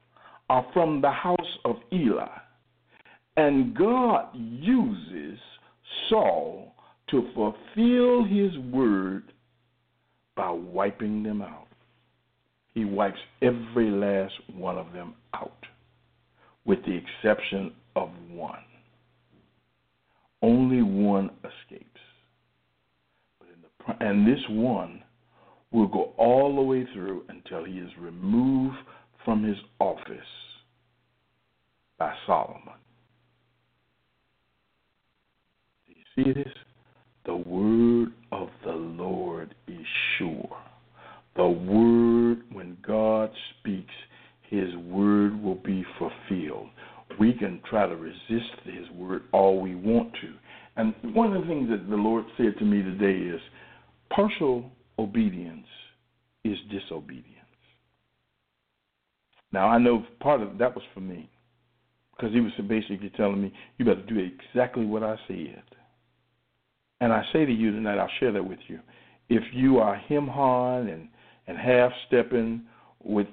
are 0.48 0.66
from 0.72 1.00
the 1.00 1.10
house 1.10 1.38
of 1.64 1.76
Eli. 1.92 2.28
And 3.36 3.74
God 3.76 4.28
uses 4.34 5.38
Saul 6.08 6.74
to 7.10 7.28
fulfill 7.34 8.24
his 8.24 8.56
word 8.72 9.32
by 10.36 10.50
wiping 10.50 11.22
them 11.22 11.42
out. 11.42 11.68
He 12.74 12.84
wipes 12.84 13.18
every 13.40 13.90
last 13.90 14.34
one 14.52 14.76
of 14.78 14.92
them 14.92 15.14
out, 15.32 15.66
with 16.64 16.80
the 16.84 16.96
exception 16.96 17.72
of 17.94 18.10
one. 18.30 18.64
Only 20.42 20.82
one 20.82 21.30
escapes. 21.38 22.00
But 23.38 23.48
The, 23.86 24.04
and 24.04 24.26
this 24.26 24.42
one 24.48 25.02
will 25.70 25.88
go 25.88 26.12
all 26.16 26.54
the 26.54 26.62
way 26.62 26.86
through 26.92 27.24
until 27.28 27.64
he 27.64 27.78
is 27.78 27.90
removed 27.98 28.76
from 29.24 29.42
his 29.42 29.56
office 29.78 30.18
by 31.98 32.12
Solomon. 32.26 32.74
Do 35.86 35.92
you 35.96 36.03
see 36.14 36.32
this? 36.32 36.52
The 37.26 37.36
word 37.36 38.12
of 38.32 38.48
the 38.64 38.72
Lord 38.72 39.54
is 39.66 39.86
sure. 40.18 40.56
The 41.36 41.48
word, 41.48 42.42
when 42.52 42.76
God 42.86 43.30
speaks, 43.58 43.92
his 44.42 44.74
word 44.76 45.42
will 45.42 45.56
be 45.56 45.84
fulfilled 45.98 46.68
we 47.18 47.32
can 47.32 47.60
try 47.68 47.86
to 47.86 47.96
resist 47.96 48.54
his 48.64 48.88
word 48.96 49.22
all 49.32 49.60
we 49.60 49.74
want 49.74 50.12
to. 50.14 50.32
And 50.76 50.94
one 51.14 51.34
of 51.34 51.42
the 51.42 51.48
things 51.48 51.68
that 51.70 51.88
the 51.88 51.96
Lord 51.96 52.24
said 52.36 52.54
to 52.58 52.64
me 52.64 52.82
today 52.82 53.34
is 53.34 53.40
partial 54.10 54.70
obedience 54.98 55.66
is 56.44 56.56
disobedience. 56.70 57.30
Now, 59.52 59.68
I 59.68 59.78
know 59.78 60.04
part 60.20 60.42
of 60.42 60.58
that 60.58 60.74
was 60.74 60.84
for 60.92 61.00
me 61.00 61.30
because 62.16 62.32
he 62.32 62.40
was 62.40 62.52
basically 62.68 63.10
telling 63.16 63.40
me, 63.40 63.52
you 63.78 63.84
better 63.84 64.02
do 64.02 64.18
exactly 64.18 64.84
what 64.84 65.02
I 65.02 65.16
said. 65.28 65.62
And 67.04 67.12
I 67.12 67.22
say 67.34 67.44
to 67.44 67.52
you 67.52 67.70
tonight, 67.70 67.98
I'll 67.98 68.08
share 68.18 68.32
that 68.32 68.48
with 68.48 68.60
you. 68.66 68.80
If 69.28 69.42
you 69.52 69.76
are 69.76 69.94
him 69.94 70.26
hawing 70.26 70.88
and, 70.88 71.08
and 71.46 71.58
half 71.58 71.92
stepping 72.06 72.62
with 73.02 73.26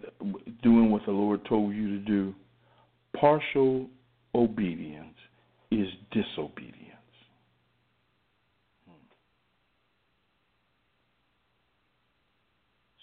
doing 0.61 0.91
what 0.91 1.05
the 1.05 1.13
Lord 1.13 1.39
told 1.47 1.73
you 1.73 1.87
to 1.87 1.99
do, 1.99 2.35
partial 3.15 3.87
obedience 4.35 5.15
is 5.71 5.87
disobedience. 6.11 6.81
Hmm. 8.85 8.93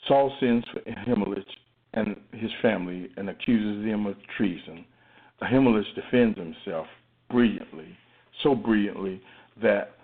Saul 0.07 0.37
sends 0.39 0.67
for 0.71 0.81
Ahimelech 0.81 1.47
and 1.95 2.15
his 2.33 2.51
family 2.61 3.09
and 3.17 3.31
accuses 3.31 3.87
them 3.87 4.05
of 4.05 4.17
treason. 4.37 4.85
Ahimelech 5.41 5.95
defends 5.95 6.37
himself 6.37 6.87
brilliantly, 7.31 7.97
so 8.43 8.55
brilliantly 8.55 9.23
that 9.63 9.95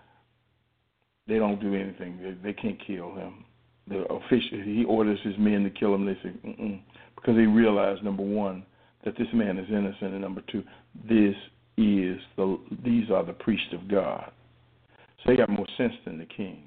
they 1.26 1.38
don't 1.38 1.60
do 1.60 1.74
anything. 1.74 2.18
They, 2.22 2.50
they 2.50 2.52
can't 2.52 2.78
kill 2.86 3.14
him. 3.14 3.44
The 3.88 4.04
official 4.12 4.62
he 4.62 4.84
orders 4.84 5.18
his 5.22 5.36
men 5.38 5.64
to 5.64 5.70
kill 5.70 5.94
him. 5.94 6.06
They 6.06 6.14
say 6.22 6.32
Mm-mm. 6.44 6.80
because 7.16 7.36
they 7.36 7.46
realize 7.46 7.98
number 8.02 8.22
one 8.22 8.64
that 9.04 9.16
this 9.18 9.28
man 9.34 9.58
is 9.58 9.68
innocent, 9.68 10.12
and 10.12 10.20
number 10.22 10.42
two, 10.50 10.62
this 11.06 11.34
is 11.76 12.18
the 12.36 12.58
these 12.84 13.10
are 13.10 13.24
the 13.24 13.32
priests 13.32 13.72
of 13.72 13.88
God. 13.88 14.30
So 15.18 15.30
they 15.30 15.36
got 15.36 15.50
more 15.50 15.66
sense 15.76 15.92
than 16.04 16.18
the 16.18 16.26
king. 16.26 16.62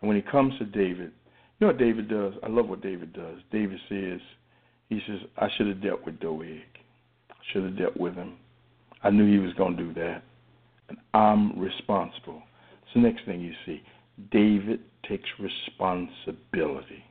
And 0.00 0.08
when 0.08 0.16
he 0.16 0.22
comes 0.22 0.56
to 0.58 0.64
David, 0.64 1.12
you 1.58 1.66
know 1.66 1.68
what 1.68 1.78
David 1.78 2.08
does? 2.08 2.34
I 2.42 2.48
love 2.48 2.68
what 2.68 2.82
David 2.82 3.12
does. 3.12 3.38
David 3.50 3.78
says, 3.88 4.20
he 4.88 5.00
says, 5.06 5.20
I 5.38 5.48
should 5.56 5.68
have 5.68 5.82
dealt 5.82 6.04
with 6.04 6.20
Doeg. 6.20 6.62
I 7.30 7.34
should 7.52 7.64
have 7.64 7.78
dealt 7.78 7.96
with 7.96 8.14
him. 8.14 8.34
I 9.02 9.10
knew 9.10 9.30
he 9.30 9.38
was 9.38 9.54
going 9.54 9.76
to 9.76 9.82
do 9.82 9.94
that. 9.94 10.22
And 10.88 10.98
I'm 11.14 11.58
responsible. 11.58 12.42
The 12.96 13.02
next 13.02 13.26
thing 13.26 13.42
you 13.42 13.52
see. 13.66 13.82
David 14.30 14.80
takes 15.06 15.28
responsibility. 15.38 17.04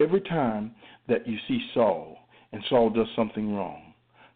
Every 0.00 0.22
time 0.22 0.74
that 1.08 1.28
you 1.28 1.36
see 1.46 1.60
Saul 1.74 2.16
and 2.50 2.62
Saul 2.70 2.88
does 2.88 3.06
something 3.14 3.54
wrong. 3.54 3.92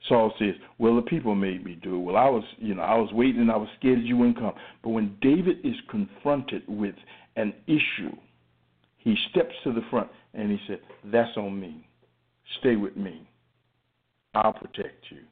Saul 0.06 0.34
says, 0.38 0.56
"Well, 0.76 0.94
the 0.96 1.02
people 1.02 1.34
made 1.34 1.64
me 1.64 1.74
do 1.74 1.94
it. 1.94 2.00
Well, 2.00 2.18
I 2.18 2.28
was, 2.28 2.44
you 2.58 2.74
know, 2.74 2.82
I 2.82 2.96
was 2.96 3.10
waiting 3.14 3.40
and 3.40 3.50
I 3.50 3.56
was 3.56 3.70
scared 3.78 4.02
you 4.02 4.18
wouldn't 4.18 4.36
come." 4.36 4.52
But 4.82 4.90
when 4.90 5.16
David 5.22 5.64
is 5.64 5.80
confronted 5.88 6.64
with 6.68 6.94
an 7.36 7.54
issue, 7.66 8.14
he 8.98 9.16
steps 9.30 9.54
to 9.64 9.72
the 9.72 9.86
front 9.88 10.10
and 10.34 10.50
he 10.50 10.60
said, 10.66 10.82
"That's 11.04 11.34
on 11.38 11.58
me. 11.58 11.88
Stay 12.58 12.76
with 12.76 12.96
me. 12.98 13.26
I'll 14.34 14.52
protect 14.52 15.10
you." 15.10 15.22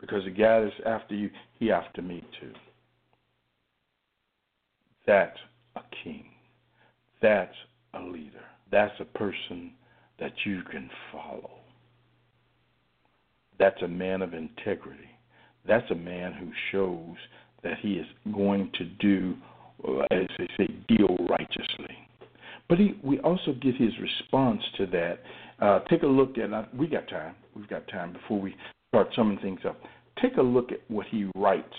Because 0.00 0.24
the 0.24 0.30
guy 0.30 0.60
that's 0.60 0.80
after 0.86 1.14
you, 1.14 1.30
he 1.58 1.70
after 1.70 2.00
me 2.00 2.24
too. 2.40 2.54
That's 5.06 5.38
a 5.76 5.80
king. 6.02 6.26
That's 7.20 7.54
a 7.94 8.00
leader. 8.00 8.44
That's 8.70 8.94
a 9.00 9.04
person 9.04 9.72
that 10.18 10.32
you 10.44 10.62
can 10.70 10.90
follow. 11.12 11.50
That's 13.58 13.80
a 13.82 13.88
man 13.88 14.22
of 14.22 14.34
integrity. 14.34 15.10
That's 15.66 15.90
a 15.90 15.94
man 15.94 16.32
who 16.32 16.50
shows 16.72 17.16
that 17.62 17.78
he 17.80 17.94
is 17.94 18.06
going 18.32 18.70
to 18.78 18.84
do, 18.84 19.34
as 20.10 20.26
they 20.38 20.48
say, 20.56 20.68
deal 20.88 21.16
righteously. 21.28 21.96
But 22.68 22.78
he, 22.78 22.98
we 23.02 23.20
also 23.20 23.52
get 23.52 23.74
his 23.76 23.92
response 24.00 24.62
to 24.78 24.86
that. 24.86 25.18
Uh, 25.60 25.80
take 25.90 26.02
a 26.02 26.06
look 26.06 26.36
at. 26.38 26.52
Uh, 26.52 26.64
we 26.76 26.86
got 26.86 27.08
time. 27.08 27.34
We've 27.54 27.68
got 27.68 27.86
time 27.88 28.12
before 28.12 28.40
we 28.40 28.54
start 28.88 29.08
summing 29.14 29.38
things 29.38 29.60
up. 29.66 29.80
Take 30.20 30.36
a 30.36 30.42
look 30.42 30.72
at 30.72 30.80
what 30.88 31.06
he 31.06 31.30
writes 31.36 31.74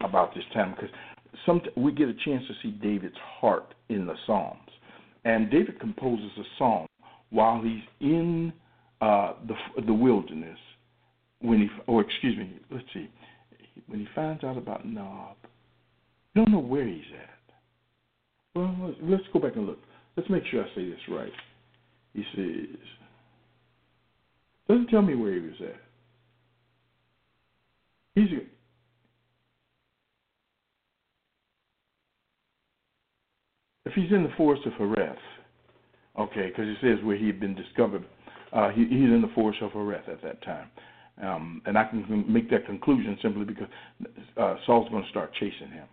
about 0.00 0.34
this 0.34 0.44
time, 0.52 0.74
because 0.74 0.90
some 1.46 1.60
we 1.76 1.92
get 1.92 2.08
a 2.08 2.14
chance 2.24 2.44
to 2.48 2.54
see 2.62 2.70
David's 2.70 3.16
heart 3.40 3.74
in 3.88 4.06
the 4.06 4.14
Psalms, 4.26 4.70
and 5.24 5.50
David 5.50 5.78
composes 5.80 6.30
a 6.38 6.44
song 6.58 6.86
while 7.30 7.62
he's 7.62 7.82
in 8.00 8.52
uh, 9.00 9.34
the 9.46 9.82
the 9.86 9.92
wilderness 9.92 10.58
when 11.40 11.60
he 11.60 11.68
or 11.86 12.02
excuse 12.02 12.36
me, 12.36 12.58
let's 12.70 12.86
see, 12.92 13.08
when 13.86 14.00
he 14.00 14.06
finds 14.14 14.44
out 14.44 14.56
about 14.56 14.86
Nob, 14.86 15.36
you 16.34 16.44
don't 16.44 16.52
know 16.52 16.58
where 16.58 16.86
he's 16.86 17.02
at. 17.20 17.54
Well, 18.54 18.94
let's 19.02 19.24
go 19.32 19.40
back 19.40 19.56
and 19.56 19.66
look. 19.66 19.78
Let's 20.16 20.30
make 20.30 20.44
sure 20.50 20.62
I 20.64 20.74
say 20.74 20.88
this 20.88 21.00
right. 21.08 21.32
He 22.12 22.24
says, 22.36 22.78
doesn't 24.68 24.86
tell 24.88 25.02
me 25.02 25.16
where 25.16 25.32
he 25.32 25.40
was 25.40 25.56
at. 25.60 25.80
He's 28.14 28.28
he's 33.94 34.10
in 34.10 34.22
the 34.22 34.32
forest 34.36 34.62
of 34.66 34.72
Hereth, 34.74 35.16
okay, 36.18 36.48
because 36.48 36.68
it 36.68 36.76
says 36.80 37.04
where 37.04 37.16
he 37.16 37.26
had 37.26 37.40
been 37.40 37.54
discovered, 37.54 38.04
uh, 38.52 38.70
he, 38.70 38.82
he's 38.84 39.10
in 39.10 39.20
the 39.22 39.32
forest 39.34 39.60
of 39.62 39.72
Hereth 39.72 40.08
at 40.08 40.22
that 40.22 40.42
time. 40.42 40.70
Um, 41.22 41.62
and 41.66 41.78
I 41.78 41.84
can 41.84 42.24
make 42.28 42.50
that 42.50 42.66
conclusion 42.66 43.16
simply 43.22 43.44
because 43.44 43.68
uh, 44.36 44.56
Saul's 44.66 44.88
going 44.90 45.04
to 45.04 45.10
start 45.10 45.32
chasing 45.34 45.68
him. 45.68 45.86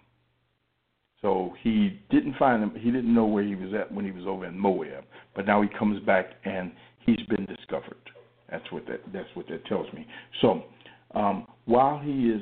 So 1.21 1.53
he 1.61 1.99
didn't 2.09 2.35
find 2.37 2.63
him. 2.63 2.71
He 2.75 2.89
didn't 2.89 3.13
know 3.13 3.25
where 3.25 3.43
he 3.43 3.53
was 3.53 3.73
at 3.73 3.91
when 3.91 4.05
he 4.05 4.11
was 4.11 4.25
over 4.25 4.47
in 4.47 4.57
Moab. 4.57 5.03
But 5.35 5.45
now 5.45 5.61
he 5.61 5.69
comes 5.77 6.03
back 6.03 6.25
and 6.45 6.71
he's 7.05 7.21
been 7.29 7.45
discovered. 7.45 7.97
That's 8.49 8.69
what 8.71 8.87
that. 8.87 9.01
That's 9.13 9.29
what 9.35 9.47
that 9.47 9.65
tells 9.65 9.91
me. 9.93 10.07
So 10.41 10.63
um, 11.13 11.45
while 11.65 11.99
he 11.99 12.29
is 12.29 12.41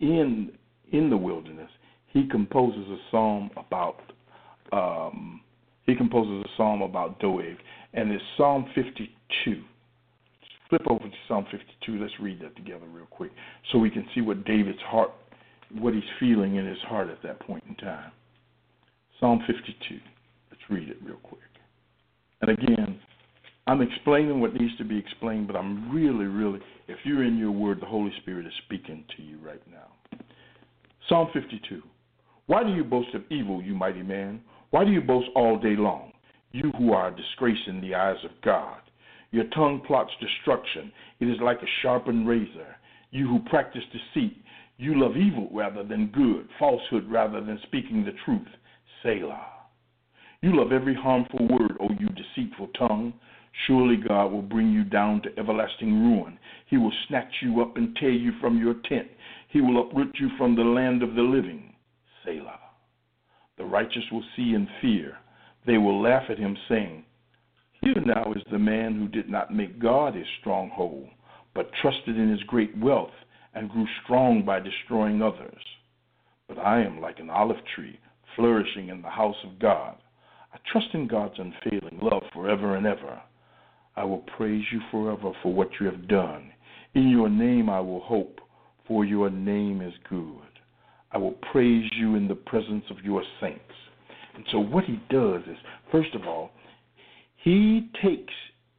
in 0.00 0.50
in 0.90 1.10
the 1.10 1.16
wilderness, 1.16 1.70
he 2.08 2.28
composes 2.28 2.86
a 2.88 2.98
psalm 3.10 3.50
about. 3.56 4.00
Um, 4.72 5.40
he 5.86 5.94
composes 5.94 6.44
a 6.44 6.48
psalm 6.56 6.82
about 6.82 7.18
Doeg, 7.20 7.56
and 7.94 8.10
it's 8.12 8.22
Psalm 8.36 8.66
52 8.74 9.62
flip 10.68 10.82
over 10.88 11.04
to 11.04 11.14
Psalm 11.26 11.46
52. 11.50 12.00
Let's 12.00 12.12
read 12.20 12.40
that 12.40 12.56
together 12.56 12.86
real 12.92 13.06
quick 13.06 13.32
so 13.70 13.78
we 13.78 13.90
can 13.90 14.06
see 14.14 14.20
what 14.20 14.44
David's 14.44 14.80
heart, 14.82 15.10
what 15.72 15.94
he's 15.94 16.02
feeling 16.20 16.56
in 16.56 16.66
his 16.66 16.78
heart 16.82 17.08
at 17.08 17.22
that 17.22 17.40
point 17.40 17.64
in 17.68 17.74
time. 17.76 18.12
Psalm 19.20 19.40
52. 19.46 19.98
Let's 20.50 20.62
read 20.70 20.88
it 20.88 20.98
real 21.02 21.18
quick. 21.22 21.40
And 22.40 22.50
again, 22.50 23.00
I'm 23.66 23.82
explaining 23.82 24.40
what 24.40 24.54
needs 24.54 24.76
to 24.78 24.84
be 24.84 24.96
explained, 24.96 25.46
but 25.46 25.56
I'm 25.56 25.92
really, 25.92 26.26
really, 26.26 26.60
if 26.86 26.98
you're 27.04 27.24
in 27.24 27.36
your 27.36 27.50
word, 27.50 27.80
the 27.80 27.86
Holy 27.86 28.12
Spirit 28.22 28.46
is 28.46 28.52
speaking 28.64 29.04
to 29.16 29.22
you 29.22 29.38
right 29.44 29.62
now. 29.70 30.18
Psalm 31.08 31.28
52. 31.32 31.82
Why 32.46 32.62
do 32.62 32.72
you 32.72 32.84
boast 32.84 33.14
of 33.14 33.22
evil, 33.30 33.62
you 33.62 33.74
mighty 33.74 34.02
man? 34.02 34.40
Why 34.70 34.84
do 34.84 34.90
you 34.90 35.00
boast 35.00 35.28
all 35.34 35.58
day 35.58 35.76
long, 35.76 36.12
you 36.52 36.70
who 36.76 36.92
are 36.92 37.08
a 37.08 37.16
disgrace 37.16 37.66
in 37.66 37.80
the 37.80 37.94
eyes 37.94 38.22
of 38.24 38.30
God? 38.44 38.80
Your 39.30 39.44
tongue 39.54 39.82
plots 39.86 40.12
destruction. 40.20 40.92
It 41.20 41.26
is 41.26 41.38
like 41.42 41.62
a 41.62 41.74
sharpened 41.82 42.28
razor. 42.28 42.76
You 43.10 43.26
who 43.28 43.40
practice 43.50 43.82
deceit, 43.92 44.36
you 44.76 45.00
love 45.00 45.16
evil 45.16 45.48
rather 45.52 45.82
than 45.82 46.08
good, 46.08 46.48
falsehood 46.58 47.10
rather 47.10 47.40
than 47.40 47.58
speaking 47.64 48.04
the 48.04 48.12
truth. 48.24 48.46
Selah. 49.02 49.46
You 50.42 50.56
love 50.56 50.70
every 50.72 50.94
harmful 50.94 51.48
word, 51.48 51.76
O 51.80 51.88
you 51.98 52.08
deceitful 52.10 52.68
tongue. 52.78 53.14
Surely 53.66 53.96
God 53.96 54.30
will 54.30 54.42
bring 54.42 54.70
you 54.70 54.84
down 54.84 55.22
to 55.22 55.38
everlasting 55.38 56.02
ruin. 56.02 56.38
He 56.66 56.76
will 56.76 56.92
snatch 57.08 57.32
you 57.40 57.60
up 57.60 57.76
and 57.76 57.96
tear 57.96 58.10
you 58.10 58.32
from 58.40 58.58
your 58.58 58.74
tent. 58.88 59.08
He 59.48 59.60
will 59.60 59.82
uproot 59.82 60.14
you 60.20 60.28
from 60.36 60.54
the 60.54 60.62
land 60.62 61.02
of 61.02 61.14
the 61.14 61.22
living. 61.22 61.74
Selah. 62.24 62.67
The 63.58 63.64
righteous 63.64 64.04
will 64.10 64.24
see 64.36 64.54
and 64.54 64.68
fear. 64.80 65.18
They 65.66 65.78
will 65.78 66.00
laugh 66.00 66.24
at 66.30 66.38
him, 66.38 66.56
saying, 66.68 67.04
here 67.80 68.00
now 68.04 68.32
is 68.32 68.42
the 68.50 68.58
man 68.58 68.96
who 68.96 69.06
did 69.08 69.30
not 69.30 69.54
make 69.54 69.78
God 69.78 70.14
his 70.14 70.26
stronghold, 70.40 71.08
but 71.54 71.70
trusted 71.80 72.16
in 72.16 72.28
his 72.28 72.42
great 72.42 72.76
wealth 72.76 73.12
and 73.54 73.70
grew 73.70 73.86
strong 74.02 74.44
by 74.44 74.58
destroying 74.58 75.22
others. 75.22 75.62
But 76.48 76.58
I 76.58 76.80
am 76.82 77.00
like 77.00 77.20
an 77.20 77.30
olive 77.30 77.64
tree 77.74 78.00
flourishing 78.34 78.88
in 78.88 79.00
the 79.02 79.10
house 79.10 79.36
of 79.44 79.58
God. 79.58 79.96
I 80.52 80.58
trust 80.70 80.88
in 80.92 81.06
God's 81.06 81.38
unfailing 81.38 82.00
love 82.02 82.22
forever 82.32 82.76
and 82.76 82.86
ever. 82.86 83.20
I 83.96 84.04
will 84.04 84.24
praise 84.36 84.64
you 84.72 84.80
forever 84.90 85.32
for 85.42 85.52
what 85.52 85.70
you 85.80 85.86
have 85.86 86.08
done. 86.08 86.50
In 86.94 87.08
your 87.08 87.28
name 87.28 87.70
I 87.70 87.80
will 87.80 88.00
hope, 88.00 88.40
for 88.86 89.04
your 89.04 89.30
name 89.30 89.82
is 89.82 89.94
good. 90.08 90.47
I 91.12 91.18
will 91.18 91.36
praise 91.52 91.90
you 91.96 92.14
in 92.16 92.28
the 92.28 92.34
presence 92.34 92.84
of 92.90 93.04
your 93.04 93.22
saints. 93.40 93.62
And 94.34 94.44
so, 94.52 94.58
what 94.58 94.84
he 94.84 95.00
does 95.10 95.42
is, 95.42 95.56
first 95.90 96.14
of 96.14 96.26
all, 96.26 96.50
he 97.36 97.90
takes 98.02 98.34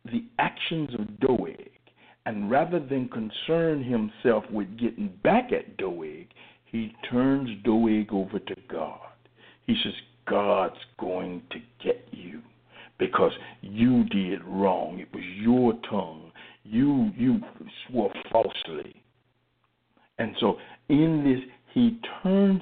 the 0.06 0.24
actions 0.38 0.90
of 0.98 1.20
Doeg, 1.20 1.70
and 2.26 2.50
rather 2.50 2.80
than 2.80 3.10
concern 3.10 3.84
himself 3.84 4.44
with 4.52 4.78
getting 4.78 5.14
back 5.24 5.52
at 5.52 5.78
Doeg, 5.78 6.28
he 6.66 6.94
turns 7.10 7.50
Doeg 7.64 8.14
over 8.14 8.40
to 8.40 8.56
God. 8.70 9.00
He 9.66 9.76
says, 9.84 9.94
God's 10.28 10.76
going 11.00 11.42
to 11.52 11.60
get 11.84 12.08
you 12.12 12.42
because 13.00 13.32
you 13.62 14.04
did 14.06 14.44
wrong. 14.44 15.00
It 15.00 15.12
was 15.14 15.24
your 15.38 15.74
tongue. 15.90 16.32
You 16.64 17.10
you 17.18 17.40
swore 17.88 18.12
falsely. 18.32 19.02
And 20.20 20.36
so 20.40 20.58
in 20.90 21.24
this 21.24 21.50
he 21.74 22.00
turns 22.24 22.62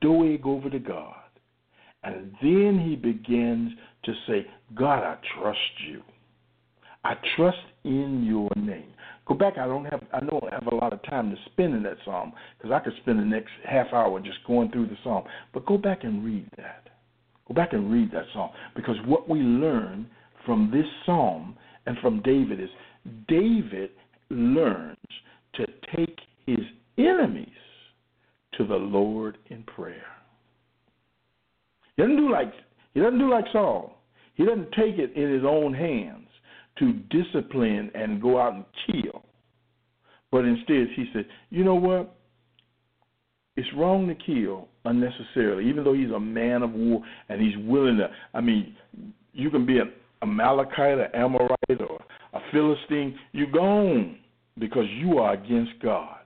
Doeg 0.00 0.46
over 0.46 0.70
to 0.70 0.78
God. 0.78 1.14
And 2.02 2.32
then 2.42 2.82
he 2.82 2.96
begins 2.96 3.72
to 4.04 4.12
say, 4.26 4.46
God, 4.74 5.02
I 5.02 5.16
trust 5.38 5.58
you. 5.86 6.02
I 7.04 7.14
trust 7.36 7.58
in 7.84 8.24
your 8.24 8.50
name. 8.56 8.92
Go 9.26 9.34
back. 9.34 9.58
I 9.58 9.66
don't 9.66 9.84
have. 9.84 10.02
I 10.12 10.20
don't 10.20 10.52
have 10.52 10.66
a 10.66 10.74
lot 10.74 10.92
of 10.92 11.02
time 11.04 11.30
to 11.30 11.36
spend 11.52 11.74
in 11.74 11.82
that 11.84 11.96
psalm 12.04 12.32
because 12.58 12.72
I 12.72 12.80
could 12.80 12.94
spend 13.00 13.18
the 13.18 13.24
next 13.24 13.50
half 13.64 13.92
hour 13.92 14.18
just 14.20 14.38
going 14.46 14.70
through 14.70 14.86
the 14.86 14.96
psalm. 15.04 15.24
But 15.54 15.66
go 15.66 15.78
back 15.78 16.04
and 16.04 16.24
read 16.24 16.48
that. 16.56 16.88
Go 17.46 17.54
back 17.54 17.72
and 17.72 17.90
read 17.92 18.10
that 18.12 18.24
psalm 18.32 18.50
because 18.74 18.96
what 19.06 19.28
we 19.28 19.40
learn 19.40 20.08
from 20.44 20.70
this 20.72 20.86
psalm 21.06 21.56
and 21.86 21.96
from 21.98 22.22
David 22.22 22.60
is 22.60 22.68
David 23.28 23.90
learns 24.30 24.96
to 25.54 25.66
take 25.96 26.18
his 26.46 26.60
enemies 26.98 27.48
to 28.60 28.66
the 28.66 28.76
Lord 28.76 29.38
in 29.48 29.62
prayer. 29.62 30.04
He 31.96 32.02
doesn't 32.02 32.16
do 32.16 32.30
like 32.30 32.52
he 32.92 33.00
doesn't 33.00 33.18
do 33.18 33.30
like 33.30 33.46
Saul. 33.52 33.96
He 34.34 34.44
doesn't 34.44 34.70
take 34.72 34.98
it 34.98 35.14
in 35.16 35.32
his 35.32 35.44
own 35.46 35.72
hands 35.72 36.26
to 36.78 36.92
discipline 37.10 37.90
and 37.94 38.20
go 38.20 38.40
out 38.40 38.54
and 38.54 38.64
kill. 38.86 39.24
But 40.30 40.44
instead, 40.44 40.88
he 40.94 41.06
said, 41.12 41.26
you 41.48 41.64
know 41.64 41.74
what? 41.74 42.14
It's 43.56 43.68
wrong 43.76 44.06
to 44.08 44.14
kill 44.14 44.68
unnecessarily, 44.84 45.68
even 45.68 45.84
though 45.84 45.92
he's 45.92 46.10
a 46.10 46.20
man 46.20 46.62
of 46.62 46.72
war 46.72 47.02
and 47.28 47.40
he's 47.40 47.56
willing 47.66 47.96
to. 47.98 48.08
I 48.34 48.40
mean, 48.40 48.76
you 49.32 49.50
can 49.50 49.66
be 49.66 49.78
an 49.78 49.92
Amalekite, 50.22 50.98
an 50.98 51.08
Amorite, 51.14 51.80
or 51.80 52.00
a 52.34 52.40
Philistine. 52.52 53.18
You're 53.32 53.50
gone 53.50 54.18
because 54.58 54.86
you 54.98 55.18
are 55.18 55.34
against 55.34 55.72
God. 55.82 56.18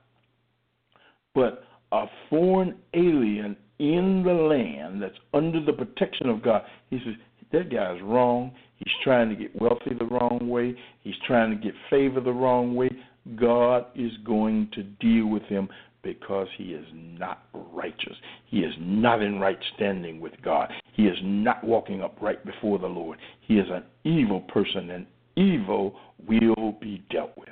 But 1.33 1.63
a 2.03 2.09
foreign 2.29 2.75
alien 2.93 3.55
in 3.79 4.23
the 4.23 4.33
land 4.33 5.01
that's 5.01 5.17
under 5.33 5.63
the 5.63 5.73
protection 5.73 6.29
of 6.29 6.41
God, 6.41 6.61
he 6.89 6.99
says, 6.99 7.15
that 7.51 7.71
guy's 7.71 8.01
wrong. 8.01 8.51
He's 8.77 8.93
trying 9.03 9.29
to 9.29 9.35
get 9.35 9.55
wealthy 9.59 9.93
the 9.97 10.05
wrong 10.05 10.49
way. 10.49 10.75
He's 11.01 11.15
trying 11.25 11.51
to 11.51 11.55
get 11.55 11.73
favor 11.89 12.19
the 12.19 12.33
wrong 12.33 12.75
way. 12.75 12.89
God 13.35 13.85
is 13.95 14.11
going 14.25 14.69
to 14.73 14.83
deal 14.83 15.27
with 15.27 15.43
him 15.43 15.69
because 16.03 16.47
he 16.57 16.65
is 16.65 16.85
not 16.93 17.43
righteous. 17.53 18.15
He 18.45 18.59
is 18.59 18.73
not 18.79 19.21
in 19.21 19.39
right 19.39 19.57
standing 19.75 20.19
with 20.19 20.33
God. 20.43 20.71
He 20.93 21.03
is 21.03 21.17
not 21.23 21.63
walking 21.63 22.01
upright 22.01 22.45
before 22.45 22.77
the 22.77 22.87
Lord. 22.87 23.17
He 23.41 23.55
is 23.55 23.67
an 23.71 23.83
evil 24.03 24.41
person, 24.41 24.91
and 24.91 25.05
evil 25.35 25.95
will 26.27 26.73
be 26.79 27.03
dealt 27.09 27.35
with. 27.37 27.49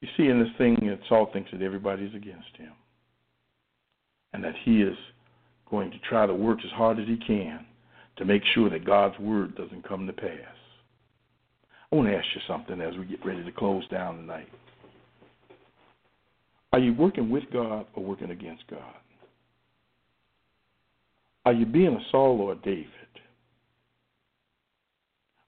You 0.00 0.08
see, 0.16 0.28
in 0.28 0.38
this 0.38 0.52
thing, 0.58 0.98
Saul 1.08 1.30
thinks 1.32 1.50
that 1.52 1.62
everybody's 1.62 2.14
against 2.14 2.56
him 2.56 2.72
and 4.32 4.44
that 4.44 4.54
he 4.64 4.82
is 4.82 4.96
going 5.70 5.90
to 5.90 5.98
try 6.08 6.26
to 6.26 6.34
work 6.34 6.58
as 6.64 6.70
hard 6.72 6.98
as 6.98 7.08
he 7.08 7.16
can 7.16 7.64
to 8.16 8.24
make 8.24 8.42
sure 8.54 8.70
that 8.70 8.84
God's 8.84 9.18
word 9.18 9.56
doesn't 9.56 9.86
come 9.88 10.06
to 10.06 10.12
pass. 10.12 10.30
I 11.90 11.96
want 11.96 12.08
to 12.08 12.16
ask 12.16 12.26
you 12.34 12.40
something 12.46 12.80
as 12.80 12.96
we 12.96 13.04
get 13.04 13.24
ready 13.24 13.44
to 13.44 13.52
close 13.52 13.86
down 13.88 14.16
tonight. 14.16 14.48
Are 16.72 16.78
you 16.78 16.92
working 16.92 17.30
with 17.30 17.44
God 17.52 17.86
or 17.94 18.04
working 18.04 18.30
against 18.30 18.66
God? 18.68 18.80
Are 21.46 21.52
you 21.52 21.64
being 21.64 21.94
a 21.94 22.10
Saul 22.10 22.40
or 22.40 22.52
a 22.52 22.56
David? 22.56 22.90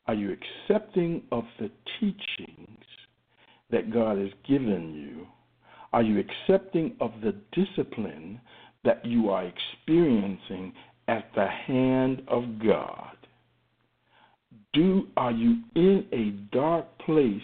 Are 0.07 0.14
you 0.14 0.34
accepting 0.34 1.22
of 1.32 1.44
the 1.59 1.70
teachings 2.01 2.84
that 3.70 3.92
God 3.92 4.18
has 4.18 4.30
given 4.46 4.94
you? 4.94 5.26
Are 5.92 6.02
you 6.02 6.20
accepting 6.20 6.96
of 7.00 7.12
the 7.22 7.34
discipline 7.52 8.40
that 8.84 9.04
you 9.04 9.30
are 9.30 9.44
experiencing 9.44 10.72
at 11.08 11.30
the 11.34 11.46
hand 11.46 12.22
of 12.28 12.44
God? 12.64 13.16
Do 14.74 15.06
are 15.16 15.32
you 15.32 15.62
in 15.74 16.06
a 16.12 16.54
dark 16.54 16.86
place 16.98 17.40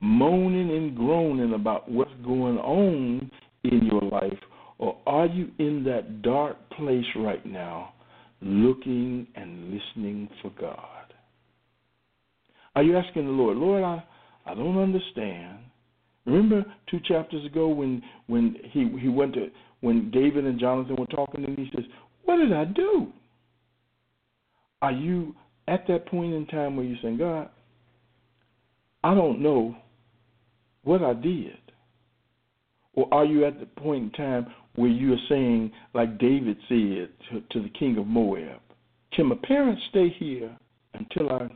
moaning 0.00 0.70
and 0.70 0.96
groaning 0.96 1.54
about 1.54 1.90
what's 1.90 2.10
going 2.24 2.58
on 2.58 3.30
in 3.64 3.86
your 3.86 4.02
life 4.02 4.38
or 4.78 4.98
are 5.06 5.26
you 5.26 5.50
in 5.58 5.84
that 5.84 6.22
dark 6.22 6.56
place 6.70 7.06
right 7.16 7.44
now 7.46 7.94
looking 8.42 9.26
and 9.34 9.70
listening 9.70 10.28
for 10.42 10.50
God? 10.60 11.14
Are 12.74 12.82
you 12.82 12.96
asking 12.96 13.24
the 13.24 13.32
Lord, 13.32 13.56
Lord, 13.56 13.82
I, 13.82 14.04
I 14.46 14.54
don't 14.54 14.78
understand. 14.78 15.58
Remember 16.24 16.64
two 16.90 17.00
chapters 17.00 17.44
ago 17.44 17.68
when 17.68 18.02
when 18.26 18.56
he 18.72 18.88
he 19.00 19.08
went 19.08 19.34
to 19.34 19.50
when 19.80 20.10
David 20.10 20.44
and 20.44 20.58
Jonathan 20.58 20.96
were 20.96 21.06
talking 21.06 21.44
and 21.44 21.58
he 21.58 21.70
says, 21.74 21.84
What 22.24 22.36
did 22.36 22.52
I 22.52 22.64
do? 22.64 23.12
Are 24.82 24.92
you 24.92 25.34
at 25.68 25.86
that 25.88 26.06
point 26.06 26.32
in 26.32 26.46
time 26.46 26.76
where 26.76 26.84
you're 26.84 26.98
saying, 27.02 27.18
God, 27.18 27.48
I 29.04 29.14
don't 29.14 29.40
know 29.40 29.76
what 30.84 31.02
I 31.02 31.14
did? 31.14 31.58
Or 32.94 33.12
are 33.12 33.24
you 33.24 33.44
at 33.44 33.60
the 33.60 33.66
point 33.66 34.04
in 34.04 34.10
time 34.12 34.46
where 34.74 34.90
you 34.90 35.12
are 35.12 35.28
saying, 35.28 35.72
like 35.94 36.18
David 36.18 36.56
said 36.68 37.10
to, 37.30 37.40
to 37.50 37.62
the 37.62 37.72
king 37.78 37.98
of 37.98 38.06
Moab, 38.06 38.60
Can 39.12 39.26
my 39.26 39.36
parents 39.42 39.82
stay 39.90 40.08
here 40.08 40.56
until 40.94 41.30
I 41.30 41.48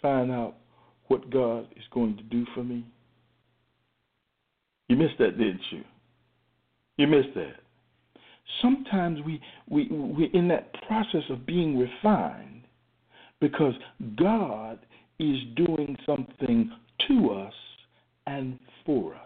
find 0.00 0.30
out 0.30 0.56
what 1.08 1.30
God 1.30 1.66
is 1.76 1.84
going 1.90 2.16
to 2.16 2.22
do 2.24 2.46
for 2.54 2.62
me? 2.62 2.84
You 4.88 4.96
missed 4.96 5.18
that, 5.18 5.38
didn't 5.38 5.60
you? 5.70 5.84
You 6.96 7.06
missed 7.06 7.34
that. 7.34 7.56
Sometimes 8.62 9.20
we, 9.24 9.40
we, 9.68 9.88
we're 9.90 10.32
in 10.32 10.48
that 10.48 10.72
process 10.86 11.22
of 11.28 11.46
being 11.46 11.78
refined 11.78 12.62
because 13.40 13.74
God 14.16 14.78
is 15.18 15.38
doing 15.56 15.96
something 16.06 16.70
to 17.08 17.30
us 17.30 17.52
and 18.26 18.58
for 18.86 19.14
us. 19.14 19.20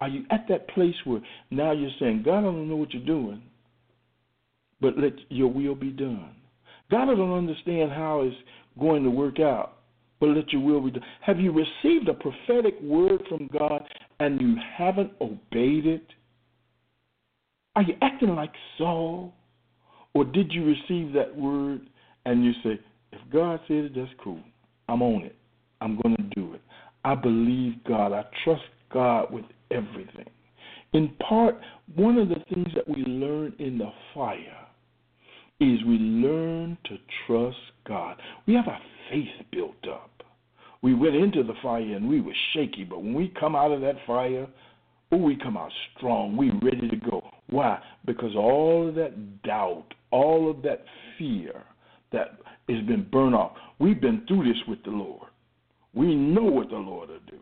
Are 0.00 0.08
you 0.08 0.24
at 0.30 0.46
that 0.48 0.68
place 0.68 0.94
where 1.04 1.20
now 1.50 1.72
you're 1.72 1.90
saying, 1.98 2.22
God, 2.24 2.38
I 2.38 2.42
don't 2.42 2.68
know 2.68 2.76
what 2.76 2.92
you're 2.92 3.04
doing, 3.04 3.42
but 4.80 4.98
let 4.98 5.12
your 5.28 5.48
will 5.48 5.74
be 5.74 5.90
done? 5.90 6.34
God, 6.90 7.10
I 7.10 7.14
don't 7.14 7.32
understand 7.32 7.90
how 7.90 8.20
it's 8.20 8.36
going 8.78 9.02
to 9.04 9.10
work 9.10 9.40
out, 9.40 9.78
but 10.20 10.30
let 10.30 10.52
your 10.52 10.62
will 10.62 10.80
be 10.80 10.90
done. 10.90 11.02
Have 11.20 11.40
you 11.40 11.52
received 11.52 12.08
a 12.08 12.14
prophetic 12.14 12.80
word 12.82 13.22
from 13.28 13.48
God 13.58 13.82
and 14.20 14.40
you 14.40 14.56
haven't 14.76 15.12
obeyed 15.20 15.86
it? 15.86 16.06
Are 17.76 17.82
you 17.82 17.94
acting 18.02 18.34
like 18.34 18.52
Saul? 18.78 19.34
Or 20.14 20.24
did 20.24 20.52
you 20.52 20.64
receive 20.64 21.12
that 21.14 21.34
word 21.36 21.88
and 22.24 22.44
you 22.44 22.52
say, 22.62 22.80
if 23.12 23.20
God 23.32 23.60
said 23.66 23.76
it, 23.76 23.94
that's 23.94 24.10
cool. 24.22 24.40
I'm 24.88 25.02
on 25.02 25.22
it. 25.22 25.36
I'm 25.80 26.00
going 26.02 26.16
to 26.16 26.22
do 26.34 26.54
it. 26.54 26.60
I 27.04 27.14
believe 27.14 27.82
God. 27.84 28.12
I 28.12 28.24
trust 28.44 28.62
God 28.92 29.32
with 29.32 29.44
everything. 29.70 30.30
In 30.92 31.08
part, 31.28 31.56
one 31.96 32.18
of 32.18 32.28
the 32.28 32.42
things 32.52 32.68
that 32.74 32.88
we 32.88 33.02
learn 33.04 33.52
in 33.58 33.78
the 33.78 33.90
fire 34.14 34.66
is 35.60 35.82
we 35.84 35.98
learn 35.98 36.78
to 36.84 36.96
trust 37.26 37.56
God. 37.86 38.20
We 38.46 38.54
have 38.54 38.68
our 38.68 38.80
faith 39.10 39.28
built 39.52 39.88
up. 39.90 40.10
We 40.82 40.94
went 40.94 41.16
into 41.16 41.42
the 41.42 41.54
fire 41.62 41.80
and 41.80 42.08
we 42.08 42.20
were 42.20 42.34
shaky, 42.52 42.84
but 42.84 43.02
when 43.02 43.14
we 43.14 43.32
come 43.40 43.56
out 43.56 43.72
of 43.72 43.80
that 43.80 43.96
fire, 44.06 44.46
oh, 45.12 45.16
we 45.16 45.36
come 45.36 45.56
out 45.56 45.72
strong. 45.96 46.36
We 46.36 46.50
ready 46.62 46.88
to 46.88 46.96
go. 46.96 47.22
Why? 47.48 47.78
Because 48.04 48.34
all 48.36 48.88
of 48.88 48.94
that 48.96 49.42
doubt, 49.42 49.86
all 50.10 50.50
of 50.50 50.62
that 50.62 50.84
fear 51.18 51.62
that 52.12 52.38
has 52.68 52.84
been 52.86 53.08
burned 53.10 53.34
off. 53.34 53.52
We've 53.78 54.00
been 54.00 54.24
through 54.28 54.44
this 54.44 54.62
with 54.68 54.82
the 54.84 54.90
Lord. 54.90 55.28
We 55.94 56.14
know 56.14 56.44
what 56.44 56.68
the 56.68 56.76
Lord 56.76 57.08
will 57.08 57.18
do 57.28 57.38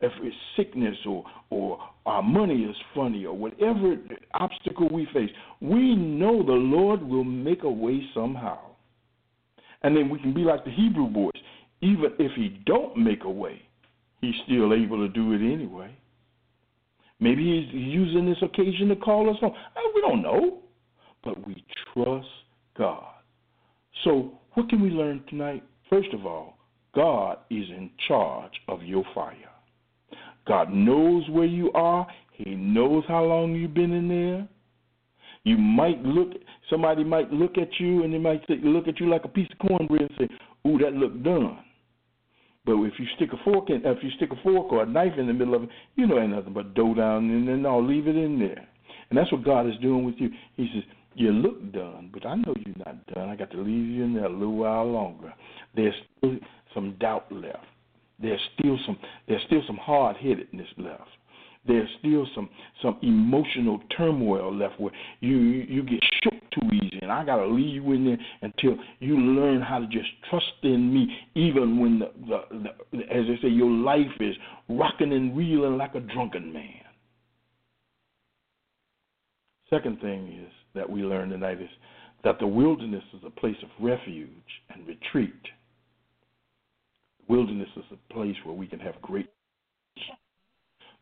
if 0.00 0.12
it's 0.22 0.36
sickness 0.56 0.96
or 1.06 1.24
or 1.50 1.78
our 2.04 2.22
money 2.22 2.62
is 2.62 2.76
funny 2.94 3.24
or 3.24 3.36
whatever 3.36 3.96
obstacle 4.34 4.88
we 4.90 5.06
face, 5.12 5.30
we 5.60 5.94
know 5.96 6.44
the 6.44 6.52
Lord 6.52 7.02
will 7.02 7.24
make 7.24 7.62
a 7.62 7.70
way 7.70 8.02
somehow. 8.14 8.58
And 9.82 9.96
then 9.96 10.08
we 10.08 10.18
can 10.18 10.32
be 10.32 10.42
like 10.42 10.64
the 10.64 10.70
Hebrew 10.70 11.06
boys. 11.06 11.32
Even 11.80 12.12
if 12.18 12.32
he 12.32 12.60
don't 12.66 12.96
make 12.96 13.24
a 13.24 13.30
way, 13.30 13.62
he's 14.20 14.34
still 14.44 14.72
able 14.72 14.98
to 14.98 15.08
do 15.08 15.32
it 15.32 15.40
anyway. 15.40 15.94
Maybe 17.20 17.44
he's 17.44 17.74
using 17.74 18.26
this 18.26 18.38
occasion 18.42 18.88
to 18.88 18.96
call 18.96 19.30
us 19.30 19.36
home. 19.40 19.54
Uh, 19.54 19.80
we 19.94 20.00
don't 20.00 20.22
know. 20.22 20.58
But 21.24 21.46
we 21.46 21.64
trust 21.92 22.28
God. 22.76 23.14
So 24.04 24.38
what 24.54 24.68
can 24.68 24.80
we 24.80 24.90
learn 24.90 25.22
tonight? 25.28 25.64
First 25.90 26.12
of 26.12 26.26
all, 26.26 26.56
God 26.94 27.38
is 27.50 27.68
in 27.68 27.90
charge 28.08 28.52
of 28.68 28.82
your 28.82 29.04
fire. 29.14 29.34
God 30.46 30.72
knows 30.72 31.28
where 31.30 31.46
you 31.46 31.72
are. 31.72 32.06
He 32.32 32.54
knows 32.54 33.04
how 33.08 33.24
long 33.24 33.54
you've 33.54 33.74
been 33.74 33.92
in 33.92 34.08
there. 34.08 34.48
You 35.46 35.56
might 35.56 36.02
look, 36.02 36.30
somebody 36.68 37.04
might 37.04 37.32
look 37.32 37.56
at 37.56 37.68
you 37.78 38.02
and 38.02 38.12
they 38.12 38.18
might 38.18 38.42
look 38.50 38.88
at 38.88 38.98
you 38.98 39.08
like 39.08 39.24
a 39.24 39.28
piece 39.28 39.46
of 39.52 39.68
cornbread 39.68 40.00
and 40.02 40.10
say, 40.18 40.28
"Ooh, 40.68 40.76
that 40.78 40.92
looked 40.92 41.22
done." 41.22 41.58
But 42.64 42.82
if 42.82 42.98
you 42.98 43.06
stick 43.14 43.32
a 43.32 43.36
fork 43.44 43.70
in, 43.70 43.86
if 43.86 44.02
you 44.02 44.10
stick 44.16 44.32
a 44.32 44.42
fork 44.42 44.72
or 44.72 44.82
a 44.82 44.86
knife 44.86 45.16
in 45.16 45.28
the 45.28 45.32
middle 45.32 45.54
of 45.54 45.62
it, 45.62 45.68
you 45.94 46.08
know 46.08 46.18
ain't 46.18 46.32
nothing 46.32 46.52
but 46.52 46.74
dough 46.74 46.94
down 46.94 47.30
in 47.30 47.46
there. 47.46 47.56
No, 47.56 47.78
leave 47.78 48.08
it 48.08 48.16
in 48.16 48.40
there. 48.40 48.66
And 49.08 49.16
that's 49.16 49.30
what 49.30 49.44
God 49.44 49.68
is 49.68 49.78
doing 49.80 50.04
with 50.04 50.16
you. 50.18 50.30
He 50.56 50.68
says, 50.74 50.82
"You 51.14 51.30
look 51.30 51.70
done, 51.70 52.10
but 52.12 52.26
I 52.26 52.34
know 52.34 52.52
you're 52.66 52.84
not 52.84 53.06
done. 53.06 53.28
I 53.28 53.36
got 53.36 53.52
to 53.52 53.58
leave 53.58 53.86
you 53.86 54.02
in 54.02 54.14
there 54.14 54.24
a 54.24 54.28
little 54.28 54.56
while 54.56 54.90
longer. 54.90 55.32
There's 55.76 55.94
still 56.18 56.38
some 56.74 56.96
doubt 56.98 57.30
left. 57.30 57.66
There's 58.18 58.40
still 58.58 58.78
some 58.84 58.98
there's 59.28 59.42
still 59.44 59.62
some 59.64 59.76
hard 59.76 60.16
headedness 60.16 60.68
left. 60.76 61.10
There's 61.66 61.88
still 61.98 62.26
some 62.34 62.48
some 62.82 62.98
emotional 63.02 63.80
turmoil 63.96 64.54
left 64.54 64.80
where 64.80 64.92
you 65.20 65.36
you 65.36 65.82
get 65.82 66.00
shook 66.22 66.34
too 66.50 66.66
easy, 66.72 66.98
and 67.02 67.10
I 67.10 67.24
gotta 67.24 67.46
leave 67.46 67.82
you 67.82 67.92
in 67.92 68.04
there 68.04 68.18
until 68.42 68.76
you 69.00 69.18
learn 69.18 69.60
how 69.60 69.78
to 69.78 69.86
just 69.86 70.08
trust 70.30 70.46
in 70.62 70.92
me, 70.92 71.08
even 71.34 71.80
when 71.80 71.98
the, 71.98 72.10
the, 72.28 72.72
the 72.92 73.04
as 73.04 73.26
they 73.26 73.38
say 73.42 73.48
your 73.48 73.70
life 73.70 74.06
is 74.20 74.34
rocking 74.68 75.12
and 75.12 75.36
reeling 75.36 75.76
like 75.76 75.94
a 75.94 76.00
drunken 76.00 76.52
man. 76.52 76.82
Second 79.68 80.00
thing 80.00 80.28
is 80.46 80.52
that 80.74 80.88
we 80.88 81.02
learn 81.02 81.30
tonight 81.30 81.60
is 81.60 81.70
that 82.22 82.38
the 82.38 82.46
wilderness 82.46 83.04
is 83.14 83.20
a 83.26 83.30
place 83.30 83.56
of 83.62 83.68
refuge 83.80 84.30
and 84.72 84.86
retreat 84.86 85.32
wilderness 87.28 87.68
is 87.76 87.84
a 87.92 88.12
place 88.12 88.36
where 88.44 88.54
we 88.54 88.66
can 88.66 88.78
have 88.78 89.00
great. 89.02 89.28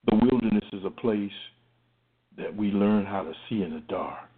The 0.07 0.17
wilderness 0.17 0.65
is 0.73 0.85
a 0.85 0.91
place 0.91 1.31
that 2.37 2.55
we 2.55 2.71
learn 2.71 3.07
how 3.07 3.23
to 3.23 3.33
see 3.49 3.63
in 3.63 3.75
the 3.75 3.83
dark. 3.89 4.29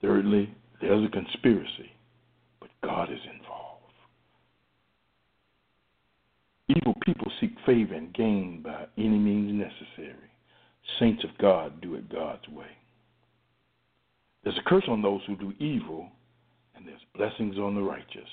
Thirdly, 0.00 0.52
there's 0.80 1.04
a 1.04 1.10
conspiracy, 1.10 1.92
but 2.60 2.70
God 2.82 3.10
is 3.12 3.20
involved. 3.32 3.62
Evil 6.68 6.94
people 7.04 7.30
seek 7.40 7.52
favor 7.66 7.94
and 7.94 8.12
gain 8.14 8.62
by 8.64 8.86
any 8.96 9.18
means 9.18 9.52
necessary. 9.52 10.30
Saints 10.98 11.22
of 11.22 11.30
God 11.38 11.80
do 11.80 11.94
it 11.94 12.10
God's 12.10 12.48
way. 12.48 12.66
There's 14.42 14.58
a 14.58 14.68
curse 14.68 14.84
on 14.88 15.02
those 15.02 15.20
who 15.26 15.36
do 15.36 15.52
evil, 15.60 16.08
and 16.74 16.86
there's 16.86 17.00
blessings 17.14 17.58
on 17.58 17.74
the 17.74 17.82
righteous. 17.82 18.28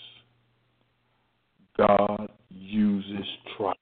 God 1.77 2.29
uses 2.49 3.25
trials 3.55 3.77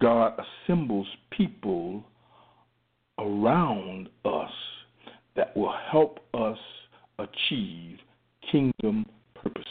God 0.00 0.34
assembles 0.38 1.06
people 1.30 2.04
around 3.18 4.08
us 4.24 4.50
that 5.36 5.56
will 5.56 5.74
help 5.90 6.20
us 6.34 6.58
achieve 7.18 7.98
kingdom 8.50 9.04
purposes. 9.34 9.66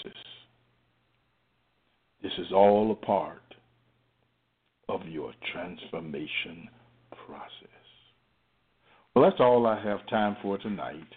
This 2.22 2.34
is 2.38 2.52
all 2.54 2.92
a 2.92 3.06
part 3.06 3.42
of 4.88 5.08
your 5.08 5.34
transformation 5.52 6.70
process. 7.26 7.68
Well, 9.16 9.24
that's 9.24 9.40
all 9.40 9.66
I 9.66 9.82
have 9.84 10.06
time 10.08 10.38
for 10.42 10.58
tonight. 10.58 11.08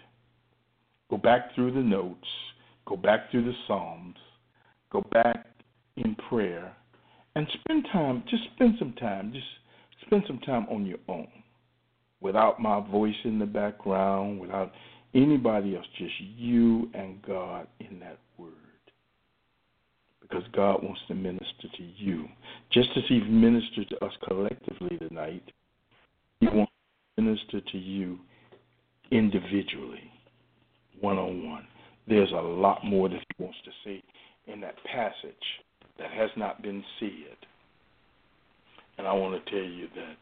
Go 1.09 1.17
back 1.17 1.53
through 1.53 1.73
the 1.73 1.81
notes 1.81 2.27
Go 2.85 2.97
back 2.97 3.31
through 3.31 3.45
the 3.45 3.53
Psalms. 3.67 4.15
Go 4.91 5.01
back 5.11 5.45
in 5.97 6.15
prayer 6.29 6.75
and 7.35 7.47
spend 7.61 7.87
time, 7.91 8.23
just 8.29 8.43
spend 8.55 8.75
some 8.79 8.93
time, 8.93 9.33
just 9.33 9.45
spend 10.05 10.23
some 10.27 10.39
time 10.39 10.65
on 10.69 10.85
your 10.85 10.99
own 11.07 11.27
without 12.21 12.59
my 12.59 12.79
voice 12.89 13.15
in 13.25 13.39
the 13.39 13.45
background, 13.45 14.39
without 14.39 14.71
anybody 15.13 15.75
else, 15.75 15.85
just 15.97 16.13
you 16.37 16.89
and 16.93 17.21
God 17.21 17.67
in 17.79 17.99
that 17.99 18.19
word. 18.37 18.51
because 20.21 20.43
God 20.53 20.81
wants 20.83 21.01
to 21.07 21.15
minister 21.15 21.67
to 21.77 21.83
you. 21.97 22.27
Just 22.71 22.89
as 22.95 23.03
He 23.07 23.19
ministered 23.21 23.89
to 23.89 24.03
us 24.05 24.13
collectively 24.27 24.97
tonight, 24.97 25.43
He 26.39 26.47
wants 26.47 26.71
to 27.17 27.21
minister 27.21 27.61
to 27.61 27.77
you 27.77 28.19
individually, 29.11 30.11
one 30.99 31.17
on 31.17 31.47
one. 31.49 31.67
There's 32.07 32.31
a 32.31 32.35
lot 32.35 32.83
more 32.83 33.09
that 33.09 33.19
He 33.37 33.43
wants 33.43 33.57
to 33.65 33.71
say 33.85 34.03
in 34.51 34.61
that 34.61 34.75
passage 34.85 35.35
that 35.97 36.11
has 36.11 36.29
not 36.35 36.61
been 36.61 36.83
said. 36.99 37.37
And 38.97 39.07
I 39.07 39.13
want 39.13 39.43
to 39.43 39.51
tell 39.51 39.69
you 39.69 39.87
that 39.95 40.17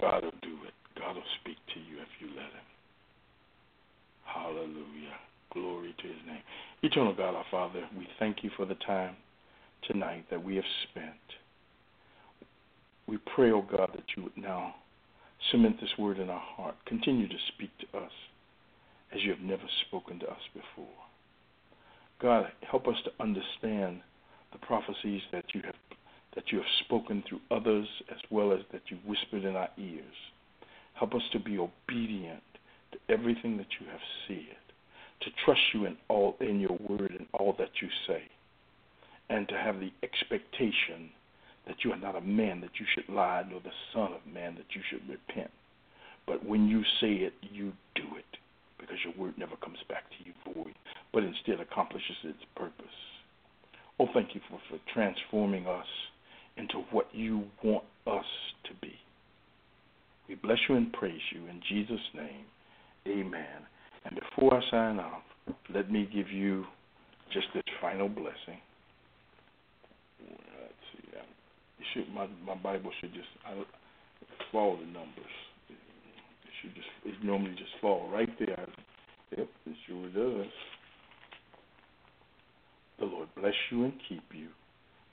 God 0.00 0.24
will 0.24 0.40
do 0.42 0.56
it. 0.66 0.74
God 0.98 1.16
will 1.16 1.22
speak 1.40 1.56
to 1.74 1.80
you 1.80 1.98
if 2.00 2.08
you 2.20 2.28
let 2.28 2.52
Him. 2.52 2.66
Hallelujah. 4.24 5.16
Glory 5.52 5.94
to 5.98 6.08
His 6.08 6.26
name. 6.26 6.42
Eternal 6.82 7.14
God, 7.14 7.34
our 7.34 7.44
Father, 7.50 7.84
we 7.96 8.06
thank 8.18 8.42
you 8.42 8.50
for 8.56 8.66
the 8.66 8.74
time 8.74 9.16
tonight 9.86 10.24
that 10.30 10.42
we 10.42 10.56
have 10.56 10.64
spent. 10.90 11.14
We 13.06 13.18
pray, 13.34 13.50
O 13.50 13.56
oh 13.58 13.62
God, 13.62 13.90
that 13.94 14.04
you 14.16 14.24
would 14.24 14.36
now 14.36 14.74
cement 15.50 15.80
this 15.80 15.96
word 15.98 16.18
in 16.18 16.28
our 16.28 16.40
heart. 16.40 16.74
Continue 16.86 17.28
to 17.28 17.34
speak 17.54 17.70
to 17.78 17.98
us 17.98 18.10
as 19.14 19.22
you 19.22 19.30
have 19.30 19.40
never 19.40 19.62
spoken 19.86 20.18
to 20.20 20.26
us 20.26 20.40
before. 20.52 20.92
God, 22.20 22.46
help 22.68 22.88
us 22.88 22.96
to 23.04 23.22
understand 23.22 24.00
the 24.52 24.58
prophecies 24.58 25.22
that 25.32 25.44
you 25.54 25.62
have 25.64 25.74
that 26.34 26.52
you 26.52 26.58
have 26.58 26.66
spoken 26.84 27.24
through 27.26 27.40
others 27.50 27.88
as 28.10 28.18
well 28.30 28.52
as 28.52 28.60
that 28.70 28.82
you 28.88 28.98
whispered 29.06 29.44
in 29.44 29.56
our 29.56 29.70
ears. 29.78 30.14
Help 30.92 31.14
us 31.14 31.22
to 31.32 31.40
be 31.40 31.58
obedient 31.58 32.42
to 32.92 32.98
everything 33.08 33.56
that 33.56 33.66
you 33.80 33.86
have 33.90 34.00
said, 34.28 34.56
to 35.22 35.30
trust 35.44 35.60
you 35.72 35.86
in 35.86 35.96
all 36.08 36.36
in 36.40 36.60
your 36.60 36.78
word 36.88 37.12
and 37.18 37.26
all 37.32 37.54
that 37.58 37.70
you 37.80 37.88
say, 38.06 38.22
and 39.30 39.48
to 39.48 39.56
have 39.56 39.80
the 39.80 39.90
expectation 40.02 41.08
that 41.66 41.76
you 41.82 41.90
are 41.92 41.98
not 41.98 42.16
a 42.16 42.20
man 42.20 42.60
that 42.60 42.78
you 42.78 42.86
should 42.94 43.08
lie, 43.12 43.42
nor 43.50 43.60
the 43.60 43.70
son 43.92 44.12
of 44.12 44.32
man 44.32 44.54
that 44.56 44.74
you 44.74 44.82
should 44.90 45.08
repent. 45.08 45.50
But 46.26 46.44
when 46.44 46.68
you 46.68 46.82
say 47.00 47.24
it, 47.24 47.34
you 47.40 47.72
do 47.94 48.04
it, 48.16 48.38
because 48.78 48.96
your 49.04 49.14
word 49.16 49.38
never 49.38 49.56
comes 49.56 49.78
back 49.88 50.04
to 50.10 50.24
you 50.24 50.32
void, 50.54 50.74
but 51.12 51.24
instead 51.24 51.60
accomplishes 51.60 52.16
its 52.24 52.44
purpose. 52.54 52.86
Oh, 53.98 54.08
thank 54.12 54.34
you 54.34 54.40
for, 54.50 54.58
for 54.68 54.78
transforming 54.92 55.66
us 55.66 55.86
into 56.56 56.84
what 56.90 57.06
you 57.12 57.44
want 57.62 57.84
us 58.06 58.24
to 58.64 58.70
be. 58.80 58.92
We 60.28 60.34
bless 60.34 60.58
you 60.68 60.74
and 60.74 60.92
praise 60.92 61.20
you 61.34 61.46
in 61.46 61.60
Jesus' 61.68 62.00
name. 62.14 62.44
Amen. 63.06 63.62
And 64.04 64.18
before 64.18 64.54
I 64.54 64.70
sign 64.70 64.98
off, 64.98 65.22
let 65.72 65.90
me 65.90 66.08
give 66.12 66.30
you 66.30 66.64
just 67.32 67.46
this 67.54 67.62
final 67.80 68.08
blessing. 68.08 68.60
Let's 70.20 70.86
see. 70.92 71.08
It 71.78 71.86
should, 71.94 72.12
my 72.12 72.26
my 72.44 72.54
Bible 72.54 72.90
should 73.00 73.12
just 73.12 73.28
I, 73.46 73.62
follow 74.52 74.76
the 74.76 74.86
numbers. 74.86 75.34
It 75.68 75.76
should 76.62 76.74
just 76.74 76.88
it 77.04 77.24
normally 77.24 77.52
just 77.52 77.72
fall 77.80 78.08
right 78.12 78.30
there. 78.38 78.66
Yep, 79.36 79.48
it 79.66 79.76
sure 79.86 80.08
does. 80.10 80.50
The 82.98 83.06
Lord 83.06 83.28
bless 83.36 83.54
you 83.70 83.84
and 83.84 83.92
keep 84.08 84.24
you. 84.32 84.48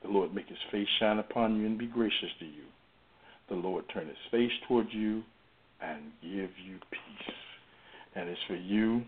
The 0.04 0.10
Lord 0.10 0.34
make 0.34 0.48
his 0.48 0.58
face 0.72 0.88
shine 1.00 1.20
upon 1.20 1.58
you 1.58 1.66
and 1.66 1.78
be 1.78 1.88
gracious 1.88 2.30
to 2.40 2.46
you. 2.46 2.64
The 3.50 3.56
Lord 3.56 3.86
turn 3.94 4.08
his 4.08 4.18
face 4.32 4.52
towards 4.68 4.90
you 4.94 5.24
and 5.82 6.02
give 6.22 6.50
you 6.66 6.78
peace. 6.92 7.36
And 8.16 8.30
it's 8.30 8.40
for 8.48 8.56
you, 8.56 9.04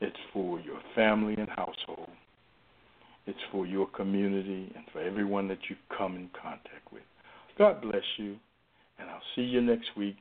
it's 0.00 0.16
for 0.32 0.60
your 0.60 0.80
family 0.94 1.34
and 1.34 1.48
household, 1.48 2.08
it's 3.26 3.38
for 3.52 3.66
your 3.66 3.86
community 3.86 4.72
and 4.74 4.84
for 4.92 5.00
everyone 5.00 5.48
that 5.48 5.58
you 5.68 5.76
come 5.96 6.16
in 6.16 6.28
contact 6.40 6.92
with. 6.92 7.02
God 7.56 7.80
bless 7.82 8.02
you, 8.18 8.36
and 8.98 9.08
I'll 9.08 9.22
see 9.36 9.42
you 9.42 9.60
next 9.60 9.96
week, 9.96 10.16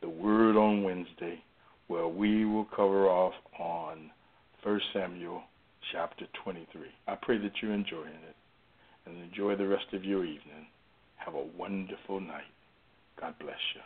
the 0.00 0.08
Word 0.08 0.56
on 0.56 0.82
Wednesday, 0.82 1.42
where 1.88 2.08
we 2.08 2.44
will 2.44 2.66
cover 2.66 3.08
off 3.08 3.34
on 3.58 4.10
1 4.62 4.80
Samuel 4.92 5.42
chapter 5.92 6.26
23. 6.44 6.82
I 7.08 7.14
pray 7.20 7.38
that 7.38 7.52
you're 7.60 7.72
enjoying 7.72 8.06
it 8.28 8.36
and 9.06 9.22
enjoy 9.22 9.56
the 9.56 9.66
rest 9.66 9.86
of 9.92 10.04
your 10.04 10.24
evening. 10.24 10.66
Have 11.16 11.34
a 11.34 11.46
wonderful 11.58 12.20
night. 12.20 12.52
God 13.20 13.34
bless 13.38 13.58
you. 13.74 13.80